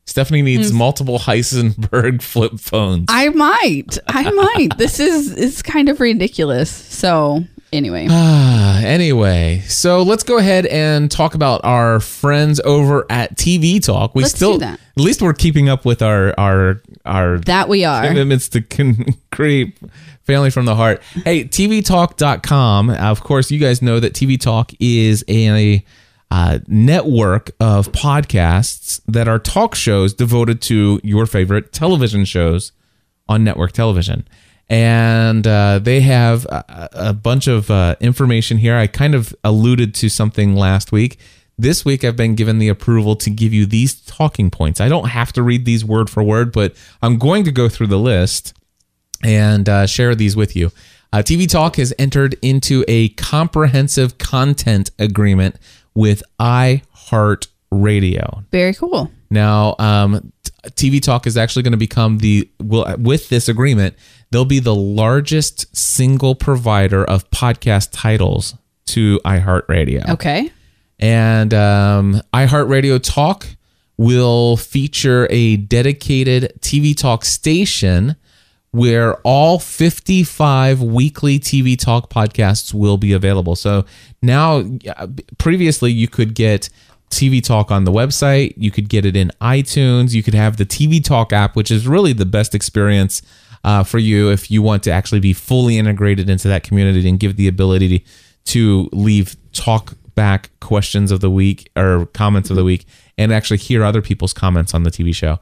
Stephanie 0.06 0.42
needs 0.42 0.72
multiple 0.72 1.18
Heisenberg 1.20 2.20
flip 2.22 2.58
phones. 2.58 3.06
I 3.08 3.28
might. 3.28 3.98
I 4.08 4.30
might. 4.30 4.76
this 4.76 4.98
is 5.00 5.32
is 5.32 5.62
kind 5.62 5.88
of 5.88 6.00
ridiculous. 6.00 6.70
So 6.70 7.44
anyway, 7.72 8.06
Ah, 8.10 8.80
anyway, 8.82 9.62
so 9.66 10.02
let's 10.02 10.22
go 10.22 10.38
ahead 10.38 10.66
and 10.66 11.10
talk 11.10 11.34
about 11.34 11.60
our 11.64 12.00
friends 12.00 12.60
over 12.60 13.06
at 13.10 13.36
TV 13.36 13.82
Talk. 13.82 14.14
We 14.14 14.22
Let's 14.22 14.34
still, 14.34 14.54
do 14.54 14.58
that. 14.60 14.74
at 14.96 15.02
least 15.02 15.22
we're 15.22 15.32
keeping 15.34 15.68
up 15.68 15.84
with 15.84 16.02
our 16.02 16.34
our 16.38 16.80
our 17.04 17.38
that 17.40 17.68
we 17.68 17.84
are. 17.84 18.06
commitments 18.06 18.48
to 18.50 18.60
con- 18.62 19.06
create 19.32 19.76
family 20.22 20.50
from 20.50 20.64
the 20.66 20.74
heart. 20.76 21.02
Hey, 21.24 21.44
tvtalk.com. 21.44 22.90
Of 22.90 23.22
course, 23.22 23.50
you 23.50 23.58
guys 23.58 23.82
know 23.82 24.00
that 24.00 24.12
TV 24.14 24.38
Talk 24.40 24.72
is 24.80 25.24
a 25.28 25.84
uh, 26.30 26.60
network 26.68 27.50
of 27.58 27.90
podcasts 27.92 29.00
that 29.08 29.26
are 29.26 29.38
talk 29.38 29.74
shows 29.74 30.14
devoted 30.14 30.60
to 30.62 31.00
your 31.02 31.26
favorite 31.26 31.72
television 31.72 32.24
shows 32.24 32.72
on 33.28 33.42
network 33.44 33.72
television. 33.72 34.26
And 34.70 35.46
uh, 35.48 35.80
they 35.80 36.00
have 36.00 36.46
a, 36.46 36.88
a 36.92 37.12
bunch 37.12 37.48
of 37.48 37.72
uh, 37.72 37.96
information 38.00 38.56
here. 38.56 38.76
I 38.76 38.86
kind 38.86 39.16
of 39.16 39.34
alluded 39.42 39.96
to 39.96 40.08
something 40.08 40.54
last 40.54 40.92
week. 40.92 41.18
This 41.58 41.84
week, 41.84 42.04
I've 42.04 42.16
been 42.16 42.36
given 42.36 42.58
the 42.58 42.68
approval 42.68 43.16
to 43.16 43.30
give 43.30 43.52
you 43.52 43.66
these 43.66 44.00
talking 44.00 44.48
points. 44.48 44.80
I 44.80 44.88
don't 44.88 45.08
have 45.08 45.32
to 45.32 45.42
read 45.42 45.64
these 45.64 45.84
word 45.84 46.08
for 46.08 46.22
word, 46.22 46.52
but 46.52 46.76
I'm 47.02 47.18
going 47.18 47.42
to 47.44 47.52
go 47.52 47.68
through 47.68 47.88
the 47.88 47.98
list 47.98 48.54
and 49.24 49.68
uh, 49.68 49.86
share 49.86 50.14
these 50.14 50.36
with 50.36 50.54
you. 50.54 50.70
Uh, 51.12 51.18
TV 51.18 51.48
Talk 51.48 51.74
has 51.76 51.92
entered 51.98 52.36
into 52.40 52.84
a 52.86 53.08
comprehensive 53.10 54.18
content 54.18 54.92
agreement 55.00 55.56
with 55.94 56.22
iHeartRadio. 56.38 58.44
Very 58.52 58.74
cool. 58.74 59.10
Now, 59.30 59.76
um, 59.78 60.32
TV 60.70 61.00
Talk 61.00 61.26
is 61.26 61.36
actually 61.36 61.62
going 61.62 61.72
to 61.72 61.78
become 61.78 62.18
the 62.18 62.50
will 62.60 62.86
with 62.98 63.28
this 63.28 63.48
agreement. 63.48 63.94
They'll 64.30 64.44
be 64.44 64.58
the 64.58 64.74
largest 64.74 65.74
single 65.76 66.34
provider 66.34 67.04
of 67.04 67.28
podcast 67.30 67.90
titles 67.92 68.54
to 68.86 69.20
iHeartRadio. 69.24 70.08
Okay. 70.10 70.50
And 70.98 71.54
um, 71.54 72.20
iHeartRadio 72.34 73.02
Talk 73.02 73.46
will 73.96 74.56
feature 74.56 75.26
a 75.30 75.56
dedicated 75.56 76.52
TV 76.60 76.96
Talk 76.96 77.24
station 77.24 78.16
where 78.72 79.16
all 79.16 79.58
55 79.58 80.80
weekly 80.80 81.40
TV 81.40 81.78
Talk 81.78 82.08
podcasts 82.08 82.72
will 82.72 82.96
be 82.96 83.12
available. 83.12 83.56
So 83.56 83.84
now, 84.22 84.64
previously, 85.38 85.90
you 85.90 86.06
could 86.06 86.34
get 86.34 86.68
TV 87.10 87.42
Talk 87.42 87.70
on 87.70 87.84
the 87.84 87.92
website, 87.92 88.54
you 88.56 88.70
could 88.70 88.88
get 88.88 89.04
it 89.04 89.16
in 89.16 89.30
iTunes, 89.40 90.14
you 90.14 90.22
could 90.22 90.34
have 90.34 90.56
the 90.56 90.66
TV 90.66 91.02
Talk 91.02 91.32
app, 91.32 91.56
which 91.56 91.70
is 91.70 91.86
really 91.86 92.12
the 92.12 92.26
best 92.26 92.54
experience 92.54 93.22
uh, 93.64 93.82
for 93.82 93.98
you 93.98 94.30
if 94.30 94.50
you 94.50 94.62
want 94.62 94.82
to 94.84 94.90
actually 94.90 95.20
be 95.20 95.32
fully 95.32 95.76
integrated 95.76 96.30
into 96.30 96.48
that 96.48 96.62
community 96.62 97.08
and 97.08 97.20
give 97.20 97.36
the 97.36 97.48
ability 97.48 98.04
to 98.46 98.88
leave 98.92 99.36
talk 99.52 99.94
back 100.14 100.50
questions 100.60 101.10
of 101.10 101.20
the 101.20 101.30
week 101.30 101.70
or 101.76 102.06
comments 102.12 102.50
of 102.50 102.56
the 102.56 102.64
week 102.64 102.86
and 103.18 103.32
actually 103.32 103.58
hear 103.58 103.84
other 103.84 104.02
people's 104.02 104.32
comments 104.32 104.74
on 104.74 104.82
the 104.82 104.90
TV 104.90 105.14
show. 105.14 105.38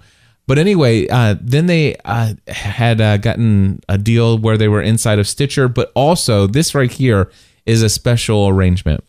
But 0.46 0.58
anyway, 0.58 1.06
uh, 1.08 1.36
then 1.40 1.66
they 1.66 1.96
uh, 2.04 2.34
had 2.46 3.00
uh, 3.00 3.18
gotten 3.18 3.80
a 3.88 3.98
deal 3.98 4.38
where 4.38 4.56
they 4.56 4.68
were 4.68 4.80
inside 4.80 5.18
of 5.18 5.28
Stitcher, 5.28 5.68
but 5.68 5.92
also 5.94 6.46
this 6.46 6.74
right 6.74 6.90
here 6.90 7.30
is 7.66 7.82
a 7.82 7.88
special 7.88 8.48
arrangement. 8.48 9.04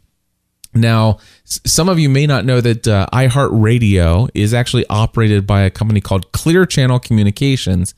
Now, 0.79 1.17
some 1.43 1.89
of 1.89 1.99
you 1.99 2.09
may 2.09 2.27
not 2.27 2.45
know 2.45 2.61
that 2.61 2.87
uh, 2.87 3.07
iHeartRadio 3.11 4.29
is 4.33 4.53
actually 4.53 4.85
operated 4.89 5.45
by 5.45 5.61
a 5.61 5.69
company 5.69 5.99
called 6.01 6.31
Clear 6.31 6.65
Channel 6.65 6.99
Communications. 6.99 7.93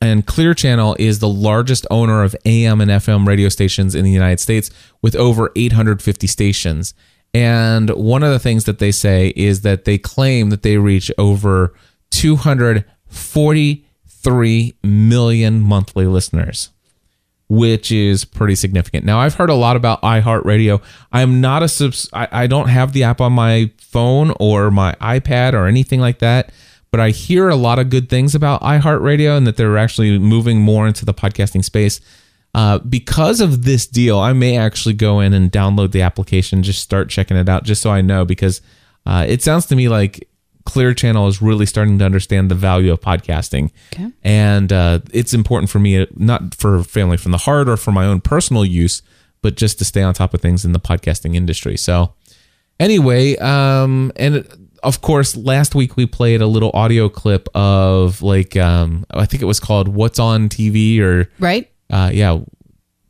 And 0.00 0.26
Clear 0.26 0.54
Channel 0.54 0.96
is 0.98 1.18
the 1.18 1.28
largest 1.28 1.86
owner 1.90 2.22
of 2.22 2.34
AM 2.44 2.80
and 2.80 2.90
FM 2.90 3.26
radio 3.26 3.48
stations 3.48 3.94
in 3.94 4.04
the 4.04 4.10
United 4.10 4.40
States 4.40 4.70
with 5.02 5.14
over 5.16 5.50
850 5.56 6.26
stations. 6.26 6.92
And 7.34 7.90
one 7.90 8.22
of 8.22 8.32
the 8.32 8.38
things 8.38 8.64
that 8.64 8.78
they 8.78 8.92
say 8.92 9.34
is 9.36 9.60
that 9.62 9.84
they 9.84 9.98
claim 9.98 10.48
that 10.50 10.62
they 10.62 10.78
reach 10.78 11.10
over 11.18 11.74
243 12.10 14.74
million 14.82 15.60
monthly 15.60 16.06
listeners 16.06 16.70
which 17.48 17.90
is 17.90 18.24
pretty 18.24 18.54
significant. 18.54 19.04
Now, 19.04 19.20
I've 19.20 19.34
heard 19.34 19.50
a 19.50 19.54
lot 19.54 19.76
about 19.76 20.02
iHeartRadio. 20.02 20.82
I'm 21.12 21.40
not 21.40 21.62
a 21.62 21.68
subs. 21.68 22.08
I, 22.12 22.28
I 22.30 22.46
don't 22.46 22.68
have 22.68 22.92
the 22.92 23.04
app 23.04 23.20
on 23.20 23.32
my 23.32 23.70
phone 23.78 24.34
or 24.38 24.70
my 24.70 24.94
iPad 25.00 25.54
or 25.54 25.66
anything 25.66 26.00
like 26.00 26.18
that, 26.18 26.52
but 26.90 27.00
I 27.00 27.10
hear 27.10 27.48
a 27.48 27.56
lot 27.56 27.78
of 27.78 27.88
good 27.88 28.10
things 28.10 28.34
about 28.34 28.60
iHeartRadio 28.60 29.36
and 29.36 29.46
that 29.46 29.56
they're 29.56 29.78
actually 29.78 30.18
moving 30.18 30.60
more 30.60 30.86
into 30.86 31.06
the 31.06 31.14
podcasting 31.14 31.64
space. 31.64 32.00
Uh, 32.54 32.78
because 32.78 33.40
of 33.40 33.64
this 33.64 33.86
deal, 33.86 34.18
I 34.18 34.32
may 34.32 34.58
actually 34.58 34.94
go 34.94 35.20
in 35.20 35.32
and 35.32 35.50
download 35.50 35.92
the 35.92 36.02
application, 36.02 36.62
just 36.62 36.82
start 36.82 37.08
checking 37.08 37.36
it 37.36 37.48
out, 37.48 37.64
just 37.64 37.80
so 37.80 37.90
I 37.90 38.00
know, 38.00 38.24
because 38.24 38.60
uh, 39.06 39.24
it 39.26 39.42
sounds 39.42 39.66
to 39.66 39.76
me 39.76 39.88
like 39.88 40.27
Clear 40.68 40.92
Channel 40.92 41.26
is 41.28 41.40
really 41.40 41.64
starting 41.66 41.98
to 41.98 42.04
understand 42.04 42.50
the 42.50 42.54
value 42.54 42.92
of 42.92 43.00
podcasting. 43.00 43.70
Okay. 43.92 44.10
And 44.22 44.70
uh, 44.72 45.00
it's 45.12 45.32
important 45.32 45.70
for 45.70 45.78
me, 45.78 46.06
not 46.14 46.54
for 46.54 46.84
Family 46.84 47.16
from 47.16 47.32
the 47.32 47.38
Heart 47.38 47.68
or 47.70 47.76
for 47.78 47.90
my 47.90 48.04
own 48.04 48.20
personal 48.20 48.64
use, 48.66 49.00
but 49.40 49.56
just 49.56 49.78
to 49.78 49.84
stay 49.84 50.02
on 50.02 50.12
top 50.12 50.34
of 50.34 50.40
things 50.42 50.64
in 50.66 50.72
the 50.72 50.78
podcasting 50.80 51.34
industry. 51.34 51.76
So, 51.78 52.12
anyway, 52.78 53.36
um, 53.36 54.12
and 54.16 54.46
of 54.82 55.00
course, 55.00 55.36
last 55.36 55.74
week 55.74 55.96
we 55.96 56.04
played 56.06 56.40
a 56.42 56.46
little 56.46 56.70
audio 56.74 57.08
clip 57.08 57.48
of 57.54 58.20
like, 58.22 58.56
um, 58.56 59.06
I 59.10 59.24
think 59.24 59.42
it 59.42 59.46
was 59.46 59.60
called 59.60 59.88
What's 59.88 60.18
on 60.18 60.48
TV 60.50 61.00
or 61.00 61.30
Right. 61.38 61.70
uh, 61.90 62.10
yeah. 62.12 62.38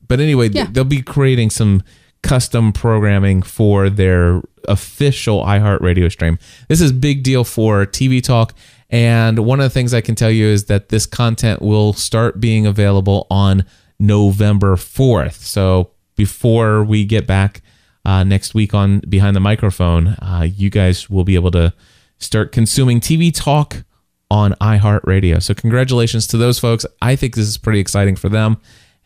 But 0.07 0.21
anyway, 0.21 0.49
Yeah. 0.49 0.69
they'll 0.71 0.85
be 0.85 1.03
creating 1.03 1.51
some 1.51 1.83
custom 2.23 2.73
programming 2.73 3.43
for 3.43 3.89
their 3.89 4.43
official 4.69 5.45
iHeartRadio 5.45 6.11
stream. 6.11 6.39
This 6.69 6.81
is 6.81 6.93
big 6.93 7.23
deal 7.23 7.45
for 7.45 7.87
TV 7.87 8.23
Talk. 8.23 8.55
And 8.91 9.41
one 9.41 9.61
of 9.61 9.65
the 9.65 9.71
things 9.71 9.93
I 9.93 10.01
can 10.01 10.15
tell 10.15 10.31
you 10.31 10.47
is 10.47 10.65
that 10.67 10.89
this 10.89 11.07
content 11.07 11.61
will 11.61 11.93
start 11.93 12.41
being 12.41 12.67
available 12.67 13.27
on 13.31 13.65
November 13.99 14.77
4th. 14.77 15.35
So 15.35 15.91
before 16.17 16.83
we 16.85 17.05
get 17.05 17.27
back 17.27 17.63
uh, 18.05 18.25
next 18.25 18.55
week 18.55 18.75
on 18.75 19.01
Behind 19.01 19.37
the 19.37 19.41
Microphone, 19.41 20.09
uh, 20.09 20.47
you 20.51 20.71
guys 20.71 21.11
will 21.11 21.25
be 21.25 21.35
able 21.35 21.51
to 21.53 21.75
start 22.19 22.53
consuming 22.53 23.01
TV 23.01 23.33
Talk 23.35 23.85
on 24.31 24.53
iHeartRadio. 24.55 25.43
So 25.43 25.55
congratulations 25.55 26.27
to 26.29 26.37
those 26.37 26.59
folks. 26.59 26.85
I 27.01 27.17
think 27.17 27.35
this 27.35 27.47
is 27.47 27.59
pretty 27.59 27.81
exciting 27.81 28.17
for 28.17 28.29
them. 28.29 28.59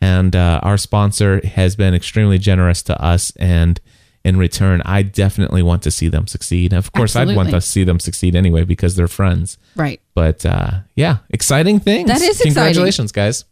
And 0.03 0.35
uh, 0.35 0.59
our 0.63 0.77
sponsor 0.77 1.39
has 1.45 1.77
been 1.77 1.93
extremely 1.93 2.37
generous 2.37 2.83
to 2.83 3.01
us. 3.01 3.31
And 3.37 3.79
in 4.25 4.35
return, 4.35 4.81
I 4.83 5.01
definitely 5.01 5.63
want 5.63 5.81
to 5.83 5.91
see 5.91 6.09
them 6.09 6.27
succeed. 6.27 6.73
Of 6.73 6.91
course, 6.91 7.15
I'd 7.15 7.33
want 7.33 7.51
to 7.51 7.61
see 7.61 7.85
them 7.85 8.01
succeed 8.01 8.35
anyway 8.35 8.65
because 8.65 8.97
they're 8.97 9.07
friends. 9.07 9.57
Right. 9.77 10.01
But 10.13 10.45
uh, 10.45 10.81
yeah, 10.97 11.19
exciting 11.29 11.79
things. 11.79 12.09
That 12.09 12.21
is 12.21 12.41
exciting. 12.41 12.53
Congratulations, 12.53 13.13
guys. 13.13 13.45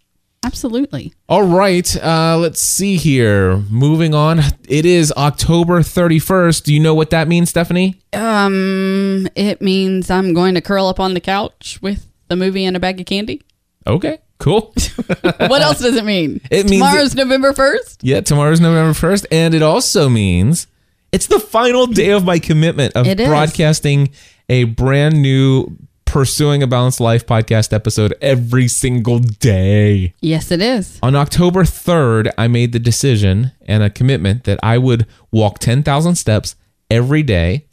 Absolutely. 0.43 1.14
All 1.30 1.43
right, 1.43 1.95
uh, 2.04 2.36
let's 2.38 2.60
see 2.60 2.97
here. 2.97 3.58
Moving 3.70 4.16
on. 4.16 4.39
It 4.68 4.88
is 4.88 5.14
October 5.16 5.82
31st. 5.82 6.64
Do 6.64 6.74
you 6.74 6.80
know 6.80 6.95
what 6.95 7.12
that 7.12 7.28
means, 7.28 7.52
Stephanie? 7.52 8.02
Um, 8.12 9.28
it 9.36 9.62
means 9.62 10.10
I'm 10.10 10.34
going 10.34 10.56
to 10.56 10.62
curl 10.62 10.88
up 10.88 10.99
on 10.99 11.14
the 11.14 11.20
couch 11.20 11.78
with 11.82 12.08
the 12.28 12.36
movie 12.36 12.66
and 12.66 12.76
a 12.76 12.80
bag 12.80 12.99
of 12.99 13.06
candy. 13.06 13.43
Okay, 13.86 14.18
Cool. 14.42 14.74
what 15.22 15.62
else 15.62 15.80
does 15.80 15.96
it 15.96 16.04
mean? 16.04 16.42
It 16.50 16.68
means 16.68 16.82
tomorrow's 16.82 17.14
November 17.16 17.54
first. 17.54 18.04
yeah, 18.04 18.22
tomorrow's 18.22 18.60
November 18.60 18.94
1st. 18.94 19.28
And 19.32 19.54
it 19.54 19.62
also 19.62 20.10
means 20.10 20.66
it's 21.12 21.28
the 21.28 21.39
final 21.39 21.86
day 21.86 22.10
of 22.10 22.26
my 22.26 22.39
commitment 22.39 22.96
of 22.96 23.06
broadcasting 23.18 24.10
a 24.50 24.64
brand 24.64 25.22
new 25.22 25.78
Pursuing 26.06 26.64
a 26.64 26.68
Balanced 26.68 27.00
Life 27.00 27.26
podcast 27.28 27.72
episode 27.72 28.16
every 28.20 28.68
single 28.68 29.20
day. 29.20 30.14
Yes, 30.22 30.52
it 30.52 30.62
is. 30.62 31.00
On 31.04 31.16
October 31.16 31.64
3rd, 31.64 32.34
I 32.38 32.48
made 32.48 32.74
the 32.74 32.80
decision 32.80 33.52
and 33.62 33.84
a 33.84 33.89
commitment 33.92 34.46
that 34.46 34.60
I 34.64 34.80
would 34.80 35.06
walk 35.32 35.60
10,000 35.60 36.16
steps 36.16 36.56
every 36.89 37.22
day 37.22 37.68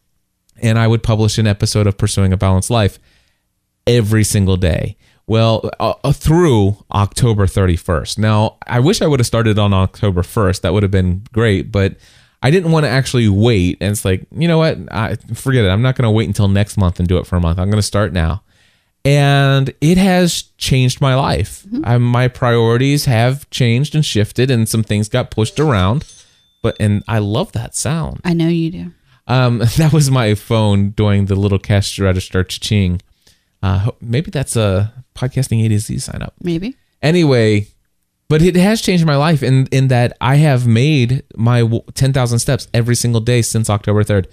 and 0.60 0.78
I 0.78 0.86
would 0.86 1.02
publish 1.02 1.38
an 1.38 1.46
episode 1.46 1.86
of 1.86 1.96
Pursuing 1.96 2.32
a 2.32 2.36
Balanced 2.36 2.70
Life 2.70 2.98
every 3.86 4.22
single 4.22 4.56
day. 4.58 4.96
Well, 5.28 5.70
uh, 5.78 5.92
uh, 6.02 6.12
through 6.12 6.82
October 6.90 7.46
31st. 7.46 8.18
Now, 8.18 8.56
I 8.66 8.80
wish 8.80 9.02
I 9.02 9.06
would 9.06 9.20
have 9.20 9.26
started 9.26 9.58
on 9.58 9.74
October 9.74 10.22
1st. 10.22 10.62
That 10.62 10.72
would 10.72 10.82
have 10.82 10.90
been 10.90 11.22
great, 11.32 11.70
but 11.70 11.96
I 12.42 12.50
didn't 12.50 12.72
want 12.72 12.84
to 12.84 12.90
actually 12.90 13.28
wait. 13.28 13.76
And 13.82 13.90
it's 13.90 14.06
like, 14.06 14.26
you 14.32 14.48
know 14.48 14.56
what? 14.56 14.78
I, 14.90 15.16
forget 15.34 15.66
it. 15.66 15.68
I'm 15.68 15.82
not 15.82 15.96
going 15.96 16.06
to 16.06 16.10
wait 16.10 16.28
until 16.28 16.48
next 16.48 16.78
month 16.78 16.98
and 16.98 17.06
do 17.06 17.18
it 17.18 17.26
for 17.26 17.36
a 17.36 17.40
month. 17.40 17.58
I'm 17.58 17.68
going 17.68 17.76
to 17.76 17.82
start 17.82 18.14
now. 18.14 18.42
And 19.04 19.72
it 19.82 19.98
has 19.98 20.44
changed 20.56 21.02
my 21.02 21.14
life. 21.14 21.66
I, 21.84 21.98
my 21.98 22.28
priorities 22.28 23.04
have 23.04 23.48
changed 23.50 23.94
and 23.94 24.04
shifted, 24.04 24.50
and 24.50 24.68
some 24.68 24.82
things 24.82 25.08
got 25.08 25.30
pushed 25.30 25.60
around. 25.60 26.06
But 26.62 26.76
and 26.80 27.04
I 27.06 27.18
love 27.18 27.52
that 27.52 27.74
sound. 27.74 28.20
I 28.24 28.32
know 28.32 28.48
you 28.48 28.70
do. 28.70 28.92
Um, 29.26 29.58
that 29.76 29.92
was 29.92 30.10
my 30.10 30.34
phone 30.34 30.90
doing 30.90 31.26
the 31.26 31.36
little 31.36 31.58
cash 31.58 31.98
register 31.98 32.42
cha-ching. 32.42 33.00
Uh, 33.62 33.90
maybe 34.00 34.30
that's 34.30 34.56
a 34.56 34.92
podcasting 35.14 35.64
A 35.64 35.68
to 35.68 35.78
Z 35.78 35.98
sign 35.98 36.22
up. 36.22 36.34
Maybe. 36.42 36.76
Anyway, 37.02 37.66
but 38.28 38.42
it 38.42 38.56
has 38.56 38.80
changed 38.80 39.06
my 39.06 39.16
life 39.16 39.42
in 39.42 39.66
in 39.72 39.88
that 39.88 40.16
I 40.20 40.36
have 40.36 40.66
made 40.66 41.22
my 41.36 41.60
w- 41.60 41.82
10,000 41.94 42.38
steps 42.38 42.68
every 42.74 42.94
single 42.94 43.20
day 43.20 43.42
since 43.42 43.70
October 43.70 44.04
3rd. 44.04 44.26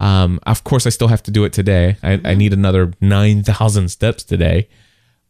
Um, 0.00 0.40
of 0.46 0.64
course, 0.64 0.86
I 0.86 0.90
still 0.90 1.08
have 1.08 1.22
to 1.24 1.30
do 1.30 1.44
it 1.44 1.52
today. 1.52 1.96
I, 2.02 2.20
I 2.24 2.34
need 2.34 2.52
another 2.52 2.92
9,000 3.00 3.88
steps 3.88 4.24
today, 4.24 4.68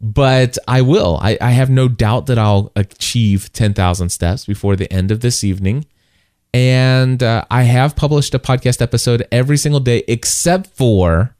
but 0.01 0.57
I 0.67 0.81
will. 0.81 1.19
I, 1.21 1.37
I 1.41 1.51
have 1.51 1.69
no 1.69 1.89
doubt 1.89 2.27
that 2.27 2.39
I'll 2.39 2.73
achieve 2.75 3.53
10,000 3.53 4.09
steps 4.09 4.47
before 4.47 4.77
the 4.77 4.91
end 4.91 5.11
of 5.11 5.21
this 5.21 5.45
evening. 5.45 5.85
And 6.55 7.23
uh, 7.23 7.45
I 7.51 7.65
have 7.65 7.97
published 7.97 8.35
a 8.35 8.39
podcast 8.39 8.81
episode 8.81 9.27
every 9.31 9.57
single 9.59 9.81
day 9.81 10.05
except 10.09 10.69
for 10.69 11.35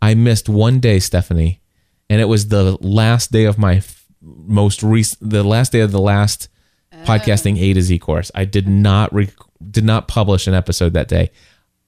I 0.00 0.14
missed 0.14 0.48
one 0.48 0.80
day, 0.80 0.98
Stephanie, 0.98 1.60
and 2.08 2.20
it 2.20 2.26
was 2.26 2.48
the 2.48 2.76
last 2.80 3.32
day 3.32 3.44
of 3.44 3.58
my 3.58 3.76
f- 3.76 4.04
most 4.22 4.82
recent, 4.82 5.30
the 5.30 5.42
last 5.42 5.72
day 5.72 5.80
of 5.80 5.92
the 5.92 6.00
last 6.00 6.48
podcasting 7.04 7.58
A 7.60 7.72
to 7.74 7.82
Z 7.82 7.98
course. 7.98 8.30
I 8.34 8.44
did 8.44 8.68
not 8.68 9.12
re- 9.12 9.30
did 9.70 9.84
not 9.84 10.08
publish 10.08 10.46
an 10.46 10.54
episode 10.54 10.92
that 10.94 11.08
day. 11.08 11.30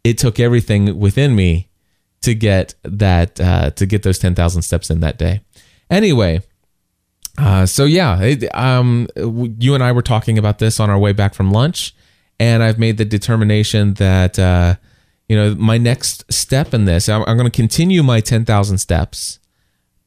It 0.05 0.19
took 0.19 0.41
everything 0.41 0.99
within 0.99 1.35
me 1.37 1.69
to 2.23 2.35
get 2.35 2.75
that 2.83 3.41
uh, 3.41 3.71
to 3.71 3.87
get 3.87 4.03
those 4.03 4.19
ten 4.19 4.35
thousand 4.35 4.63
steps 4.63 4.91
in 4.91 5.01
that 5.01 5.19
day. 5.19 5.41
Anyway, 5.89 6.43
uh, 7.39 7.67
so 7.67 7.85
yeah, 7.85 8.21
it, 8.21 8.55
um, 8.55 9.09
you 9.17 9.75
and 9.75 9.83
I 9.83 9.93
were 9.93 10.03
talking 10.03 10.39
about 10.39 10.59
this 10.59 10.79
on 10.81 10.91
our 10.91 10.99
way 10.99 11.13
back 11.13 11.35
from 11.35 11.51
lunch, 11.51 11.95
and 12.39 12.63
I've 12.63 12.79
made 12.79 12.99
the 12.99 13.05
determination 13.05 13.95
that 13.95 14.39
uh, 14.39 14.77
you 15.31 15.37
know 15.37 15.55
my 15.55 15.79
next 15.79 16.31
step 16.31 16.75
in 16.75 16.87
this, 16.87 17.09
I'm, 17.09 17.23
I'm 17.23 17.37
going 17.37 17.49
to 17.49 17.57
continue 17.57 18.03
my 18.03 18.21
ten 18.21 18.45
thousand 18.45 18.79
steps, 18.79 19.39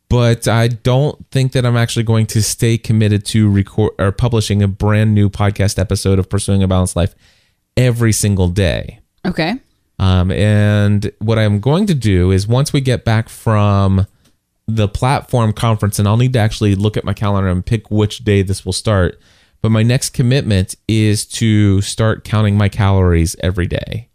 but 0.10 0.50
I 0.50 0.68
don't 0.68 1.26
think 1.32 1.54
that 1.54 1.66
I'm 1.66 1.78
actually 1.78 2.04
going 2.04 2.26
to 2.26 2.44
stay 2.44 2.78
committed 2.78 3.26
to 3.28 3.50
record 3.50 3.94
or 3.98 4.12
publishing 4.12 4.62
a 4.62 4.68
brand 4.68 5.16
new 5.16 5.30
podcast 5.30 5.80
episode 5.80 6.20
of 6.20 6.30
Pursuing 6.30 6.62
a 6.62 6.68
Balanced 6.68 6.98
Life 6.98 7.16
every 7.78 8.12
single 8.12 8.50
day. 8.50 9.00
Okay. 9.26 9.56
Um, 9.98 10.30
and 10.30 11.10
what 11.20 11.40
I'm 11.40 11.62
going 11.62 11.86
to 11.86 11.96
do 11.96 12.32
is 12.32 12.46
once 12.46 12.74
we 12.74 12.82
get 12.82 13.06
back 13.06 13.30
from 13.30 14.06
the 14.68 14.90
platform 14.90 15.54
conference, 15.54 16.00
and 16.00 16.08
I'll 16.08 16.18
need 16.18 16.34
to 16.34 16.40
actually 16.40 16.76
look 16.76 16.98
at 16.98 17.06
my 17.06 17.14
calendar 17.14 17.48
and 17.48 17.66
pick 17.66 17.90
which 17.90 18.26
day 18.26 18.42
this 18.42 18.66
will 18.66 18.74
start. 18.74 19.22
But 19.62 19.72
my 19.72 19.84
next 19.84 20.10
commitment 20.10 20.76
is 20.90 21.26
to 21.28 21.80
start 21.80 22.26
counting 22.26 22.58
my 22.58 22.68
calories 22.68 23.38
every 23.40 23.68
day. 23.68 24.10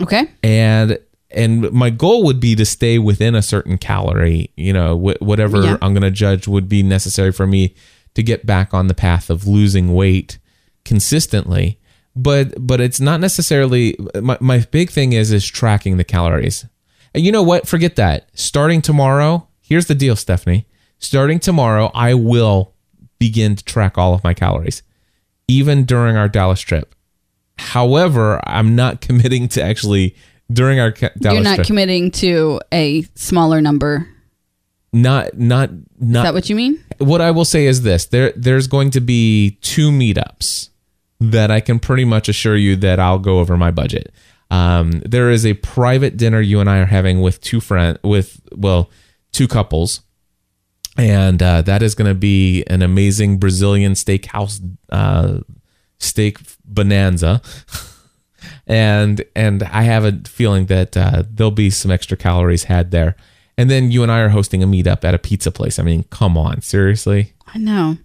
Okay. 0.00 0.26
And 0.42 0.98
and 1.30 1.70
my 1.72 1.90
goal 1.90 2.24
would 2.24 2.40
be 2.40 2.54
to 2.56 2.64
stay 2.64 2.98
within 2.98 3.34
a 3.34 3.42
certain 3.42 3.78
calorie, 3.78 4.50
you 4.56 4.72
know, 4.72 4.96
wh- 4.98 5.20
whatever 5.22 5.62
Yeah. 5.62 5.78
I'm 5.80 5.94
going 5.94 6.02
to 6.02 6.10
judge 6.10 6.46
would 6.46 6.68
be 6.68 6.82
necessary 6.82 7.32
for 7.32 7.46
me 7.46 7.74
to 8.14 8.22
get 8.22 8.44
back 8.44 8.74
on 8.74 8.88
the 8.88 8.94
path 8.94 9.30
of 9.30 9.46
losing 9.46 9.94
weight 9.94 10.38
consistently. 10.84 11.78
But 12.14 12.54
but 12.66 12.80
it's 12.80 13.00
not 13.00 13.20
necessarily 13.20 13.96
my, 14.20 14.36
my 14.40 14.58
big 14.70 14.90
thing 14.90 15.14
is 15.14 15.32
is 15.32 15.46
tracking 15.46 15.96
the 15.96 16.04
calories. 16.04 16.66
And 17.14 17.24
you 17.24 17.32
know 17.32 17.42
what? 17.42 17.66
Forget 17.66 17.96
that. 17.96 18.28
Starting 18.34 18.82
tomorrow, 18.82 19.48
here's 19.60 19.86
the 19.86 19.94
deal, 19.94 20.16
Stephanie. 20.16 20.66
Starting 20.98 21.38
tomorrow, 21.38 21.90
I 21.94 22.14
will 22.14 22.74
begin 23.18 23.56
to 23.56 23.64
track 23.64 23.96
all 23.96 24.14
of 24.14 24.22
my 24.24 24.34
calories, 24.34 24.82
even 25.48 25.84
during 25.84 26.16
our 26.16 26.28
Dallas 26.28 26.60
trip. 26.60 26.94
However, 27.62 28.40
I'm 28.46 28.74
not 28.76 29.00
committing 29.00 29.48
to 29.48 29.62
actually 29.62 30.14
during 30.52 30.80
our 30.80 30.92
ca- 30.92 31.10
You're 31.20 31.40
not 31.40 31.64
committing 31.64 32.10
to 32.12 32.60
a 32.72 33.02
smaller 33.14 33.60
number. 33.60 34.08
not 34.92 35.38
not 35.38 35.70
not. 35.98 36.20
Is 36.20 36.24
that 36.24 36.34
what 36.34 36.50
you 36.50 36.56
mean? 36.56 36.82
what 36.98 37.20
I 37.20 37.30
will 37.30 37.44
say 37.46 37.66
is 37.66 37.82
this: 37.82 38.06
there 38.06 38.32
there's 38.36 38.66
going 38.66 38.90
to 38.90 39.00
be 39.00 39.58
two 39.62 39.90
meetups 39.90 40.68
that 41.20 41.50
I 41.50 41.60
can 41.60 41.78
pretty 41.78 42.04
much 42.04 42.28
assure 42.28 42.56
you 42.56 42.76
that 42.76 42.98
I'll 43.00 43.18
go 43.18 43.38
over 43.38 43.56
my 43.56 43.70
budget. 43.70 44.12
Um, 44.50 44.90
there 45.06 45.30
is 45.30 45.46
a 45.46 45.54
private 45.54 46.16
dinner 46.18 46.40
you 46.40 46.60
and 46.60 46.68
I 46.68 46.78
are 46.78 46.84
having 46.86 47.22
with 47.22 47.40
two 47.40 47.60
friend 47.60 47.98
with 48.04 48.40
well 48.54 48.90
two 49.32 49.48
couples, 49.48 50.02
and 50.98 51.42
uh, 51.42 51.62
that 51.62 51.82
is 51.82 51.94
going 51.94 52.08
to 52.10 52.14
be 52.14 52.62
an 52.66 52.82
amazing 52.82 53.38
Brazilian 53.38 53.92
steakhouse 53.94 54.60
uh, 54.90 55.38
steak 55.98 56.38
bonanza. 56.64 57.42
and 58.66 59.24
and 59.34 59.62
I 59.64 59.82
have 59.82 60.04
a 60.04 60.12
feeling 60.26 60.66
that 60.66 60.96
uh, 60.96 61.24
there'll 61.30 61.50
be 61.50 61.70
some 61.70 61.90
extra 61.90 62.16
calories 62.16 62.64
had 62.64 62.90
there. 62.90 63.16
And 63.58 63.70
then 63.70 63.90
you 63.90 64.02
and 64.02 64.10
I 64.10 64.20
are 64.20 64.30
hosting 64.30 64.62
a 64.62 64.66
meetup 64.66 65.04
at 65.04 65.14
a 65.14 65.18
pizza 65.18 65.50
place. 65.50 65.78
I 65.78 65.82
mean, 65.82 66.04
come 66.04 66.38
on, 66.38 66.62
seriously. 66.62 67.34
I 67.54 67.58
know. 67.58 67.98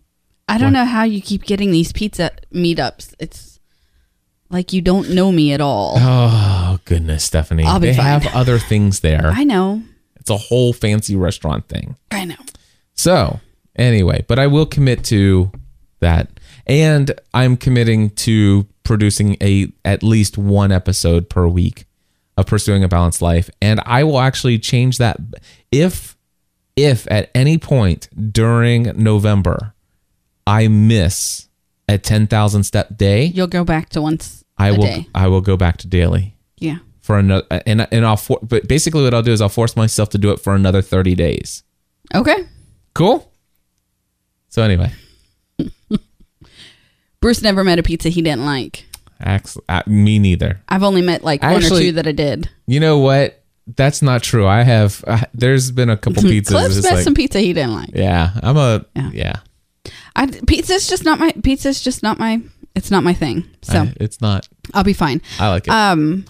I 0.50 0.58
don't 0.58 0.74
know 0.74 0.86
how 0.86 1.04
you 1.04 1.22
keep 1.22 1.44
getting 1.44 1.72
these 1.72 1.92
pizza 1.92 2.32
meetups. 2.54 3.14
It's 3.20 3.60
like 4.50 4.72
you 4.72 4.82
don't 4.82 5.10
know 5.10 5.32
me 5.32 5.52
at 5.54 5.62
all. 5.62 5.96
Oh 5.98 6.80
goodness, 6.86 7.24
Stephanie. 7.24 7.64
I'll 7.64 7.80
be 7.80 7.88
they 7.88 7.98
fine. 7.98 8.06
have 8.06 8.36
other 8.36 8.58
things 8.60 9.02
there. 9.02 9.28
I 9.28 9.44
know. 9.44 9.82
It's 10.18 10.30
a 10.30 10.38
whole 10.38 10.74
fancy 10.74 11.16
restaurant 11.16 11.68
thing. 11.68 11.96
I 12.12 12.26
know. 12.26 12.36
So 12.94 13.40
anyway, 13.76 14.26
but 14.28 14.40
I 14.40 14.48
will 14.48 14.66
commit 14.66 15.04
to 15.06 15.52
that, 16.00 16.30
and 16.68 17.12
I'm 17.34 17.58
committing 17.58 18.12
to 18.12 18.68
producing 18.84 19.36
a 19.42 19.68
at 19.84 20.04
least 20.04 20.38
one 20.38 20.72
episode 20.72 21.30
per 21.30 21.48
week 21.48 21.86
of 22.38 22.46
pursuing 22.46 22.84
a 22.84 22.88
balanced 22.88 23.22
life, 23.22 23.50
and 23.62 23.82
I 23.86 24.04
will 24.04 24.20
actually 24.20 24.60
change 24.60 24.98
that 25.00 25.18
if 25.72 26.16
if 26.76 27.08
at 27.10 27.32
any 27.34 27.58
point 27.58 28.08
during 28.34 28.84
November 29.02 29.74
I 30.46 30.68
miss 30.68 31.48
a 31.90 31.98
ten 31.98 32.28
thousand 32.28 32.64
step 32.64 32.96
day, 32.98 33.26
You'll 33.26 33.48
go 33.48 33.64
back 33.64 33.90
to 33.90 34.02
once 34.02 34.44
I 34.58 34.70
a 34.70 34.74
will 34.74 34.84
day. 34.84 35.08
I 35.16 35.28
will 35.28 35.42
go 35.42 35.58
back 35.58 35.78
to 35.78 35.88
daily 35.88 36.36
Yeah. 36.58 36.78
for 37.02 37.18
another 37.18 37.46
and 37.66 37.88
and 37.92 38.06
I'll 38.06 38.18
for, 38.18 38.40
but 38.44 38.68
basically 38.68 39.04
what 39.04 39.14
I'll 39.14 39.24
do 39.24 39.32
is 39.32 39.42
I'll 39.42 39.50
force 39.50 39.76
myself 39.76 40.10
to 40.10 40.18
do 40.18 40.30
it 40.32 40.40
for 40.40 40.54
another 40.54 40.82
30 40.82 41.16
days. 41.16 41.64
Okay. 42.14 42.46
Cool? 42.94 43.32
So 44.50 44.62
anyway, 44.64 44.92
Bruce 47.22 47.42
never 47.42 47.64
met 47.64 47.80
a 47.80 47.84
pizza 47.84 48.10
he 48.10 48.22
didn't 48.22 48.46
like. 48.46 48.86
uh, 49.20 49.82
me 49.88 50.20
neither. 50.20 50.62
I've 50.70 50.84
only 50.84 51.02
met 51.02 51.24
like 51.24 51.42
one 51.42 51.54
or 51.54 51.56
Actually- 51.58 51.86
two 51.86 51.92
that 51.94 52.08
I 52.08 52.12
did. 52.12 52.50
You 52.68 52.80
know 52.80 53.00
what? 53.00 53.44
That's 53.76 54.02
not 54.02 54.24
true. 54.24 54.48
I 54.48 54.64
have 54.64 55.04
uh, 55.08 55.22
there's 55.34 55.72
been 55.72 55.90
a 55.90 55.98
couple 55.98 56.24
pizzas 56.24 56.48
Cliff's 56.48 56.84
met 56.84 56.94
like 56.94 57.04
some 57.04 57.14
pizza 57.14 57.40
he 57.40 57.52
didn't 57.52 57.74
like. 57.74 57.90
yeah, 57.94 58.32
I'm 58.42 58.56
a 58.56 58.86
Yeah. 58.96 59.10
yeah. 59.14 59.36
I, 60.16 60.28
pizza's 60.28 60.88
just 60.88 61.04
not 61.04 61.20
my 61.20 61.32
pizza's 61.44 61.82
just 61.82 62.02
not 62.02 62.18
my 62.18 62.42
it's 62.76 62.92
not 62.92 63.04
my 63.04 63.14
thing. 63.14 63.44
So 63.64 63.80
I- 63.82 63.94
it's 64.00 64.22
not 64.22 64.48
I'll 64.74 64.86
be 64.86 64.94
fine. 64.94 65.22
I 65.38 65.50
like 65.50 65.68
it. 65.68 65.72
Um 65.72 66.24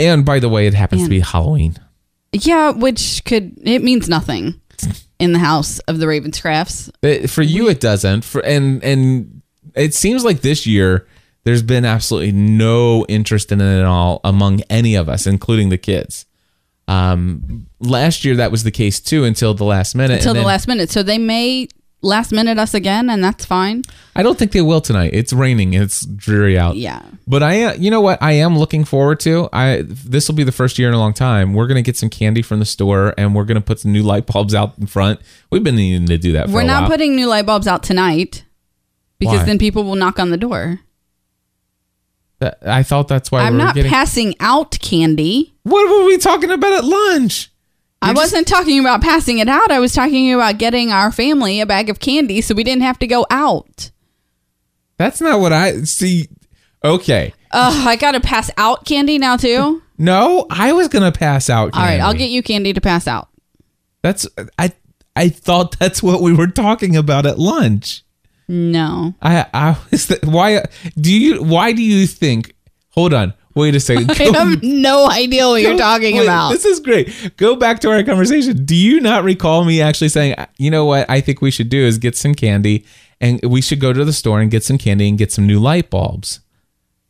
and 0.00 0.24
by 0.24 0.40
the 0.40 0.48
way, 0.48 0.66
it 0.66 0.74
happens 0.74 1.04
to 1.04 1.08
be 1.10 1.20
Halloween. 1.20 1.76
yeah, 2.32 2.70
which 2.70 3.22
could 3.24 3.56
it 3.62 3.84
means 3.84 4.08
nothing 4.08 4.60
in 5.20 5.32
the 5.32 5.38
house 5.38 5.78
of 5.80 5.98
the 5.98 6.06
Ravenscrafts. 6.06 6.90
But 7.02 7.30
for 7.30 7.42
you 7.42 7.68
it 7.68 7.78
doesn't. 7.80 8.24
For 8.24 8.44
and 8.44 8.82
and 8.82 9.42
it 9.74 9.94
seems 9.94 10.24
like 10.24 10.40
this 10.40 10.66
year 10.66 11.06
there's 11.44 11.62
been 11.62 11.84
absolutely 11.84 12.32
no 12.32 13.06
interest 13.08 13.50
in 13.50 13.60
it 13.60 13.78
at 13.80 13.84
all 13.84 14.20
among 14.24 14.60
any 14.70 14.94
of 14.94 15.08
us, 15.08 15.26
including 15.26 15.70
the 15.70 15.78
kids. 15.78 16.26
Um, 16.88 17.66
last 17.78 18.24
year 18.24 18.36
that 18.36 18.50
was 18.50 18.64
the 18.64 18.70
case 18.70 19.00
too 19.00 19.24
until 19.24 19.54
the 19.54 19.64
last 19.64 19.94
minute. 19.94 20.18
Until 20.18 20.34
the 20.34 20.40
then- 20.40 20.46
last 20.46 20.66
minute. 20.68 20.90
So 20.90 21.02
they 21.02 21.18
may 21.18 21.68
last 22.02 22.32
minute 22.32 22.58
us 22.58 22.74
again, 22.74 23.10
and 23.10 23.22
that's 23.22 23.44
fine. 23.44 23.82
I 24.16 24.22
don't 24.22 24.38
think 24.38 24.52
they 24.52 24.60
will 24.60 24.80
tonight. 24.80 25.10
It's 25.12 25.32
raining. 25.32 25.74
It's 25.74 26.04
dreary 26.04 26.58
out. 26.58 26.76
Yeah. 26.76 27.02
But 27.26 27.42
I, 27.42 27.62
uh, 27.64 27.74
you 27.74 27.90
know 27.90 28.00
what? 28.00 28.20
I 28.22 28.32
am 28.32 28.58
looking 28.58 28.84
forward 28.84 29.20
to. 29.20 29.48
I 29.52 29.82
this 29.86 30.28
will 30.28 30.34
be 30.34 30.42
the 30.42 30.52
first 30.52 30.78
year 30.78 30.88
in 30.88 30.94
a 30.94 30.98
long 30.98 31.12
time. 31.12 31.54
We're 31.54 31.66
gonna 31.68 31.82
get 31.82 31.96
some 31.96 32.10
candy 32.10 32.42
from 32.42 32.58
the 32.58 32.64
store, 32.66 33.14
and 33.16 33.34
we're 33.34 33.44
gonna 33.44 33.60
put 33.60 33.80
some 33.80 33.92
new 33.92 34.02
light 34.02 34.26
bulbs 34.26 34.54
out 34.54 34.74
in 34.78 34.86
front. 34.86 35.20
We've 35.50 35.62
been 35.64 35.76
needing 35.76 36.06
to 36.08 36.18
do 36.18 36.32
that. 36.32 36.46
For 36.46 36.50
a 36.50 36.54
while. 36.54 36.62
We're 36.64 36.66
not 36.66 36.82
while. 36.82 36.90
putting 36.90 37.14
new 37.14 37.26
light 37.26 37.46
bulbs 37.46 37.66
out 37.66 37.82
tonight 37.82 38.44
because 39.20 39.38
Why? 39.38 39.44
then 39.44 39.58
people 39.58 39.84
will 39.84 39.94
knock 39.94 40.18
on 40.18 40.30
the 40.30 40.36
door. 40.36 40.80
That- 42.40 42.58
I 42.66 42.82
thought 42.82 43.06
that's 43.06 43.30
why 43.30 43.42
I'm 43.42 43.52
we 43.54 43.58
were 43.60 43.64
not 43.66 43.74
getting. 43.76 43.90
passing 43.90 44.34
out 44.40 44.78
candy. 44.80 45.54
what 45.62 45.88
were 45.88 46.06
we 46.06 46.18
talking 46.18 46.50
about 46.50 46.72
at 46.72 46.84
lunch? 46.84 47.52
I 48.02 48.08
You're 48.08 48.14
just- 48.14 48.24
wasn't 48.32 48.48
talking 48.48 48.80
about 48.80 49.02
passing 49.02 49.38
it 49.38 49.48
out. 49.48 49.70
I 49.70 49.78
was 49.78 49.92
talking 49.92 50.32
about 50.32 50.56
getting 50.58 50.90
our 50.90 51.12
family 51.12 51.60
a 51.60 51.66
bag 51.66 51.90
of 51.90 52.00
candy 52.00 52.40
so 52.40 52.54
we 52.54 52.64
didn't 52.64 52.82
have 52.82 52.98
to 53.00 53.06
go 53.06 53.26
out. 53.30 53.90
That's 54.96 55.20
not 55.20 55.38
what 55.40 55.52
I 55.52 55.82
see. 55.82 56.28
Okay. 56.82 57.34
Ugh, 57.52 57.86
I 57.86 57.96
got 57.96 58.12
to 58.12 58.20
pass 58.20 58.50
out 58.56 58.86
candy 58.86 59.18
now 59.18 59.36
too. 59.36 59.82
No, 59.98 60.46
I 60.48 60.72
was 60.72 60.88
gonna 60.88 61.12
pass 61.12 61.50
out. 61.50 61.74
All 61.74 61.82
right, 61.82 62.00
I'll 62.00 62.14
get 62.14 62.30
you 62.30 62.42
candy 62.42 62.72
to 62.72 62.80
pass 62.80 63.06
out. 63.06 63.28
That's 64.02 64.26
I. 64.58 64.72
I 65.16 65.28
thought 65.28 65.78
that's 65.78 66.02
what 66.02 66.22
we 66.22 66.32
were 66.32 66.46
talking 66.46 66.96
about 66.96 67.26
at 67.26 67.38
lunch. 67.38 68.02
No. 68.50 69.14
I. 69.22 69.46
I 69.54 69.78
was. 69.90 70.08
th- 70.08 70.22
why 70.22 70.64
do 70.98 71.14
you? 71.14 71.40
Why 71.42 71.72
do 71.72 71.82
you 71.82 72.06
think? 72.06 72.52
Hold 72.90 73.14
on. 73.14 73.32
Wait 73.54 73.76
a 73.76 73.80
second. 73.80 74.10
I 74.20 74.38
have 74.38 74.62
no 74.62 75.08
idea 75.08 75.46
what 75.46 75.62
you're 75.62 75.78
talking 75.78 76.16
wait, 76.16 76.24
about. 76.24 76.50
This 76.50 76.64
is 76.64 76.80
great. 76.80 77.32
Go 77.36 77.54
back 77.54 77.78
to 77.80 77.90
our 77.90 78.02
conversation. 78.02 78.64
Do 78.64 78.74
you 78.74 79.00
not 79.00 79.22
recall 79.22 79.64
me 79.64 79.80
actually 79.80 80.08
saying, 80.08 80.34
you 80.58 80.70
know 80.70 80.84
what? 80.84 81.08
I 81.08 81.20
think 81.20 81.40
we 81.40 81.52
should 81.52 81.68
do 81.68 81.78
is 81.78 81.98
get 81.98 82.16
some 82.16 82.34
candy, 82.34 82.84
and 83.20 83.40
we 83.44 83.60
should 83.60 83.78
go 83.78 83.92
to 83.92 84.04
the 84.04 84.12
store 84.12 84.40
and 84.40 84.50
get 84.50 84.64
some 84.64 84.78
candy 84.78 85.08
and 85.08 85.16
get 85.16 85.30
some 85.30 85.46
new 85.46 85.60
light 85.60 85.88
bulbs 85.88 86.40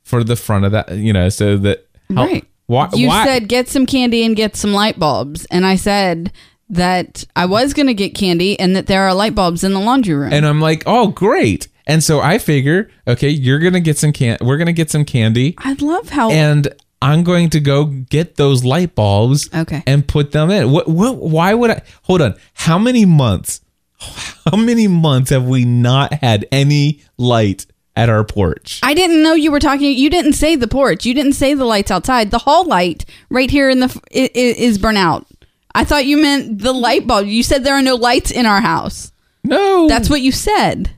for 0.02 0.22
the 0.22 0.36
front 0.36 0.66
of 0.66 0.72
that. 0.72 0.90
You 0.92 1.14
know, 1.14 1.30
so 1.30 1.56
that 1.56 1.88
how- 2.14 2.26
right. 2.26 2.46
Why? 2.66 2.88
you 2.92 3.08
why? 3.08 3.24
said 3.24 3.48
get 3.48 3.66
some 3.68 3.86
candy 3.86 4.24
and 4.24 4.36
get 4.36 4.56
some 4.56 4.74
light 4.74 4.98
bulbs, 4.98 5.46
and 5.46 5.64
I 5.64 5.76
said 5.76 6.32
that 6.70 7.24
I 7.36 7.46
was 7.46 7.74
going 7.74 7.86
to 7.88 7.94
get 7.94 8.14
candy 8.14 8.58
and 8.58 8.74
that 8.76 8.86
there 8.86 9.02
are 9.02 9.14
light 9.14 9.34
bulbs 9.34 9.64
in 9.64 9.72
the 9.72 9.80
laundry 9.80 10.14
room. 10.14 10.32
And 10.32 10.46
I'm 10.46 10.60
like, 10.60 10.82
oh, 10.86 11.08
great. 11.08 11.68
And 11.86 12.02
so 12.04 12.20
I 12.20 12.38
figure, 12.38 12.88
okay, 13.08 13.28
you're 13.30 13.58
gonna 13.58 13.80
get 13.80 13.98
some 13.98 14.12
can. 14.12 14.38
We're 14.40 14.58
gonna 14.58 14.72
get 14.72 14.90
some 14.90 15.04
candy, 15.04 15.56
I 15.58 15.72
love 15.80 16.08
how 16.10 16.30
and 16.30 16.68
I'm 17.02 17.24
going 17.24 17.50
to 17.50 17.60
go 17.60 17.86
get 17.86 18.36
those 18.36 18.64
light 18.64 18.94
bulbs. 18.94 19.48
Okay. 19.52 19.82
And 19.86 20.06
put 20.06 20.30
them 20.32 20.50
in. 20.50 20.70
What? 20.70 20.86
What? 20.88 21.16
Why 21.16 21.52
would 21.54 21.70
I? 21.72 21.82
Hold 22.02 22.20
on. 22.22 22.36
How 22.52 22.78
many 22.78 23.04
months? 23.06 23.60
How 23.98 24.56
many 24.56 24.86
months 24.86 25.30
have 25.30 25.46
we 25.46 25.64
not 25.64 26.12
had 26.14 26.46
any 26.52 27.02
light 27.18 27.66
at 27.96 28.08
our 28.08 28.22
porch? 28.24 28.78
I 28.82 28.94
didn't 28.94 29.22
know 29.22 29.32
you 29.34 29.50
were 29.50 29.60
talking. 29.60 29.90
You 29.96 30.10
didn't 30.10 30.34
say 30.34 30.54
the 30.56 30.68
porch. 30.68 31.04
You 31.04 31.14
didn't 31.14 31.32
say 31.32 31.54
the 31.54 31.64
lights 31.64 31.90
outside. 31.90 32.30
The 32.30 32.38
hall 32.38 32.66
light 32.66 33.04
right 33.30 33.50
here 33.50 33.68
in 33.68 33.80
the 33.80 33.86
f- 33.86 33.98
i- 34.14 34.30
i- 34.34 34.38
is 34.58 34.78
burnt 34.78 34.98
out. 34.98 35.26
I 35.74 35.84
thought 35.84 36.06
you 36.06 36.16
meant 36.16 36.58
the 36.60 36.72
light 36.72 37.06
bulb. 37.06 37.26
You 37.26 37.42
said 37.42 37.64
there 37.64 37.74
are 37.74 37.82
no 37.82 37.94
lights 37.94 38.30
in 38.30 38.46
our 38.46 38.60
house. 38.60 39.12
No. 39.44 39.88
That's 39.88 40.10
what 40.10 40.20
you 40.20 40.32
said. 40.32 40.90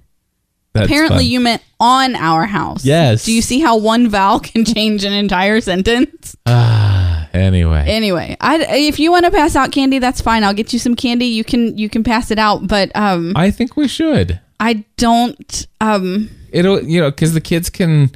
That's 0.73 0.87
Apparently, 0.87 1.25
fun. 1.25 1.27
you 1.27 1.41
meant 1.41 1.63
on 1.79 2.15
our 2.17 2.47
house. 2.47 2.85
Yes. 2.85 3.25
Do 3.27 3.33
you 3.33 3.43
see 3.43 3.61
how 3.61 3.77
one 3.77 4.09
vowel 4.09 4.41
can 4.41 4.65
change 4.65 5.05
an 5.05 5.13
entire 5.13 5.61
sentence? 5.61 6.35
Ah, 6.47 7.29
Anyway. 7.33 7.85
Anyway, 7.87 8.37
I, 8.41 8.59
if 8.77 8.99
you 8.99 9.11
want 9.11 9.25
to 9.25 9.31
pass 9.31 9.57
out 9.57 9.73
candy, 9.73 9.99
that's 9.99 10.21
fine. 10.21 10.45
I'll 10.45 10.55
get 10.55 10.73
you 10.73 10.79
some 10.79 10.95
candy. 10.95 11.27
You 11.27 11.45
can 11.45 11.77
you 11.79 11.89
can 11.89 12.05
pass 12.05 12.31
it 12.31 12.39
out, 12.39 12.67
but 12.67 12.95
um, 12.95 13.33
I 13.35 13.51
think 13.51 13.77
we 13.77 13.89
should. 13.89 14.39
I 14.61 14.85
don't 14.97 15.67
um. 15.81 16.29
It'll 16.51 16.83
you 16.83 17.01
know 17.01 17.11
because 17.11 17.33
the 17.33 17.41
kids 17.41 17.71
can 17.71 18.11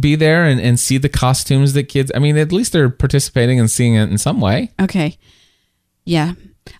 be 0.00 0.16
there 0.16 0.44
and, 0.44 0.60
and 0.60 0.78
see 0.78 0.98
the 0.98 1.08
costumes 1.08 1.72
that 1.74 1.84
kids. 1.84 2.10
I 2.14 2.18
mean, 2.18 2.36
at 2.36 2.50
least 2.50 2.72
they're 2.72 2.90
participating 2.90 3.60
and 3.60 3.70
seeing 3.70 3.94
it 3.94 4.10
in 4.10 4.18
some 4.18 4.40
way. 4.40 4.72
Okay, 4.80 5.18
yeah, 6.08 6.32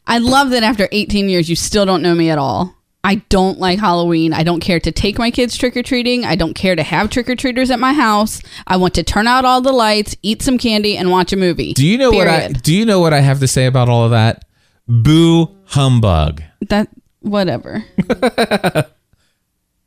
I 0.07 0.19
love 0.19 0.51
that 0.51 0.63
after 0.63 0.89
18 0.91 1.29
years, 1.29 1.51
you 1.51 1.57
still 1.57 1.85
don't 1.85 2.01
know 2.03 2.15
me 2.15 2.31
at 2.31 2.39
all. 2.39 2.75
I 3.05 3.17
don't 3.29 3.59
like 3.59 3.79
Halloween. 3.79 4.33
I 4.33 4.43
don't 4.43 4.61
care 4.61 4.81
to 4.81 4.91
take 4.91 5.19
my 5.19 5.31
kids 5.31 5.57
trick 5.57 5.77
or 5.77 5.83
treating. 5.83 6.25
I 6.25 6.35
don't 6.35 6.55
care 6.55 6.75
to 6.75 6.83
have 6.83 7.11
trick 7.11 7.29
or 7.29 7.37
treaters 7.37 7.71
at 7.71 7.79
my 7.79 7.93
house. 7.93 8.41
I 8.67 8.79
want 8.79 8.95
to 8.95 9.03
turn 9.03 9.27
out 9.29 9.45
all 9.45 9.61
the 9.61 9.73
lights, 9.73 10.17
eat 10.23 10.41
some 10.41 10.57
candy, 10.57 10.97
and 10.97 11.11
watch 11.11 11.33
a 11.33 11.37
movie. 11.37 11.75
Do 11.75 11.87
you 11.87 11.99
know 11.99 12.11
what 12.11 12.27
I 12.27 12.49
do 12.49 12.75
you 12.75 12.87
know 12.87 13.01
what 13.01 13.13
I 13.13 13.21
have 13.21 13.41
to 13.41 13.49
say 13.49 13.67
about 13.67 13.89
all 13.91 14.05
of 14.05 14.11
that? 14.13 14.47
Boo 14.89 15.55
humbug. 15.67 16.43
that 16.69 16.89
whatever. 17.21 17.85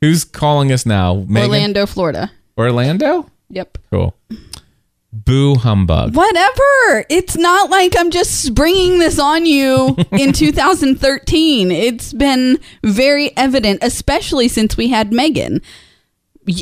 Who's 0.00 0.24
calling 0.24 0.70
us 0.70 0.86
now? 0.86 1.24
Megan? 1.28 1.50
Orlando, 1.50 1.86
Florida. 1.86 2.30
Orlando? 2.56 3.28
Yep. 3.50 3.78
Cool. 3.90 4.14
Boo 5.12 5.56
humbug. 5.56 6.16
Whatever. 6.16 7.04
It's 7.10 7.36
not 7.36 7.68
like 7.68 7.94
I'm 7.98 8.10
just 8.10 8.42
springing 8.44 8.98
this 8.98 9.18
on 9.18 9.44
you 9.44 9.94
in 10.10 10.32
2013. 10.34 11.70
It's 11.70 12.14
been 12.14 12.58
very 12.82 13.36
evident, 13.36 13.80
especially 13.82 14.48
since 14.48 14.76
we 14.76 14.88
had 14.88 15.12
Megan. 15.12 15.60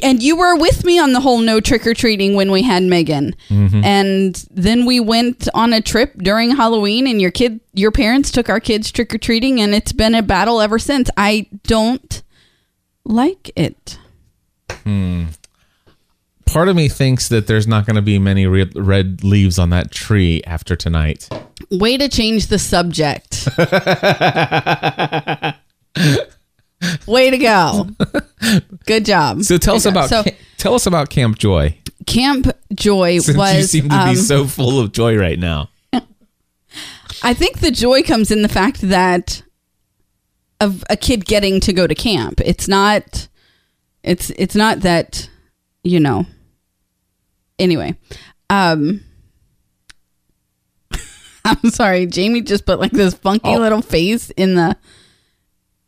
And 0.02 0.22
you 0.22 0.36
were 0.36 0.56
with 0.56 0.84
me 0.84 0.98
on 0.98 1.12
the 1.12 1.20
whole 1.20 1.38
no 1.38 1.60
trick 1.60 1.86
or 1.86 1.94
treating 1.94 2.34
when 2.34 2.50
we 2.50 2.62
had 2.62 2.82
Megan. 2.82 3.34
Mm-hmm. 3.48 3.84
And 3.84 4.34
then 4.50 4.84
we 4.84 5.00
went 5.00 5.48
on 5.54 5.72
a 5.72 5.80
trip 5.80 6.18
during 6.18 6.56
Halloween 6.56 7.06
and 7.06 7.20
your 7.20 7.30
kid 7.30 7.60
your 7.72 7.92
parents 7.92 8.30
took 8.30 8.50
our 8.50 8.60
kids 8.60 8.90
trick 8.90 9.14
or 9.14 9.18
treating 9.18 9.60
and 9.60 9.74
it's 9.74 9.92
been 9.92 10.14
a 10.14 10.22
battle 10.22 10.60
ever 10.60 10.78
since. 10.78 11.08
I 11.16 11.46
don't 11.62 12.22
like 13.04 13.52
it. 13.56 13.98
Hmm. 14.84 15.26
Part 16.52 16.68
of 16.68 16.74
me 16.74 16.88
thinks 16.88 17.28
that 17.28 17.46
there's 17.46 17.68
not 17.68 17.86
going 17.86 17.96
to 17.96 18.02
be 18.02 18.18
many 18.18 18.46
red, 18.46 18.76
red 18.76 19.22
leaves 19.22 19.58
on 19.58 19.70
that 19.70 19.92
tree 19.92 20.42
after 20.44 20.74
tonight. 20.74 21.28
Way 21.70 21.96
to 21.96 22.08
change 22.08 22.48
the 22.48 22.58
subject. 22.58 23.48
Way 27.06 27.30
to 27.30 27.38
go. 27.38 27.86
Good 28.86 29.04
job. 29.04 29.42
So 29.42 29.58
tell 29.58 29.74
Good 29.74 29.76
us 29.76 29.84
job. 29.84 29.92
about 29.92 30.08
so 30.08 30.22
Ca- 30.24 30.36
tell 30.56 30.74
us 30.74 30.86
about 30.86 31.10
Camp 31.10 31.38
Joy. 31.38 31.78
Camp 32.06 32.48
Joy 32.74 33.18
Since 33.18 33.38
was 33.38 33.56
you 33.56 33.62
seem 33.64 33.88
to 33.90 33.94
um, 33.94 34.10
be 34.10 34.16
so 34.16 34.46
full 34.46 34.80
of 34.80 34.92
joy 34.92 35.16
right 35.16 35.38
now. 35.38 35.68
I 37.22 37.34
think 37.34 37.60
the 37.60 37.70
joy 37.70 38.02
comes 38.02 38.30
in 38.30 38.42
the 38.42 38.48
fact 38.48 38.80
that 38.80 39.42
of 40.60 40.82
a 40.90 40.96
kid 40.96 41.26
getting 41.26 41.60
to 41.60 41.72
go 41.72 41.86
to 41.86 41.94
camp. 41.94 42.40
It's 42.44 42.66
not 42.66 43.28
it's 44.02 44.30
it's 44.30 44.56
not 44.56 44.80
that 44.80 45.28
you 45.84 46.00
know. 46.00 46.26
Anyway, 47.60 47.94
um 48.48 49.02
I'm 51.44 51.70
sorry, 51.70 52.06
Jamie 52.06 52.42
just 52.42 52.66
put 52.66 52.80
like 52.80 52.92
this 52.92 53.14
funky 53.14 53.48
Oh. 53.50 53.58
little 53.58 53.82
face 53.82 54.30
in 54.30 54.54
the 54.54 54.76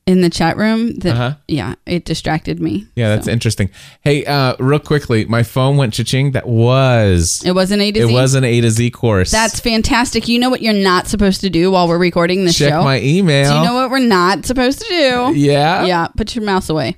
in 0.05 0.21
the 0.21 0.29
chat 0.31 0.57
room 0.57 0.95
that 0.99 1.13
Uh-huh. 1.15 1.35
yeah, 1.47 1.75
it 1.87 2.05
distracted 2.05 2.61
me. 2.61 2.87
Yeah, 2.97 3.11
that's 3.11 3.27
So, 3.27 3.31
interesting. 3.33 3.71
Hey, 4.01 4.25
uh, 4.25 4.57
real 4.59 4.81
quickly, 4.81 5.27
my 5.27 5.45
phone 5.45 5.77
went 5.77 5.95
cha-ching. 5.95 6.33
That 6.33 6.49
was 6.49 7.41
it 7.45 7.53
was 7.53 7.71
an 7.71 7.81
A 7.81 7.93
to 7.93 8.01
it 8.01 8.07
Z. 8.09 8.13
was 8.13 8.35
an 8.35 8.43
A 8.43 8.61
to 8.63 8.71
Z 8.71 8.91
course. 8.91 9.31
That's 9.31 9.61
fantastic. 9.61 10.27
You 10.27 10.41
know 10.41 10.51
what 10.51 10.61
you're 10.61 10.73
not 10.73 11.07
supposed 11.07 11.41
to 11.43 11.51
do 11.51 11.71
while 11.71 11.87
we're 11.87 11.99
recording 11.99 12.45
this 12.45 12.59
check 12.59 12.71
show? 12.71 12.83
my 12.83 13.01
email. 13.01 13.53
Do 13.53 13.59
you 13.59 13.65
know 13.65 13.75
what 13.75 13.91
we're 13.91 13.99
not 14.01 14.45
supposed 14.45 14.81
to 14.81 14.89
do? 14.89 15.33
Yeah. 15.39 15.85
Yeah, 15.85 16.09
put 16.17 16.35
your 16.35 16.45
mouse 16.45 16.69
away. 16.69 16.97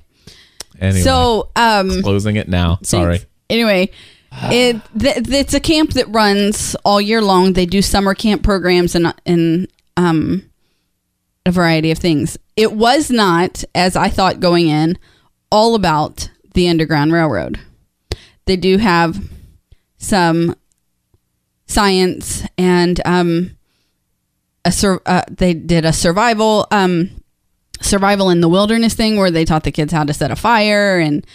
Anyway, 0.81 1.01
So, 1.01 1.51
um, 1.55 2.01
closing 2.01 2.37
it 2.37 2.49
now. 2.49 2.79
Sorry. 2.81 3.17
thanks. 3.19 3.31
Anyway, 3.51 3.91
it 4.43 4.81
th- 4.99 5.27
it's 5.29 5.53
a 5.53 5.59
camp 5.59 5.93
that 5.93 6.07
runs 6.09 6.75
all 6.83 6.99
year 7.01 7.21
long. 7.21 7.53
They 7.53 7.65
do 7.65 7.81
summer 7.81 8.13
camp 8.13 8.43
programs 8.43 8.95
and 8.95 9.13
and 9.25 9.67
um 9.97 10.43
a 11.45 11.51
variety 11.51 11.91
of 11.91 11.97
things. 11.99 12.37
It 12.55 12.73
was 12.73 13.11
not, 13.11 13.63
as 13.75 13.95
I 13.95 14.09
thought 14.09 14.39
going 14.39 14.67
in, 14.67 14.97
all 15.51 15.75
about 15.75 16.29
the 16.53 16.67
Underground 16.67 17.11
Railroad. 17.13 17.59
They 18.45 18.55
do 18.55 18.77
have 18.77 19.23
some 19.97 20.55
science 21.67 22.43
and 22.57 23.01
um 23.05 23.51
a 24.63 24.71
sur- 24.71 25.01
uh, 25.05 25.23
they 25.29 25.53
did 25.53 25.85
a 25.85 25.93
survival 25.93 26.67
um 26.71 27.09
survival 27.81 28.29
in 28.29 28.41
the 28.41 28.49
wilderness 28.49 28.93
thing 28.93 29.17
where 29.17 29.31
they 29.31 29.45
taught 29.45 29.63
the 29.63 29.71
kids 29.71 29.93
how 29.93 30.03
to 30.03 30.13
set 30.13 30.31
a 30.31 30.35
fire 30.35 30.99
and 30.99 31.25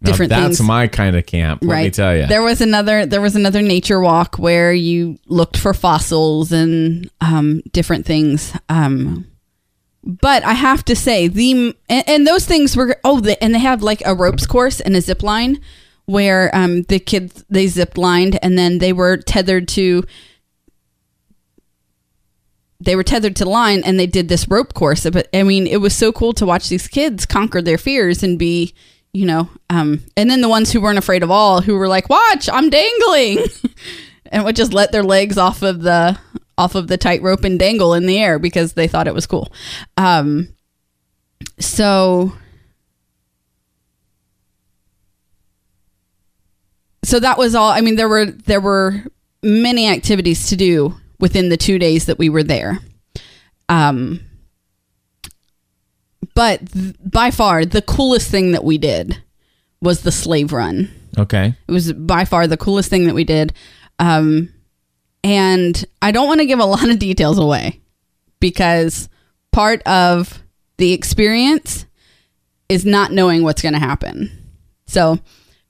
Now, 0.00 0.10
different 0.10 0.30
that's 0.30 0.58
things 0.58 0.62
my 0.62 0.86
kind 0.86 1.16
of 1.16 1.26
camp. 1.26 1.62
Let 1.64 1.82
me 1.82 1.90
tell 1.90 2.16
you. 2.16 2.26
there 2.26 2.42
was 2.42 2.60
another 2.60 3.04
there 3.04 3.20
was 3.20 3.34
another 3.34 3.62
nature 3.62 4.00
walk 4.00 4.36
where 4.36 4.72
you 4.72 5.18
looked 5.26 5.56
for 5.56 5.74
fossils 5.74 6.52
and 6.52 7.10
um, 7.20 7.62
different 7.72 8.06
things. 8.06 8.52
Um, 8.68 9.26
but 10.04 10.44
I 10.44 10.52
have 10.52 10.84
to 10.86 10.94
say 10.94 11.26
the 11.26 11.76
and, 11.88 12.08
and 12.08 12.26
those 12.26 12.46
things 12.46 12.76
were 12.76 12.96
oh 13.02 13.20
the, 13.20 13.42
and 13.42 13.54
they 13.54 13.58
have 13.58 13.82
like 13.82 14.02
a 14.06 14.14
ropes 14.14 14.46
course 14.46 14.80
and 14.80 14.94
a 14.94 15.00
zip 15.00 15.22
line 15.24 15.60
where 16.06 16.54
um, 16.54 16.82
the 16.82 17.00
kids 17.00 17.44
they 17.50 17.66
zip 17.66 17.98
lined 17.98 18.38
and 18.42 18.56
then 18.56 18.78
they 18.78 18.92
were 18.92 19.16
tethered 19.16 19.66
to 19.68 20.04
they 22.80 22.94
were 22.94 23.02
tethered 23.02 23.36
to 23.36 23.44
the 23.44 23.50
line 23.50 23.82
and 23.84 23.98
they 23.98 24.06
did 24.06 24.28
this 24.28 24.48
rope 24.48 24.74
course. 24.74 25.08
But 25.10 25.28
I 25.34 25.42
mean, 25.42 25.66
it 25.66 25.78
was 25.78 25.94
so 25.94 26.12
cool 26.12 26.32
to 26.34 26.46
watch 26.46 26.68
these 26.68 26.88
kids 26.88 27.26
conquer 27.26 27.60
their 27.60 27.78
fears 27.78 28.22
and 28.22 28.38
be, 28.38 28.74
you 29.12 29.26
know, 29.26 29.48
um, 29.70 30.00
and 30.16 30.30
then 30.30 30.40
the 30.40 30.48
ones 30.48 30.70
who 30.70 30.80
weren't 30.80 30.98
afraid 30.98 31.22
of 31.22 31.30
all, 31.30 31.60
who 31.60 31.76
were 31.76 31.88
like, 31.88 32.08
"Watch, 32.08 32.48
I'm 32.52 32.70
dangling," 32.70 33.46
and 34.26 34.44
would 34.44 34.56
just 34.56 34.72
let 34.72 34.92
their 34.92 35.02
legs 35.02 35.38
off 35.38 35.62
of 35.62 35.82
the 35.82 36.18
off 36.56 36.74
of 36.74 36.88
the 36.88 36.98
tightrope 36.98 37.44
and 37.44 37.58
dangle 37.58 37.94
in 37.94 38.06
the 38.06 38.18
air 38.18 38.38
because 38.38 38.72
they 38.72 38.88
thought 38.88 39.06
it 39.06 39.14
was 39.14 39.26
cool. 39.26 39.52
Um, 39.96 40.48
so. 41.58 42.32
So 47.04 47.20
that 47.20 47.38
was 47.38 47.54
all. 47.54 47.70
I 47.70 47.80
mean, 47.80 47.96
there 47.96 48.08
were 48.08 48.26
there 48.26 48.60
were 48.60 49.04
many 49.42 49.88
activities 49.88 50.48
to 50.48 50.56
do 50.56 50.94
within 51.18 51.48
the 51.48 51.56
two 51.56 51.78
days 51.78 52.06
that 52.06 52.18
we 52.18 52.28
were 52.28 52.42
there. 52.42 52.80
Um, 53.68 54.20
but 56.38 56.70
th- 56.70 56.94
by 57.04 57.32
far 57.32 57.64
the 57.64 57.82
coolest 57.82 58.30
thing 58.30 58.52
that 58.52 58.62
we 58.62 58.78
did 58.78 59.20
was 59.82 60.02
the 60.02 60.12
slave 60.12 60.52
run. 60.52 60.88
Okay. 61.18 61.52
It 61.66 61.72
was 61.72 61.92
by 61.92 62.24
far 62.26 62.46
the 62.46 62.56
coolest 62.56 62.88
thing 62.88 63.06
that 63.06 63.14
we 63.16 63.24
did. 63.24 63.52
Um, 63.98 64.54
and 65.24 65.84
I 66.00 66.12
don't 66.12 66.28
want 66.28 66.38
to 66.38 66.46
give 66.46 66.60
a 66.60 66.64
lot 66.76 66.88
of 66.88 67.00
details 67.00 67.38
away 67.38 67.80
because 68.38 69.08
part 69.50 69.82
of 69.82 70.40
the 70.76 70.92
experience 70.92 71.86
is 72.68 72.86
not 72.86 73.10
knowing 73.10 73.42
what's 73.42 73.62
going 73.62 73.72
to 73.72 73.80
happen. 73.80 74.30
So, 74.86 75.18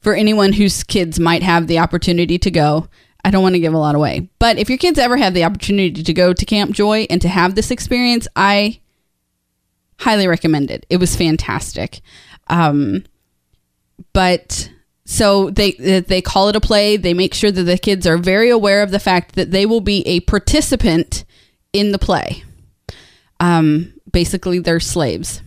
for 0.01 0.13
anyone 0.13 0.53
whose 0.53 0.85
kids 0.85 1.19
might 1.19 1.43
have 1.43 1.67
the 1.67 1.79
opportunity 1.79 2.39
to 2.41 2.51
go, 2.51 2.89
I 3.25 3.31
don't 3.31 3.43
want 3.43 3.55
to 3.55 3.61
give 3.61 3.73
a 3.73 3.79
lot 3.79 3.95
away. 3.95 4.29
But 4.39 4.59
if 4.59 4.69
your 4.69 4.77
kids 4.77 4.99
ever 4.99 5.17
have 5.17 5.33
the 5.33 5.45
opportunity 5.45 6.03
to 6.03 6.13
go 6.13 6.35
to 6.35 6.45
Camp 6.45 6.73
Joy 6.73 7.07
and 7.09 7.23
to 7.23 7.29
have 7.29 7.55
this 7.55 7.71
experience, 7.71 8.29
I 8.37 8.81
highly 9.99 10.27
recommend 10.27 10.71
it. 10.71 10.87
It 10.89 10.99
was 10.99 11.17
fantastic. 11.17 12.01
Um, 12.49 13.05
but 14.13 14.71
so 15.05 15.51
they 15.51 15.73
they 15.73 16.23
call 16.23 16.49
it 16.49 16.57
a 16.57 16.61
play. 16.61 16.97
They 16.97 17.15
make 17.15 17.35
sure 17.35 17.51
that 17.51 17.63
the 17.63 17.79
kids 17.79 18.07
are 18.07 18.19
very 18.19 18.51
aware 18.51 18.83
of 18.83 18.91
the 18.91 19.01
fact 19.01 19.35
that 19.35 19.51
they 19.51 19.67
will 19.67 19.81
be 19.81 20.07
a 20.07 20.21
participant 20.21 21.25
in 21.73 21.93
the 21.93 21.99
play. 21.99 22.45
Um, 23.41 23.95
basically, 24.11 24.59
they're 24.59 24.81
slaves, 24.81 25.43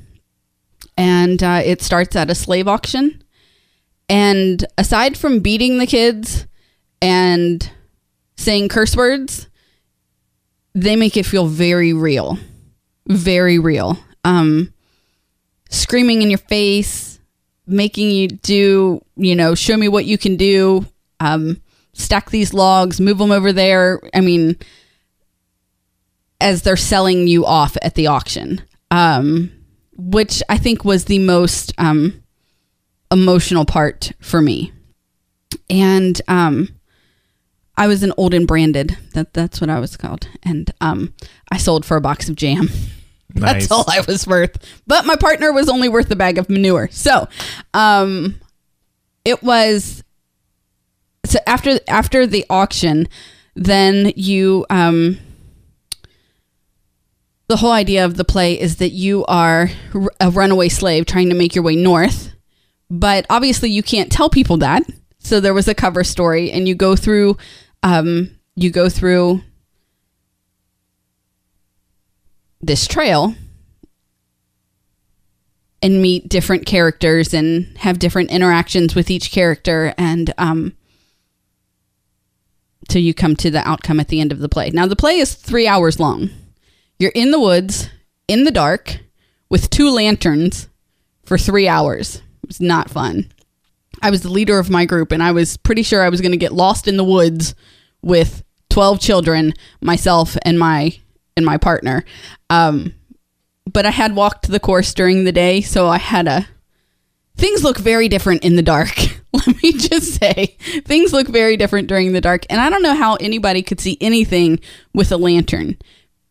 and 0.97 1.41
uh, 1.43 1.62
it 1.64 1.82
starts 1.82 2.16
at 2.16 2.30
a 2.30 2.36
slave 2.36 2.68
auction. 2.68 3.24
And 4.10 4.66
aside 4.78 5.18
from 5.18 5.39
beating 5.39 5.78
the 5.78 5.88
kids 5.88 6.45
and 7.02 7.72
saying 8.36 8.68
curse 8.68 8.95
words, 8.95 9.47
they 10.74 10.95
make 10.95 11.16
it 11.16 11.26
feel 11.26 11.47
very 11.47 11.93
real, 11.93 12.38
very 13.08 13.58
real. 13.58 13.97
Um, 14.24 14.74
screaming 15.69 16.22
in 16.22 16.30
your 16.30 16.38
face, 16.38 17.19
making 17.65 18.11
you 18.11 18.28
do, 18.28 19.01
you 19.15 19.36
know, 19.36 19.55
show 19.55 19.78
me 19.78 19.88
what 19.88 20.05
you 20.05 20.17
can 20.17 20.36
do. 20.36 20.86
Um, 21.19 21.61
stack 21.93 22.30
these 22.30 22.53
logs, 22.53 22.99
move 22.99 23.17
them 23.17 23.32
over 23.32 23.51
there. 23.51 23.99
I 24.13 24.22
mean, 24.22 24.57
as 26.39 26.63
they're 26.63 26.78
selling 26.78 27.28
you 27.28 27.45
off 27.45 27.78
at 27.82 27.95
the 27.95 28.07
auction, 28.07 28.61
um, 28.89 29.51
which 29.95 30.41
I 30.49 30.57
think 30.57 30.84
was 30.84 31.05
the 31.05 31.19
most 31.19 31.74
um, 31.78 32.24
emotional 33.11 33.65
part 33.65 34.11
for 34.19 34.41
me. 34.41 34.74
And 35.69 36.19
um, 36.28 36.69
I 37.78 37.88
was 37.88 38.03
an 38.03 38.13
old 38.17 38.34
and 38.34 38.47
branded. 38.47 38.97
That 39.13 39.34
that's 39.34 39.61
what 39.61 39.69
I 39.69 39.80
was 39.80 39.95
called, 39.97 40.28
and 40.43 40.74
um, 40.82 41.13
I 41.51 41.57
sold 41.57 41.86
for 41.86 41.97
a 41.97 42.01
box 42.01 42.30
of 42.30 42.36
jam. 42.36 42.69
Nice. 43.36 43.68
That's 43.68 43.72
all 43.72 43.86
I 43.88 44.02
was 44.08 44.28
worth. 44.28 44.58
But 44.88 45.06
my 45.06 45.16
partner 45.16 45.52
was 45.52 45.70
only 45.70 45.90
worth 45.90 46.12
a 46.12 46.16
bag 46.16 46.38
of 46.38 46.50
manure. 46.50 46.90
So, 46.92 47.28
um, 47.74 48.40
it 49.26 49.42
was 49.44 50.04
so 51.26 51.40
after 51.48 51.80
after 51.88 52.26
the 52.26 52.46
auction, 52.50 53.08
then 53.56 54.12
you 54.16 54.66
um 54.70 55.18
the 57.48 57.58
whole 57.58 57.72
idea 57.72 58.06
of 58.06 58.16
the 58.16 58.24
play 58.24 58.60
is 58.60 58.78
that 58.78 58.92
you 58.92 59.26
are 59.26 59.70
a 60.22 60.30
runaway 60.30 60.70
slave 60.70 61.06
trying 61.06 61.30
to 61.30 61.36
make 61.36 61.54
your 61.54 61.64
way 61.66 61.76
north, 61.76 62.32
but 62.90 63.26
obviously 63.30 63.70
you 63.70 63.84
can't 63.84 64.12
tell 64.12 64.30
people 64.30 64.58
that. 64.58 64.84
So 65.20 65.40
there 65.40 65.54
was 65.54 65.68
a 65.68 65.76
cover 65.76 66.04
story, 66.04 66.50
and 66.50 66.68
you 66.68 66.76
go 66.76 66.96
through, 66.96 67.38
um, 67.84 68.32
you 68.56 68.72
go 68.72 68.90
through 68.90 69.42
this 72.62 72.88
trail 72.88 73.36
and 75.82 76.01
meet 76.01 76.30
different 76.30 76.66
characters 76.66 77.34
and 77.34 77.78
have 77.80 77.99
different 77.99 78.32
interactions 78.32 78.93
with 78.95 79.09
each 79.09 79.32
character 79.32 79.93
and 79.97 80.34
um 80.38 80.74
till 82.88 83.01
you 83.01 83.14
come 83.14 83.36
to 83.36 83.49
the 83.49 83.68
outcome 83.68 83.99
at 83.99 84.09
the 84.09 84.20
end 84.20 84.32
of 84.32 84.39
the 84.39 84.49
play. 84.49 84.70
Now 84.70 84.86
the 84.86 84.95
play 84.95 85.18
is 85.18 85.34
3 85.34 85.68
hours 85.68 85.99
long. 85.99 86.30
You're 86.99 87.12
in 87.16 87.32
the 87.32 87.39
woods 87.39 87.89
in 88.28 88.43
the 88.43 88.51
dark 88.51 88.99
with 89.49 89.70
two 89.70 89.89
lanterns 89.89 90.68
for 91.26 91.38
3 91.38 91.68
hours. 91.68 92.18
It 92.43 92.47
was 92.47 92.59
not 92.59 92.89
fun. 92.89 93.32
I 94.01 94.09
was 94.09 94.24
the 94.24 94.30
leader 94.30 94.59
of 94.59 94.70
my 94.70 94.86
group 94.86 95.12
and 95.12 95.24
I 95.24 95.32
was 95.32 95.57
pretty 95.57 95.84
sure 95.84 96.03
I 96.03 96.09
was 96.09 96.22
going 96.22 96.32
to 96.32 96.38
get 96.38 96.51
lost 96.53 96.88
in 96.88 96.97
the 96.97 97.03
woods 97.03 97.55
with 98.01 98.43
12 98.70 98.99
children, 98.99 99.53
myself 99.80 100.36
and 100.43 100.59
my 100.59 100.97
and 101.42 101.46
my 101.46 101.58
partner. 101.58 102.06
Um, 102.50 102.94
but 103.66 103.86
I 103.86 103.89
had 103.92 104.16
walked 104.16 104.48
the 104.48 104.60
course 104.60 104.94
during 104.94 105.24
the 105.24 105.32
day, 105.32 105.62
so 105.62 105.88
I 105.88 105.98
had 105.98 106.28
a. 106.28 106.48
Things 107.36 107.64
look 107.64 107.78
very 107.78 108.08
different 108.08 108.44
in 108.44 108.56
the 108.56 108.62
dark. 108.62 108.96
Let 109.34 109.64
me 109.64 109.72
just 109.74 110.20
say, 110.20 110.58
things 110.86 111.14
look 111.14 111.28
very 111.28 111.58
different 111.58 111.88
during 111.88 112.12
the 112.12 112.22
dark, 112.22 112.46
and 112.50 112.62
I 112.62 112.70
don't 112.70 112.84
know 112.84 112.96
how 112.96 113.16
anybody 113.16 113.64
could 113.64 113.80
see 113.80 113.98
anything 114.02 114.60
with 114.94 115.12
a 115.12 115.18
lantern 115.18 115.78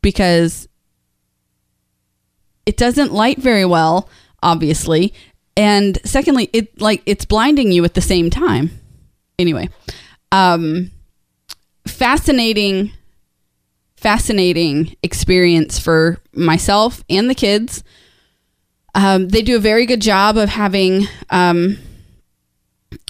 because 0.02 0.68
it 2.66 2.76
doesn't 2.76 3.12
light 3.12 3.38
very 3.38 3.64
well, 3.64 4.08
obviously, 4.42 5.14
and 5.56 5.98
secondly, 6.04 6.50
it 6.52 6.80
like 6.80 7.02
it's 7.06 7.24
blinding 7.24 7.72
you 7.72 7.84
at 7.84 7.94
the 7.94 8.00
same 8.00 8.30
time. 8.30 8.70
Anyway, 9.38 9.68
um, 10.30 10.90
fascinating 11.86 12.92
fascinating 14.00 14.96
experience 15.02 15.78
for 15.78 16.18
myself 16.32 17.04
and 17.10 17.28
the 17.28 17.34
kids. 17.34 17.84
Um, 18.94 19.28
they 19.28 19.42
do 19.42 19.56
a 19.56 19.60
very 19.60 19.86
good 19.86 20.00
job 20.00 20.36
of 20.36 20.48
having. 20.48 21.06
Um, 21.28 21.78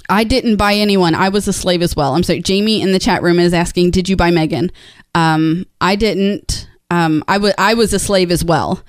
I 0.08 0.24
didn't 0.24 0.56
buy 0.56 0.74
anyone. 0.74 1.14
I 1.14 1.28
was 1.28 1.46
a 1.46 1.52
slave 1.52 1.80
as 1.80 1.94
well. 1.94 2.14
I'm 2.14 2.24
sorry. 2.24 2.42
Jamie 2.42 2.82
in 2.82 2.92
the 2.92 2.98
chat 2.98 3.22
room 3.22 3.38
is 3.38 3.54
asking, 3.54 3.92
"Did 3.92 4.08
you 4.08 4.16
buy 4.16 4.30
Megan?" 4.30 4.72
Um, 5.14 5.64
I 5.80 5.94
didn't. 5.94 6.68
Um, 6.90 7.24
I 7.28 7.38
was 7.38 7.54
I 7.56 7.74
was 7.74 7.92
a 7.92 7.98
slave 8.00 8.32
as 8.32 8.44
well, 8.44 8.82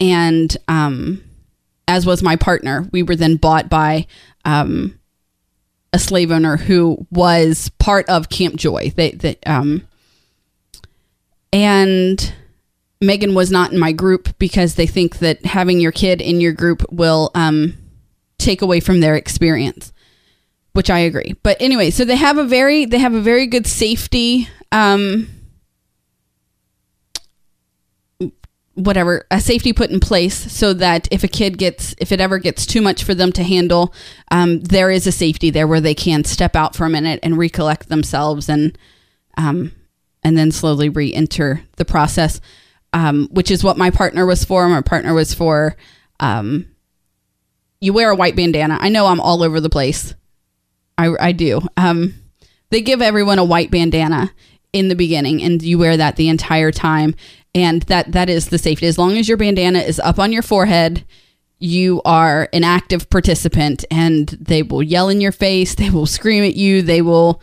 and 0.00 0.56
um, 0.68 1.22
as 1.88 2.06
was 2.06 2.22
my 2.22 2.36
partner. 2.36 2.88
We 2.92 3.02
were 3.02 3.16
then 3.16 3.36
bought 3.36 3.68
by 3.68 4.06
um, 4.44 4.98
a 5.92 5.98
slave 5.98 6.30
owner 6.30 6.56
who 6.56 7.06
was 7.10 7.70
part 7.78 8.08
of 8.08 8.28
Camp 8.28 8.56
Joy. 8.56 8.92
They, 8.96 9.10
they 9.10 9.36
um, 9.44 9.86
and 11.52 12.32
Megan 13.00 13.34
was 13.34 13.50
not 13.50 13.72
in 13.72 13.78
my 13.78 13.92
group 13.92 14.36
because 14.38 14.76
they 14.76 14.86
think 14.86 15.18
that 15.18 15.44
having 15.44 15.80
your 15.80 15.92
kid 15.92 16.20
in 16.20 16.40
your 16.40 16.52
group 16.52 16.84
will 16.90 17.30
um, 17.34 17.76
take 18.38 18.62
away 18.62 18.80
from 18.80 19.00
their 19.00 19.16
experience, 19.16 19.92
which 20.72 20.88
I 20.88 21.00
agree. 21.00 21.36
But 21.42 21.56
anyway, 21.60 21.90
so 21.90 22.04
they 22.04 22.16
have 22.16 22.38
a 22.38 22.44
very 22.44 22.84
they 22.84 22.98
have 22.98 23.14
a 23.14 23.20
very 23.20 23.46
good 23.46 23.66
safety 23.66 24.48
um, 24.70 25.28
whatever 28.74 29.26
a 29.30 29.40
safety 29.40 29.72
put 29.72 29.90
in 29.90 30.00
place 30.00 30.50
so 30.50 30.72
that 30.72 31.06
if 31.10 31.22
a 31.22 31.28
kid 31.28 31.58
gets 31.58 31.94
if 31.98 32.10
it 32.10 32.20
ever 32.20 32.38
gets 32.38 32.64
too 32.64 32.80
much 32.80 33.04
for 33.04 33.14
them 33.14 33.30
to 33.32 33.42
handle 33.42 33.92
um, 34.30 34.60
there 34.60 34.90
is 34.90 35.06
a 35.06 35.12
safety 35.12 35.50
there 35.50 35.66
where 35.66 35.80
they 35.80 35.94
can 35.94 36.24
step 36.24 36.56
out 36.56 36.74
for 36.74 36.86
a 36.86 36.90
minute 36.90 37.20
and 37.22 37.36
recollect 37.36 37.90
themselves 37.90 38.48
and 38.48 38.78
um, 39.36 39.72
and 40.22 40.36
then 40.36 40.50
slowly 40.50 40.88
re-enter 40.88 41.62
the 41.76 41.84
process 41.84 42.40
um, 42.92 43.28
which 43.30 43.50
is 43.50 43.64
what 43.64 43.78
my 43.78 43.90
partner 43.90 44.26
was 44.26 44.44
for. 44.44 44.68
My 44.68 44.82
partner 44.82 45.14
was 45.14 45.34
for 45.34 45.76
um, 46.20 46.66
you 47.80 47.92
wear 47.92 48.10
a 48.10 48.14
white 48.14 48.36
bandana. 48.36 48.78
I 48.80 48.88
know 48.88 49.06
i'm 49.06 49.20
all 49.20 49.42
over 49.42 49.60
the 49.60 49.70
place. 49.70 50.14
I, 50.98 51.14
I 51.18 51.32
do. 51.32 51.60
Um, 51.76 52.14
they 52.70 52.80
give 52.80 53.02
everyone 53.02 53.38
a 53.38 53.44
white 53.44 53.70
bandana 53.70 54.32
in 54.72 54.88
the 54.88 54.94
beginning 54.94 55.42
and 55.42 55.62
you 55.62 55.78
wear 55.78 55.96
that 55.96 56.16
the 56.16 56.28
entire 56.28 56.70
time 56.70 57.14
and 57.54 57.82
that 57.82 58.12
that 58.12 58.30
is 58.30 58.48
the 58.48 58.58
safety. 58.58 58.86
As 58.86 58.98
long 58.98 59.16
as 59.16 59.28
your 59.28 59.36
bandana 59.36 59.80
is 59.80 60.00
up 60.00 60.18
on 60.18 60.32
your 60.32 60.42
forehead 60.42 61.04
you 61.58 62.02
are 62.04 62.48
an 62.52 62.64
active 62.64 63.08
participant 63.08 63.84
and 63.88 64.30
they 64.30 64.64
will 64.64 64.82
yell 64.82 65.08
in 65.08 65.20
your 65.20 65.30
face 65.30 65.76
they 65.76 65.90
will 65.90 66.06
scream 66.06 66.42
at 66.42 66.56
you 66.56 66.82
they 66.82 67.00
will 67.00 67.40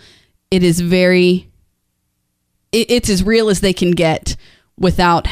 it 0.52 0.62
is 0.62 0.82
very 0.82 1.49
it, 2.72 2.92
it's 2.92 3.10
as 3.10 3.24
real 3.24 3.50
as 3.50 3.62
they 3.62 3.74
can 3.74 3.92
get 3.92 4.36
without 4.78 5.28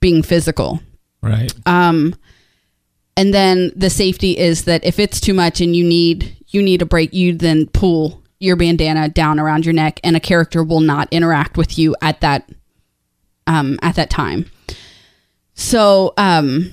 being 0.00 0.22
physical. 0.22 0.80
Right. 1.22 1.52
Um, 1.66 2.14
and 3.16 3.34
then 3.34 3.72
the 3.76 3.90
safety 3.90 4.38
is 4.38 4.64
that 4.64 4.84
if 4.84 4.98
it's 4.98 5.20
too 5.20 5.34
much 5.34 5.60
and 5.60 5.76
you 5.76 5.84
need 5.84 6.36
you 6.48 6.62
need 6.62 6.82
a 6.82 6.86
break, 6.86 7.12
you 7.12 7.34
then 7.34 7.66
pull 7.66 8.22
your 8.38 8.56
bandana 8.56 9.08
down 9.08 9.38
around 9.38 9.66
your 9.66 9.74
neck, 9.74 10.00
and 10.02 10.16
a 10.16 10.20
character 10.20 10.64
will 10.64 10.80
not 10.80 11.08
interact 11.10 11.56
with 11.56 11.78
you 11.78 11.94
at 12.00 12.20
that 12.22 12.50
um, 13.46 13.78
at 13.82 13.96
that 13.96 14.10
time. 14.10 14.50
So 15.54 16.14
um, 16.16 16.72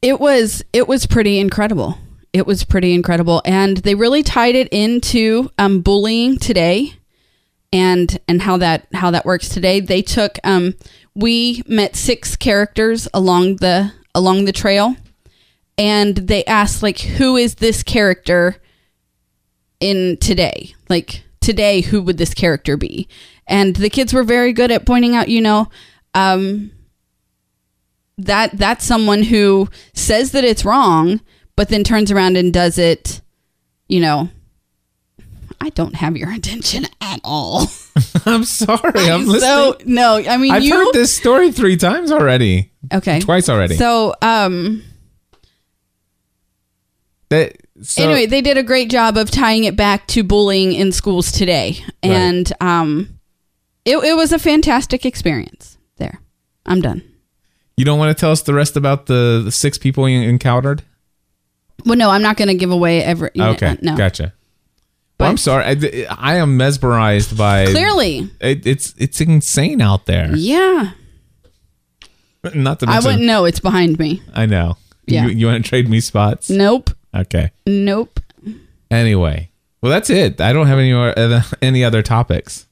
it 0.00 0.20
was 0.20 0.62
it 0.72 0.86
was 0.86 1.06
pretty 1.06 1.38
incredible. 1.40 1.98
It 2.32 2.46
was 2.46 2.64
pretty 2.64 2.94
incredible, 2.94 3.42
and 3.44 3.78
they 3.78 3.94
really 3.94 4.22
tied 4.22 4.54
it 4.54 4.68
into 4.68 5.50
um, 5.58 5.80
bullying 5.80 6.38
today, 6.38 6.94
and 7.72 8.18
and 8.28 8.42
how 8.42 8.56
that 8.58 8.86
how 8.94 9.10
that 9.10 9.26
works 9.26 9.48
today. 9.48 9.80
They 9.80 10.02
took 10.02 10.38
um, 10.44 10.74
we 11.14 11.62
met 11.66 11.96
six 11.96 12.36
characters 12.36 13.08
along 13.12 13.56
the 13.56 13.92
along 14.14 14.44
the 14.44 14.52
trail, 14.52 14.96
and 15.76 16.16
they 16.16 16.44
asked 16.44 16.82
like, 16.82 16.98
who 17.00 17.36
is 17.36 17.56
this 17.56 17.82
character 17.82 18.56
in 19.80 20.16
today? 20.20 20.74
Like 20.88 21.24
today, 21.40 21.80
who 21.80 22.02
would 22.02 22.18
this 22.18 22.34
character 22.34 22.76
be? 22.76 23.08
And 23.46 23.74
the 23.74 23.90
kids 23.90 24.12
were 24.12 24.22
very 24.22 24.52
good 24.52 24.70
at 24.70 24.86
pointing 24.86 25.16
out, 25.16 25.28
you 25.28 25.40
know, 25.40 25.68
um, 26.14 26.70
that 28.18 28.56
that's 28.56 28.84
someone 28.84 29.24
who 29.24 29.68
says 29.94 30.32
that 30.32 30.44
it's 30.44 30.64
wrong, 30.64 31.20
but 31.60 31.68
then 31.68 31.84
turns 31.84 32.10
around 32.10 32.38
and 32.38 32.54
does 32.54 32.78
it, 32.78 33.20
you 33.86 34.00
know. 34.00 34.30
I 35.60 35.68
don't 35.68 35.94
have 35.94 36.16
your 36.16 36.32
attention 36.32 36.86
at 37.02 37.20
all. 37.22 37.66
I'm 38.24 38.44
sorry. 38.44 39.10
I'm 39.10 39.26
listening. 39.26 39.40
so 39.40 39.76
no, 39.84 40.14
I 40.26 40.38
mean 40.38 40.52
I've 40.52 40.62
you. 40.62 40.72
heard 40.72 40.94
this 40.94 41.14
story 41.14 41.52
three 41.52 41.76
times 41.76 42.10
already. 42.10 42.72
okay, 42.94 43.20
Twice 43.20 43.50
already. 43.50 43.74
So 43.76 44.14
um, 44.22 44.82
That, 47.28 47.58
so, 47.82 48.04
anyway, 48.04 48.24
they 48.24 48.40
did 48.40 48.56
a 48.56 48.62
great 48.62 48.88
job 48.88 49.18
of 49.18 49.30
tying 49.30 49.64
it 49.64 49.76
back 49.76 50.06
to 50.06 50.22
bullying 50.22 50.72
in 50.72 50.92
schools 50.92 51.30
today, 51.30 51.76
and 52.02 52.50
um, 52.62 53.20
it 53.84 53.98
it 53.98 54.16
was 54.16 54.32
a 54.32 54.38
fantastic 54.38 55.04
experience. 55.04 55.76
There, 55.98 56.22
I'm 56.64 56.80
done. 56.80 57.02
you 57.76 57.84
don't 57.84 57.98
want 57.98 58.16
to 58.16 58.18
tell 58.18 58.32
us 58.32 58.40
the 58.40 58.54
rest 58.54 58.78
about 58.78 59.04
the, 59.04 59.42
the 59.44 59.52
six 59.52 59.76
people 59.76 60.08
you 60.08 60.22
encountered? 60.22 60.84
Well, 61.84 61.96
no, 61.96 62.10
I'm 62.10 62.22
not 62.22 62.36
going 62.36 62.48
to 62.48 62.54
give 62.54 62.70
away 62.70 63.02
every. 63.02 63.30
Okay, 63.38 63.76
no, 63.82 63.96
gotcha. 63.96 64.32
But- 65.18 65.24
well, 65.24 65.30
I'm 65.30 65.36
sorry. 65.36 65.64
I, 65.64 66.06
I 66.10 66.36
am 66.36 66.56
mesmerized 66.56 67.36
by 67.36 67.66
clearly, 67.66 68.30
It, 68.40 68.66
it's 68.66 68.94
it's 68.96 69.20
insane 69.20 69.80
out 69.82 70.06
there. 70.06 70.34
yeah. 70.34 70.92
Not 72.54 72.80
to 72.80 72.86
I 72.88 73.00
wouldn't 73.00 73.24
know. 73.24 73.44
It's 73.44 73.60
behind 73.60 73.98
me. 73.98 74.22
I 74.32 74.46
know. 74.46 74.78
Yeah. 75.06 75.26
You, 75.26 75.30
you 75.30 75.46
want 75.46 75.62
to 75.62 75.68
trade 75.68 75.90
me 75.90 76.00
spots? 76.00 76.48
Nope. 76.48 76.90
Okay. 77.14 77.50
Nope. 77.66 78.18
Anyway, 78.90 79.50
well, 79.82 79.90
that's 79.92 80.08
it. 80.08 80.40
I 80.40 80.52
don't 80.54 80.66
have 80.66 80.78
any 80.78 80.92
more, 80.94 81.12
uh, 81.18 81.42
any 81.62 81.84
other 81.84 82.00
topics, 82.02 82.66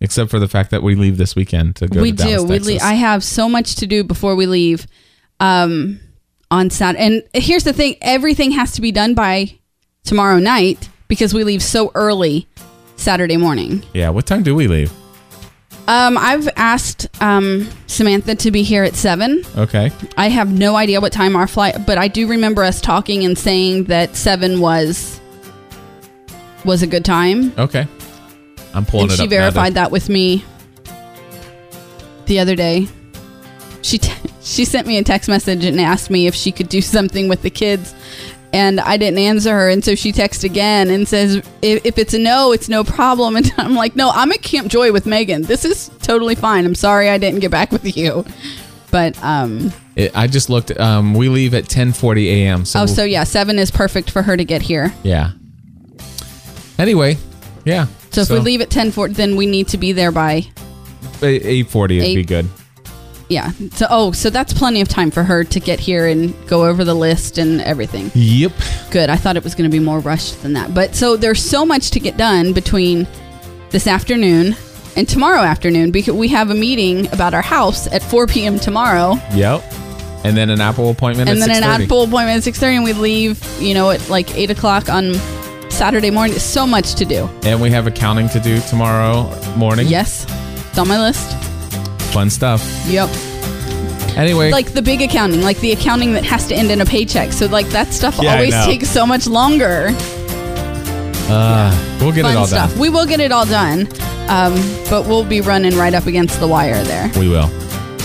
except 0.00 0.30
for 0.30 0.38
the 0.38 0.46
fact 0.48 0.70
that 0.72 0.82
we 0.82 0.94
leave 0.94 1.16
this 1.16 1.34
weekend 1.34 1.76
to 1.76 1.88
go. 1.88 2.02
we 2.02 2.10
to 2.12 2.16
Dallas, 2.18 2.42
do. 2.42 2.48
We 2.48 2.54
Texas. 2.56 2.66
leave. 2.66 2.82
I 2.82 2.92
have 2.94 3.24
so 3.24 3.48
much 3.48 3.76
to 3.76 3.86
do 3.86 4.04
before 4.04 4.36
we 4.36 4.44
leave. 4.46 4.86
Um, 5.40 6.00
on 6.54 6.70
Saturday, 6.70 7.04
and 7.04 7.22
here's 7.34 7.64
the 7.64 7.72
thing: 7.72 7.96
everything 8.00 8.52
has 8.52 8.72
to 8.72 8.80
be 8.80 8.92
done 8.92 9.14
by 9.14 9.58
tomorrow 10.04 10.38
night 10.38 10.88
because 11.08 11.34
we 11.34 11.44
leave 11.44 11.62
so 11.62 11.90
early 11.94 12.46
Saturday 12.96 13.36
morning. 13.36 13.82
yeah. 13.92 14.08
What 14.10 14.26
time 14.26 14.42
do 14.42 14.54
we 14.54 14.68
leave? 14.68 14.92
Um, 15.86 16.16
I've 16.16 16.48
asked 16.56 17.08
um, 17.20 17.68
Samantha 17.88 18.34
to 18.36 18.50
be 18.50 18.62
here 18.62 18.84
at 18.84 18.94
seven. 18.94 19.42
Okay. 19.58 19.90
I 20.16 20.28
have 20.30 20.50
no 20.50 20.76
idea 20.76 20.98
what 21.00 21.12
time 21.12 21.36
our 21.36 21.46
flight, 21.46 21.84
but 21.86 21.98
I 21.98 22.08
do 22.08 22.26
remember 22.26 22.64
us 22.64 22.80
talking 22.80 23.24
and 23.24 23.36
saying 23.36 23.84
that 23.84 24.16
seven 24.16 24.60
was 24.60 25.20
was 26.64 26.82
a 26.82 26.86
good 26.86 27.04
time. 27.04 27.52
Okay. 27.58 27.86
I'm 28.72 28.86
pulling 28.86 29.04
and 29.04 29.12
it 29.12 29.16
she 29.16 29.24
up. 29.24 29.30
now 29.30 29.40
verified 29.40 29.74
that 29.74 29.90
with 29.90 30.08
me 30.08 30.42
the 32.26 32.38
other 32.38 32.56
day. 32.56 32.88
She 33.82 33.98
t- 33.98 34.12
she 34.44 34.64
sent 34.64 34.86
me 34.86 34.98
a 34.98 35.02
text 35.02 35.28
message 35.28 35.64
and 35.64 35.80
asked 35.80 36.10
me 36.10 36.26
if 36.28 36.34
she 36.34 36.52
could 36.52 36.68
do 36.68 36.80
something 36.96 37.28
with 37.28 37.42
the 37.42 37.50
kids, 37.50 37.94
and 38.52 38.78
I 38.80 38.96
didn't 38.98 39.18
answer 39.18 39.52
her. 39.52 39.68
And 39.68 39.84
so 39.84 39.94
she 39.96 40.12
texted 40.12 40.44
again 40.44 40.90
and 40.90 41.08
says, 41.08 41.36
if, 41.62 41.84
"If 41.84 41.98
it's 41.98 42.14
a 42.14 42.18
no, 42.18 42.52
it's 42.52 42.68
no 42.68 42.84
problem." 42.84 43.34
And 43.40 43.52
I'm 43.58 43.74
like, 43.74 43.96
"No, 43.96 44.10
I'm 44.10 44.30
at 44.30 44.42
Camp 44.42 44.68
Joy 44.68 44.92
with 44.92 45.06
Megan. 45.06 45.42
This 45.42 45.64
is 45.64 45.90
totally 46.02 46.34
fine. 46.36 46.64
I'm 46.64 46.74
sorry 46.76 47.08
I 47.10 47.18
didn't 47.18 47.40
get 47.40 47.50
back 47.50 47.72
with 47.72 47.96
you." 47.96 48.24
But 48.90 49.20
um, 49.24 49.72
It, 49.96 50.16
I 50.16 50.28
just 50.28 50.48
looked. 50.48 50.70
Um, 50.78 51.14
we 51.14 51.28
leave 51.28 51.52
at 51.52 51.64
10:40 51.64 52.26
a.m. 52.26 52.64
So 52.64 52.82
oh, 52.82 52.86
so 52.86 53.02
yeah, 53.02 53.24
seven 53.24 53.58
is 53.58 53.72
perfect 53.72 54.08
for 54.08 54.22
her 54.22 54.36
to 54.36 54.44
get 54.44 54.62
here. 54.62 54.94
yeah. 55.02 55.32
Anyway, 56.78 57.16
yeah. 57.64 57.86
So 58.12 58.20
if 58.20 58.30
we 58.30 58.38
leave 58.38 58.60
at 58.60 58.70
ten 58.70 58.92
four, 58.92 59.08
then 59.08 59.34
we 59.34 59.46
need 59.46 59.66
to 59.68 59.78
be 59.78 59.90
there 59.90 60.12
by 60.12 60.42
8:40 61.20 61.72
would 61.74 61.88
be 61.88 62.24
good. 62.24 62.48
Yeah. 63.28 63.50
So 63.72 63.86
oh, 63.90 64.12
so 64.12 64.30
that's 64.30 64.52
plenty 64.52 64.80
of 64.80 64.88
time 64.88 65.10
for 65.10 65.22
her 65.22 65.44
to 65.44 65.60
get 65.60 65.80
here 65.80 66.06
and 66.06 66.34
go 66.46 66.66
over 66.66 66.84
the 66.84 66.94
list 66.94 67.38
and 67.38 67.60
everything. 67.62 68.10
Yep. 68.14 68.52
Good. 68.90 69.10
I 69.10 69.16
thought 69.16 69.36
it 69.36 69.44
was 69.44 69.54
going 69.54 69.70
to 69.70 69.74
be 69.74 69.82
more 69.82 70.00
rushed 70.00 70.42
than 70.42 70.52
that. 70.54 70.74
But 70.74 70.94
so 70.94 71.16
there's 71.16 71.42
so 71.42 71.64
much 71.64 71.90
to 71.92 72.00
get 72.00 72.16
done 72.16 72.52
between 72.52 73.06
this 73.70 73.86
afternoon 73.86 74.54
and 74.96 75.08
tomorrow 75.08 75.40
afternoon 75.40 75.90
because 75.90 76.14
we 76.14 76.28
have 76.28 76.50
a 76.50 76.54
meeting 76.54 77.12
about 77.12 77.34
our 77.34 77.42
house 77.42 77.86
at 77.92 78.02
4 78.02 78.26
p.m. 78.26 78.58
tomorrow, 78.58 79.14
Yep. 79.34 79.62
And 80.24 80.34
then 80.34 80.48
an 80.48 80.60
Apple 80.60 80.88
appointment 80.88 81.28
and 81.28 81.38
then 81.40 81.50
an 81.50 81.62
Apple 81.62 82.04
appointment 82.04 82.46
at 82.46 82.54
6:30, 82.54 82.76
and 82.76 82.84
we 82.84 82.94
leave, 82.94 83.44
you 83.60 83.74
know, 83.74 83.90
at 83.90 84.08
like 84.08 84.34
eight 84.34 84.50
o'clock 84.50 84.88
on 84.88 85.12
Saturday 85.70 86.10
morning. 86.10 86.38
So 86.38 86.66
much 86.66 86.94
to 86.94 87.04
do. 87.04 87.28
And 87.42 87.60
we 87.60 87.70
have 87.70 87.86
accounting 87.86 88.30
to 88.30 88.40
do 88.40 88.58
tomorrow 88.60 89.30
morning. 89.56 89.86
Yes, 89.86 90.24
it's 90.70 90.78
on 90.78 90.88
my 90.88 90.98
list. 90.98 91.53
Fun 92.14 92.30
stuff. 92.30 92.62
Yep. 92.86 93.10
Anyway, 94.16 94.50
Like 94.52 94.72
the 94.72 94.80
big 94.82 95.02
accounting, 95.02 95.42
like 95.42 95.58
the 95.58 95.72
accounting 95.72 96.12
that 96.14 96.24
has 96.24 96.46
to 96.46 96.54
end 96.54 96.70
in 96.70 96.80
a 96.80 96.84
paycheck. 96.86 97.32
So 97.32 97.46
like 97.46 97.66
that 97.70 97.92
stuff 97.92 98.16
Yeah, 98.22 98.30
I 98.30 98.36
always 98.36 98.54
know. 98.54 98.64
takes 98.64 98.88
so 98.88 99.04
much 99.04 99.26
longer. 99.26 99.88
uh, 101.28 101.98
we'll 102.00 102.12
get 102.12 102.24
it 102.24 102.36
all 102.36 102.46
stuff. 102.46 102.70
done. 102.70 102.78
We 102.78 102.88
will 102.90 103.06
get 103.06 103.18
it 103.18 103.32
all 103.32 103.44
done, 103.44 103.88
um, 104.28 104.54
but 104.88 105.06
we'll 105.08 105.24
be 105.24 105.40
running 105.40 105.76
right 105.76 105.94
up 105.94 106.06
against 106.06 106.38
the 106.38 106.46
wire 106.46 106.82
there. 106.84 107.10
We 107.18 107.28
will. 107.28 107.48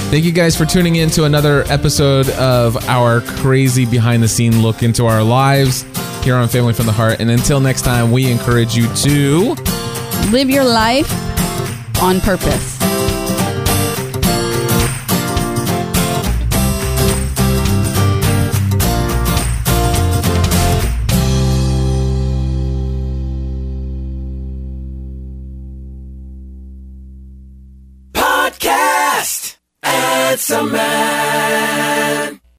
Thank 0.10 0.24
you 0.26 0.32
guys 0.32 0.56
for 0.58 0.66
tuning 0.66 0.96
in 0.96 1.12
to 1.12 1.26
another 1.26 1.64
episode 1.68 2.28
of 2.32 2.76
our 2.90 3.22
crazy 3.22 3.86
behind 3.86 4.24
the 4.24 4.28
scene 4.28 4.64
look 4.64 4.82
into 4.82 5.06
our 5.06 5.22
lives 5.22 5.86
here 6.24 6.36
on 6.36 6.48
Family 6.48 6.74
from 6.74 6.88
the 6.88 6.92
Heart. 6.92 7.20
And 7.20 7.30
until 7.30 7.60
next 7.60 7.84
time, 7.84 8.12
we 8.12 8.32
encourage 8.32 8.76
you 8.76 8.92
to. 8.96 9.54
Live 10.32 10.50
your 10.50 10.64
life 10.64 11.08
on 12.02 12.20
purpose. 12.22 12.79
Some 30.50 30.72
man. 30.72 30.89